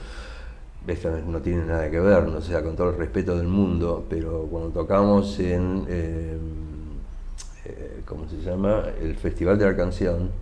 esto 0.84 1.12
no 1.28 1.40
tiene 1.42 1.64
nada 1.64 1.88
que 1.88 2.00
ver, 2.00 2.26
no 2.26 2.40
sea, 2.40 2.60
con 2.64 2.74
todo 2.74 2.90
el 2.90 2.96
respeto 2.96 3.38
del 3.38 3.46
mundo, 3.46 4.04
pero 4.10 4.48
cuando 4.50 4.70
tocamos 4.70 5.38
en, 5.38 5.84
eh, 5.88 6.36
¿cómo 8.04 8.28
se 8.28 8.38
llama? 8.38 8.82
El 9.00 9.14
Festival 9.14 9.60
de 9.60 9.64
la 9.64 9.76
Canción, 9.76 10.32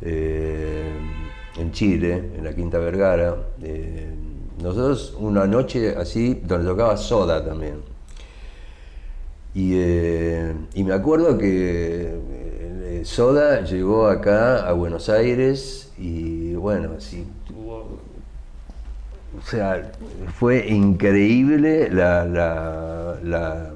en 0.00 1.72
Chile, 1.72 2.30
en 2.38 2.42
la 2.42 2.54
Quinta 2.54 2.78
Vergara, 2.78 3.36
nosotros 4.62 5.14
una 5.18 5.46
noche 5.46 5.94
así, 5.96 6.40
donde 6.44 6.68
tocaba 6.68 6.96
Soda 6.96 7.44
también. 7.44 7.76
Y, 9.54 9.72
eh, 9.74 10.54
me 10.76 10.92
acuerdo 10.92 11.38
que 11.38 12.12
eh, 12.12 13.02
Soda 13.04 13.62
llegó 13.62 14.06
acá 14.06 14.68
a 14.68 14.72
Buenos 14.72 15.08
Aires 15.08 15.92
y 15.98 16.54
bueno, 16.54 16.90
así 16.96 17.26
tuvo... 17.46 17.98
O 19.38 19.42
sea, 19.42 19.92
fue 20.38 20.68
increíble 20.68 21.90
la, 21.90 22.24
la, 22.24 23.70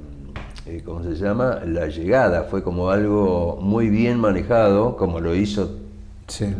eh, 0.66 0.82
¿cómo 0.84 1.02
se 1.04 1.14
llama? 1.14 1.60
La 1.64 1.86
llegada, 1.88 2.44
fue 2.44 2.62
como 2.62 2.90
algo 2.90 3.58
muy 3.60 3.88
bien 3.88 4.18
manejado, 4.18 4.96
como 4.96 5.20
lo 5.20 5.34
hizo, 5.34 5.78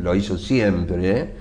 lo 0.00 0.14
hizo 0.14 0.38
siempre. 0.38 1.32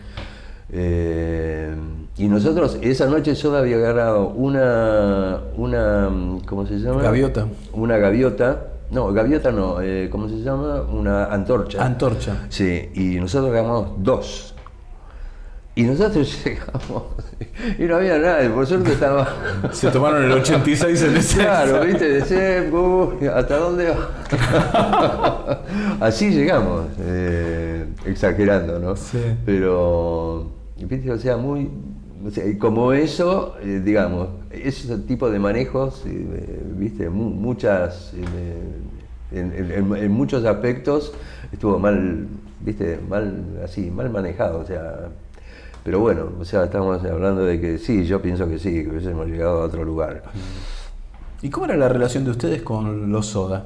Y 2.22 2.28
nosotros, 2.28 2.78
esa 2.84 3.08
noche 3.08 3.34
Soda 3.34 3.62
había 3.62 3.78
agarrado 3.78 4.28
una, 4.28 5.40
una, 5.58 6.08
¿cómo 6.46 6.68
se 6.68 6.76
llama? 6.78 7.02
Gaviota. 7.02 7.48
Una 7.74 7.98
gaviota. 7.98 8.68
No, 8.92 9.12
gaviota 9.12 9.52
no, 9.52 9.82
eh, 9.82 10.08
¿cómo 10.12 10.30
se 10.30 10.36
llama? 10.36 10.84
Una 10.84 11.26
antorcha. 11.26 11.84
Antorcha. 11.84 12.46
Sí, 12.50 12.92
y 12.94 13.16
nosotros 13.16 13.50
agarramos 13.50 13.94
dos. 14.04 14.54
Y 15.74 15.82
nosotros 15.82 16.38
llegamos 16.46 17.06
y 17.80 17.86
no 17.86 17.96
había 17.96 18.20
nada, 18.20 18.54
por 18.54 18.68
suerte 18.68 18.92
estaba. 18.92 19.28
Se 19.72 19.90
tomaron 19.90 20.24
el 20.24 20.32
86 20.34 21.02
en 21.02 21.18
ese. 21.18 21.40
Claro, 21.40 21.84
viste, 21.84 22.08
de 22.08 23.30
¿hasta 23.34 23.58
dónde 23.58 23.90
va? 23.90 25.60
Así 26.00 26.30
llegamos, 26.30 26.86
eh, 27.00 27.84
exagerando, 28.06 28.78
¿no? 28.78 28.96
Sí. 28.96 29.18
Pero, 29.44 30.52
viste, 30.78 31.12
o 31.12 31.18
sea, 31.18 31.36
muy, 31.36 31.68
como 32.60 32.94
eso, 32.94 33.56
eh, 33.62 33.82
digamos, 33.84 34.30
ese 34.52 34.98
tipo 35.00 35.30
de 35.30 35.40
manejos, 35.40 36.04
eh, 36.06 36.62
viste, 36.76 37.10
muchas, 37.10 38.14
eh, 38.14 39.40
en, 39.40 40.12
muchos 40.12 40.46
aspectos 40.46 41.14
estuvo 41.52 41.80
mal, 41.80 42.28
viste, 42.60 43.00
mal, 43.10 43.62
así, 43.64 43.90
mal 43.90 44.10
manejado, 44.10 44.60
o 44.60 44.66
sea, 44.66 45.10
pero 45.84 46.00
bueno, 46.00 46.30
o 46.40 46.46
sea, 46.46 46.66
estamos 46.66 47.04
hablando 47.04 47.44
de 47.44 47.60
que 47.60 47.78
sí, 47.78 48.06
yo 48.06 48.22
pienso 48.22 48.48
que 48.48 48.60
sí, 48.60 48.84
que 48.84 48.90
hubiésemos 48.90 49.28
llegado 49.28 49.62
a 49.62 49.66
otro 49.66 49.84
lugar. 49.84 50.24
¿Y 51.42 51.50
cómo 51.50 51.66
era 51.66 51.76
la 51.76 51.90
relación 51.90 52.24
de 52.24 52.32
ustedes 52.32 52.62
con 52.62 53.12
los 53.12 53.26
Soda? 53.26 53.66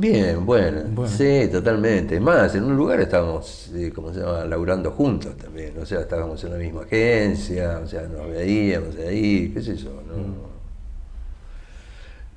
Bien, 0.00 0.46
bueno, 0.46 1.08
sí, 1.08 1.48
totalmente. 1.50 2.20
Más, 2.20 2.54
en 2.54 2.62
un 2.62 2.76
lugar 2.76 3.00
estábamos, 3.00 3.68
eh, 3.74 3.90
como 3.92 4.14
se 4.14 4.20
llama, 4.20 4.44
laburando 4.44 4.92
juntos 4.92 5.36
también, 5.36 5.72
o 5.76 5.84
sea, 5.84 5.98
estábamos 5.98 6.42
en 6.44 6.52
la 6.52 6.56
misma 6.56 6.82
agencia, 6.82 7.80
o 7.82 7.86
sea, 7.88 8.02
nos 8.02 8.28
veíamos 8.28 8.94
ahí, 8.96 9.50
qué 9.52 9.60
sé 9.60 9.74
yo, 9.74 9.90
¿no? 9.90 10.16
Mm. 10.18 10.34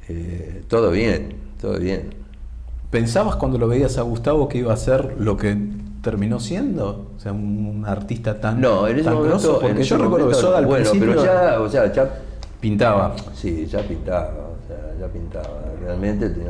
Eh, 0.10 0.64
todo 0.68 0.90
bien, 0.90 1.36
todo 1.62 1.78
bien. 1.78 2.16
¿Pensabas 2.90 3.36
cuando 3.36 3.60
lo 3.60 3.68
veías 3.68 3.96
a 4.00 4.02
Gustavo 4.02 4.50
que 4.50 4.58
iba 4.58 4.74
a 4.74 4.78
ser 4.78 5.18
lo 5.20 5.38
que 5.38 5.56
terminó 6.02 6.40
siendo? 6.40 7.12
O 7.16 7.20
sea, 7.20 7.32
un, 7.32 7.84
artista 7.86 8.42
tan 8.42 8.60
No, 8.60 8.88
en 8.88 8.98
ese 8.98 9.12
momento, 9.12 9.60
porque 9.62 9.84
yo 9.84 9.98
recuerdo 10.00 10.30
que 10.30 10.34
Soda 10.34 10.58
al 10.58 10.66
bueno, 10.66 10.90
pero 11.00 11.24
ya, 11.24 11.62
o 11.62 11.70
sea, 11.70 11.94
ya 11.94 12.10
pintaba. 12.60 13.16
Sí, 13.36 13.68
ya 13.68 13.84
pintaba, 13.84 14.34
o 14.34 14.68
sea, 14.68 14.96
ya 15.00 15.08
pintaba. 15.14 15.62
Realmente 15.80 16.28
tenía 16.28 16.50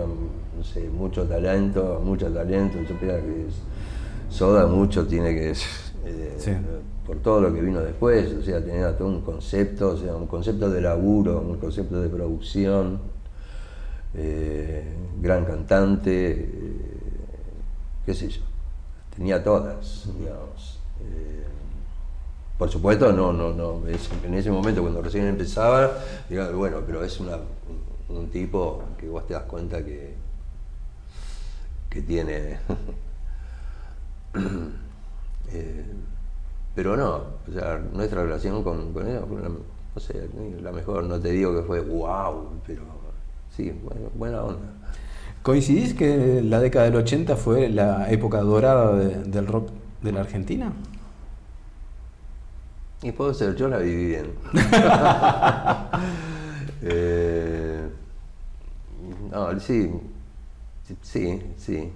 mucho 0.91 1.26
talento, 1.26 2.01
mucho 2.03 2.32
talento. 2.32 2.78
Yo 2.82 2.95
creo 2.97 3.18
que 3.18 3.47
Soda 4.30 4.66
mucho 4.66 5.05
tiene 5.05 5.36
que, 5.36 5.51
eh, 5.51 6.57
por 7.05 7.18
todo 7.18 7.41
lo 7.41 7.53
que 7.53 7.59
vino 7.62 7.82
después, 7.82 8.32
o 8.34 8.41
sea, 8.41 8.64
tenía 8.64 8.97
todo 8.97 9.09
un 9.09 9.22
concepto, 9.22 9.89
o 9.89 9.97
sea, 9.97 10.16
un 10.16 10.28
concepto 10.28 10.70
de 10.70 10.82
laburo, 10.82 11.41
un 11.41 11.57
concepto 11.57 12.01
de 12.01 12.07
producción, 12.07 12.99
eh, 14.16 14.86
gran 15.22 15.43
cantante, 15.43 16.32
eh, 16.32 16.82
qué 18.05 18.14
sé 18.14 18.30
yo, 18.30 18.41
tenía 19.16 19.43
todas, 19.43 20.07
digamos. 20.18 20.80
por 22.57 22.70
supuesto, 22.70 23.12
no, 23.12 23.34
no, 23.34 23.51
no, 23.53 23.82
en 23.88 24.34
ese 24.36 24.51
momento 24.51 24.82
cuando 24.82 25.01
recién 25.01 25.26
empezaba, 25.26 25.91
digamos, 26.30 26.53
bueno, 26.55 26.78
pero 26.86 27.03
es 27.03 27.20
un 27.20 28.30
tipo 28.30 28.84
que 28.97 29.09
vos 29.09 29.26
te 29.28 29.34
das 29.34 29.43
cuenta 29.43 29.84
que 29.84 30.11
que 31.92 32.02
tiene. 32.02 32.58
Eh, 35.54 35.84
pero 36.74 36.96
no, 36.96 37.16
o 37.16 37.52
sea, 37.54 37.78
nuestra 37.78 38.24
relación 38.24 38.64
con, 38.64 38.94
con 38.94 39.06
ella 39.06 39.20
fue, 39.28 39.42
la, 39.42 39.50
no 39.50 40.00
sé, 40.00 40.30
la 40.62 40.72
mejor, 40.72 41.04
no 41.04 41.20
te 41.20 41.32
digo 41.32 41.54
que 41.54 41.64
fue 41.64 41.82
wow, 41.82 42.52
pero 42.66 42.84
sí, 43.54 43.74
buena 44.16 44.44
onda. 44.44 44.70
¿Coincidís 45.42 45.94
que 45.94 46.42
la 46.42 46.62
década 46.62 46.86
del 46.86 46.96
80 46.96 47.36
fue 47.36 47.68
la 47.68 48.10
época 48.10 48.39
dorada 48.39 48.96
del 48.96 49.46
rock 49.46 49.72
de 50.02 50.14
la 50.14 50.22
Argentina? 50.22 50.72
Y 53.04 53.12
puedo 53.12 53.34
ser, 53.34 53.58
yo 53.58 53.68
la 53.68 53.80
viví 53.80 54.06
bien. 54.06 54.32
eh, 56.84 57.89
no, 59.30 59.60
sí, 59.60 59.92
Sí, 61.02 61.42
sí, 61.58 61.92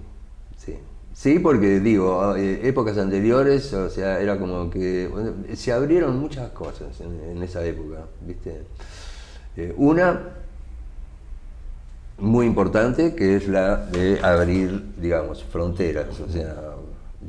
sí. 0.56 0.76
Sí, 1.16 1.38
porque 1.38 1.80
digo, 1.80 2.36
eh, 2.36 2.60
épocas 2.68 2.98
anteriores, 2.98 3.72
o 3.72 3.88
sea, 3.88 4.20
era 4.20 4.38
como 4.38 4.68
que 4.68 5.10
se 5.54 5.72
abrieron 5.72 6.18
muchas 6.18 6.50
cosas 6.50 7.00
en, 7.00 7.42
esa 7.42 7.64
época, 7.64 8.00
¿viste? 8.20 8.62
Eh, 9.56 9.72
una 9.78 10.20
muy 12.18 12.44
importante 12.44 13.14
que 13.14 13.36
es 13.36 13.48
la 13.48 13.76
de 13.76 14.20
abrir, 14.22 14.92
digamos, 14.98 15.42
fronteras, 15.42 16.20
o 16.20 16.30
sea, 16.30 16.74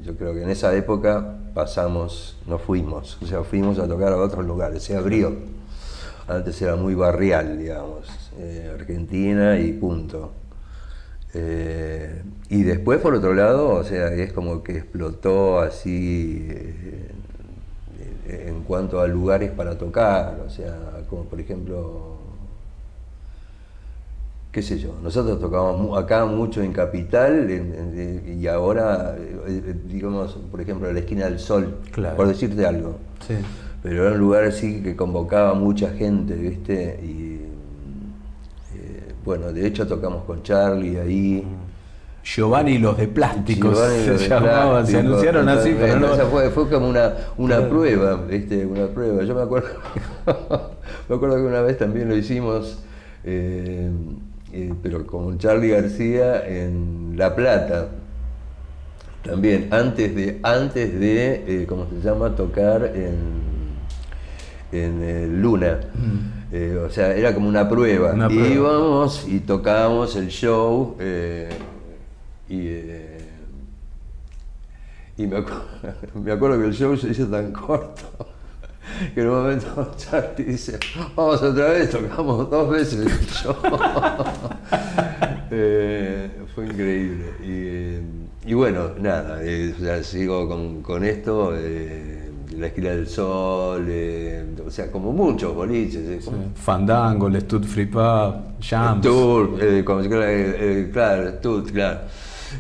yo 0.03 0.15
creo 0.17 0.33
que 0.33 0.43
en 0.43 0.49
esa 0.49 0.75
época 0.75 1.37
pasamos, 1.53 2.37
no 2.45 2.59
fuimos, 2.59 3.17
o 3.21 3.25
sea, 3.25 3.43
fuimos 3.43 3.79
a 3.79 3.87
tocar 3.87 4.11
a 4.11 4.17
otros 4.17 4.45
lugares, 4.45 4.83
se 4.83 4.97
abrió. 4.97 5.33
Antes 6.27 6.61
era 6.61 6.75
muy 6.75 6.93
barrial, 6.93 7.57
digamos, 7.57 8.07
eh, 8.37 8.69
Argentina 8.73 9.57
y 9.57 9.71
punto. 9.71 10.33
Eh, 11.39 12.23
y 12.49 12.63
después, 12.63 12.99
por 12.99 13.13
otro 13.13 13.33
lado, 13.33 13.69
o 13.69 13.83
sea, 13.83 14.11
es 14.13 14.33
como 14.33 14.63
que 14.63 14.77
explotó 14.77 15.59
así 15.59 16.47
eh, 16.49 17.11
en 18.47 18.63
cuanto 18.63 18.99
a 18.99 19.07
lugares 19.07 19.51
para 19.51 19.77
tocar, 19.77 20.39
o 20.45 20.49
sea, 20.49 20.75
como 21.09 21.25
por 21.25 21.39
ejemplo, 21.39 22.17
qué 24.51 24.63
sé 24.63 24.79
yo, 24.79 24.95
nosotros 25.03 25.39
tocábamos 25.39 25.97
acá 26.01 26.25
mucho 26.25 26.63
en 26.63 26.73
Capital 26.73 27.47
y 28.25 28.47
ahora, 28.47 29.15
eh, 29.47 29.75
digamos, 29.85 30.39
por 30.49 30.59
ejemplo, 30.59 30.91
la 30.91 30.99
esquina 30.99 31.25
del 31.25 31.39
Sol, 31.39 31.77
por 32.15 32.27
decirte 32.27 32.65
algo. 32.65 32.95
Sí. 33.27 33.35
Pero 33.83 34.07
era 34.07 34.13
un 34.13 34.19
lugar 34.19 34.43
así 34.45 34.81
que 34.81 34.95
convocaba 34.95 35.53
mucha 35.53 35.91
gente, 35.91 36.33
¿viste? 36.33 36.99
Y 37.03 37.35
eh, 37.35 37.36
bueno, 39.27 39.51
de 39.51 39.67
hecho 39.67 39.85
tocamos 39.85 40.23
con 40.23 40.41
Charlie 40.41 40.97
ahí. 40.97 41.45
Giovanni 42.23 42.73
y 42.73 42.77
los 42.77 42.97
de 42.97 43.09
plásticos 43.09 43.77
se 43.77 44.29
llamaban, 44.29 44.87
se 44.87 44.99
anunciaron 44.99 45.49
así, 45.49 45.75
pero 45.77 45.99
no. 45.99 46.07
fue, 46.27 46.49
fue 46.49 46.69
como 46.69 46.87
una, 46.87 47.13
una 47.37 47.67
prueba, 47.67 48.15
¿viste? 48.15 48.65
Una 48.65 48.87
prueba. 48.87 49.23
Yo 49.23 49.35
me 49.35 49.41
acuerdo, 49.41 49.67
me 51.09 51.15
acuerdo 51.15 51.35
que 51.35 51.41
una 51.41 51.61
vez 51.61 51.77
también 51.77 52.07
lo 52.07 52.15
hicimos, 52.15 52.79
eh, 53.25 53.91
eh, 54.53 54.73
pero 54.81 55.05
con 55.05 55.37
Charlie 55.39 55.71
García 55.71 56.47
en 56.47 57.15
La 57.17 57.35
Plata. 57.35 57.89
También, 59.23 59.67
antes 59.71 60.15
de, 60.15 60.39
antes 60.41 60.97
de 60.97 61.65
¿cómo 61.67 61.85
se 61.89 61.99
llama?, 61.99 62.33
tocar 62.33 62.85
en 62.95 63.47
en 64.71 65.41
Luna. 65.41 65.79
Mm. 65.93 66.36
O 66.51 66.89
sea, 66.89 67.15
era 67.15 67.33
como 67.33 67.47
una 67.47 67.67
prueba. 67.67 68.15
Íbamos 68.31 69.27
y 69.27 69.39
tocábamos 69.39 70.15
el 70.15 70.29
show 70.29 70.95
y, 72.49 72.67
eh, 72.67 73.17
y 75.17 75.27
me, 75.27 75.37
acuerdo, 76.31 76.59
que 76.59 76.67
el 76.67 76.73
show 76.73 76.95
se 76.95 77.09
hizo 77.09 77.27
tan 77.27 77.51
corto 77.51 78.03
que 79.13 79.21
en 79.21 79.27
un 79.27 79.35
momento 79.35 79.91
Charlie 79.97 80.45
dice, 80.45 80.79
vamos 81.15 81.41
otra 81.41 81.69
vez, 81.69 81.89
tocamos 81.89 82.49
dos 82.49 82.69
veces 82.69 82.99
el 82.99 83.27
show. 83.27 83.55
Eh, 85.49 86.29
fue 86.53 86.65
increíble. 86.65 88.01
Y, 88.45 88.53
bueno, 88.53 88.91
nada, 88.99 89.39
eh, 89.43 89.73
sigo 90.03 90.81
con, 90.83 91.03
esto, 91.03 91.53
la 92.57 92.67
esquina 92.67 92.89
del 92.89 93.07
sol, 93.07 93.87
o 94.65 94.71
sea, 94.71 94.91
como 94.91 95.11
muchos 95.11 95.53
boliches. 95.53 96.29
Fandango, 96.55 97.27
el 97.27 97.41
Stud 97.41 97.63
Free 97.63 97.85
Pub, 97.85 98.33
Jams. 98.61 99.01
Tour, 99.01 99.59
claro, 100.91 101.31
Stud, 101.37 101.71
claro. 101.71 101.99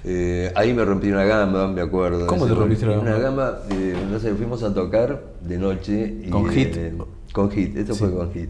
Eh, 0.03 0.51
ahí 0.55 0.73
me 0.73 0.83
rompí 0.83 1.09
una 1.09 1.23
gamba, 1.23 1.67
me 1.67 1.81
acuerdo. 1.81 2.27
¿Cómo 2.27 2.45
te 2.45 2.53
rompiste 2.53 2.85
una 2.85 2.95
gamba? 2.95 3.09
Una 3.09 3.19
gamba, 3.19 3.61
eh, 3.71 3.95
no 4.09 4.19
sé, 4.19 4.33
fuimos 4.33 4.63
a 4.63 4.73
tocar 4.73 5.23
de 5.41 5.57
noche. 5.57 6.17
Y, 6.23 6.29
¿Con 6.29 6.49
hit? 6.49 6.75
Eh, 6.75 6.93
con 7.31 7.49
hit, 7.51 7.77
esto 7.77 7.95
fue 7.95 8.13
con 8.13 8.31
hit. 8.33 8.49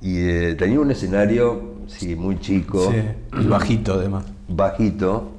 Y 0.00 0.54
tenía 0.54 0.80
un 0.80 0.90
escenario, 0.90 1.74
sí, 1.86 2.16
muy 2.16 2.40
chico. 2.40 2.90
Sí, 2.90 3.46
bajito 3.48 3.94
además. 3.94 4.24
Bajito, 4.48 5.30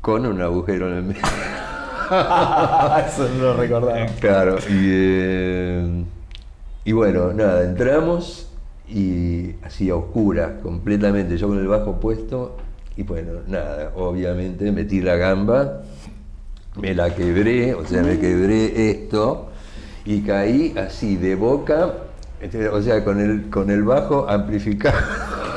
con 0.00 0.26
un 0.26 0.40
agujero 0.40 0.88
en 0.88 0.94
el 0.96 1.02
medio. 1.04 1.22
Eso 3.06 3.28
no 3.36 3.44
lo 3.44 3.54
recordaba. 3.54 4.06
Claro, 4.20 4.58
y, 4.68 6.04
y 6.84 6.92
bueno, 6.92 7.32
nada, 7.32 7.64
entramos 7.64 8.48
y 8.88 9.54
así 9.62 9.88
a 9.90 9.96
oscuras, 9.96 10.52
completamente, 10.62 11.36
yo 11.38 11.48
con 11.48 11.58
el 11.58 11.68
bajo 11.68 11.98
puesto 12.00 12.56
y 12.96 13.02
bueno, 13.04 13.32
nada, 13.46 13.92
obviamente 13.96 14.70
metí 14.70 15.00
la 15.00 15.16
gamba, 15.16 15.82
me 16.76 16.94
la 16.94 17.14
quebré, 17.14 17.74
o 17.74 17.86
sea, 17.86 18.02
me 18.02 18.18
quebré 18.18 18.90
esto 18.90 19.48
y 20.04 20.20
caí 20.20 20.74
así 20.76 21.16
de 21.16 21.34
boca, 21.34 21.94
este, 22.40 22.68
o 22.68 22.82
sea, 22.82 23.02
con 23.02 23.18
el, 23.20 23.48
con 23.48 23.70
el 23.70 23.82
bajo 23.82 24.28
amplificado. 24.28 24.98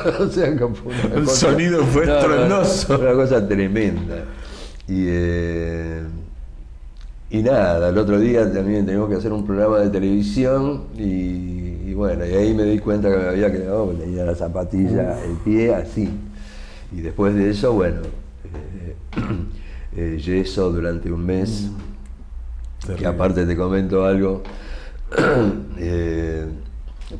o 0.20 0.28
sea, 0.28 0.46
el 0.46 1.28
sonido 1.28 1.82
fue 1.84 2.06
truenoso. 2.06 2.98
una 2.98 3.12
cosa 3.12 3.46
tremenda. 3.46 4.24
Y, 4.88 5.04
eh, 5.08 6.02
y 7.30 7.42
nada, 7.42 7.88
el 7.88 7.98
otro 7.98 8.20
día 8.20 8.52
también 8.52 8.86
teníamos 8.86 9.08
que 9.08 9.16
hacer 9.16 9.32
un 9.32 9.44
programa 9.44 9.80
de 9.80 9.90
televisión 9.90 10.84
y, 10.96 11.92
bueno, 11.94 12.24
y 12.24 12.32
ahí 12.34 12.54
me 12.54 12.64
di 12.64 12.78
cuenta 12.78 13.10
que 13.10 13.16
me 13.16 13.28
había 13.28 13.50
quedado, 13.50 13.88
tenía 13.88 14.24
la 14.24 14.34
zapatilla, 14.34 15.22
el 15.24 15.36
pie 15.38 15.74
así. 15.74 16.08
Y 16.92 17.00
después 17.00 17.34
de 17.34 17.50
eso, 17.50 17.72
bueno, 17.72 18.02
eh, 18.44 18.96
eh, 19.96 20.18
yeso 20.18 20.70
durante 20.70 21.10
un 21.10 21.24
mes. 21.24 21.70
Mm. 22.88 23.06
aparte 23.06 23.44
te 23.46 23.56
comento 23.56 24.04
algo. 24.04 24.42
Eh, 25.78 26.46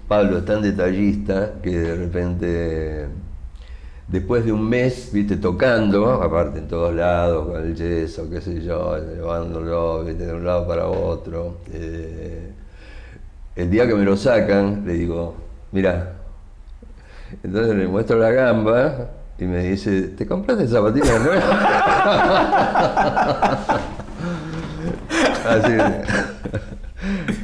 Pablo 0.08 0.38
es 0.38 0.46
tan 0.46 0.62
detallista 0.62 1.52
que 1.62 1.78
de 1.78 1.94
repente, 1.94 3.06
después 4.08 4.44
de 4.44 4.52
un 4.52 4.68
mes, 4.68 5.10
viste, 5.12 5.36
tocando, 5.36 6.22
aparte 6.22 6.58
en 6.58 6.68
todos 6.68 6.94
lados, 6.94 7.48
con 7.48 7.62
el 7.62 7.74
yeso, 7.74 8.28
qué 8.30 8.40
sé 8.40 8.62
yo, 8.62 8.96
llevándolo 8.98 10.04
de 10.04 10.32
un 10.32 10.44
lado 10.44 10.66
para 10.66 10.86
otro. 10.86 11.58
el 13.56 13.70
día 13.70 13.86
que 13.86 13.94
me 13.94 14.04
lo 14.04 14.16
sacan, 14.16 14.84
le 14.86 14.94
digo, 14.94 15.34
mira, 15.72 16.12
entonces 17.42 17.76
le 17.76 17.86
muestro 17.88 18.18
la 18.18 18.30
gamba 18.30 19.10
y 19.38 19.44
me 19.44 19.62
dice, 19.62 20.02
¿te 20.02 20.26
compraste 20.26 20.68
zapatillas 20.68 21.22
nuevas? 21.22 21.44
Así 25.46 25.72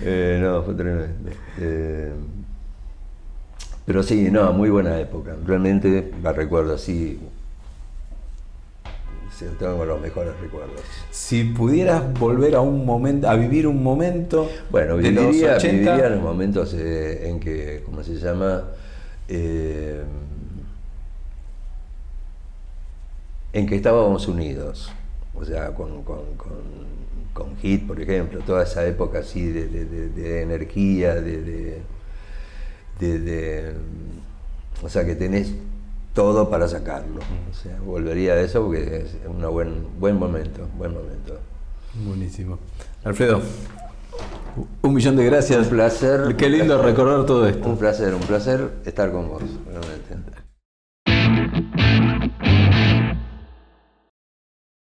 eh, 0.05 0.41
no, 0.43 0.63
fue 0.63 0.75
tremendo. 0.75 1.31
Eh, 1.59 2.13
pero 3.85 4.03
sí, 4.03 4.31
no, 4.31 4.53
muy 4.53 4.71
buena 4.71 4.99
época. 5.01 5.37
Realmente 5.45 6.13
la 6.23 6.33
recuerdo 6.33 6.75
así. 6.75 7.19
tengo 9.59 9.85
los 9.85 10.01
mejores 10.01 10.39
recuerdos. 10.41 10.81
Si 11.11 11.45
pudieras 11.45 12.13
volver 12.19 12.55
a 12.55 12.61
un 12.61 12.87
momento, 12.87 13.29
a 13.29 13.35
vivir 13.35 13.67
un 13.67 13.83
momento. 13.83 14.49
Bueno, 14.71 14.97
viviría, 14.97 15.59
viviría 15.59 16.07
en 16.07 16.13
los 16.13 16.23
momentos 16.23 16.75
eh, 16.75 17.29
en 17.29 17.41
que, 17.41 17.83
¿cómo 17.85 18.03
se 18.03 18.15
llama? 18.15 18.63
Eh, 19.29 20.03
en 23.53 23.67
que 23.67 23.77
estábamos 23.77 24.29
unidos, 24.29 24.91
o 25.35 25.45
sea, 25.45 25.75
con, 25.75 26.03
con, 26.03 26.21
con, 27.33 27.57
Hit, 27.59 27.87
por 27.87 28.01
ejemplo, 28.01 28.41
toda 28.47 28.63
esa 28.63 28.87
época 28.87 29.21
así 29.21 29.47
de, 29.47 29.67
de, 29.67 30.43
energía, 30.43 31.15
de, 31.15 31.81
de, 33.07 33.73
o 34.83 34.89
sea, 34.89 35.05
que 35.05 35.15
tenés 35.15 35.55
todo 36.15 36.51
para 36.51 36.69
sacarlo. 36.69 37.21
O 37.51 37.55
sea, 37.55 37.79
volvería 37.85 38.35
a 38.35 38.41
eso 38.41 38.63
porque 38.65 39.05
es 39.05 39.17
un 39.27 39.41
buen, 39.53 39.87
buen 39.99 40.19
momento, 40.19 40.69
buen 40.77 40.93
momento. 40.93 41.39
Buenísimo. 42.07 42.59
Alfredo, 43.05 43.43
un 44.83 44.95
millón 44.95 45.17
de 45.17 45.25
gracias. 45.25 45.65
Un 45.65 45.71
placer. 45.71 46.37
Qué 46.37 46.49
lindo 46.49 46.83
recordar 46.83 47.27
todo 47.27 47.47
esto. 47.47 47.69
Un 47.69 47.77
placer, 47.77 48.15
un 48.15 48.21
placer 48.21 48.71
estar 48.85 49.11
con 49.11 49.29
vos, 49.29 49.43
realmente. 49.67 50.42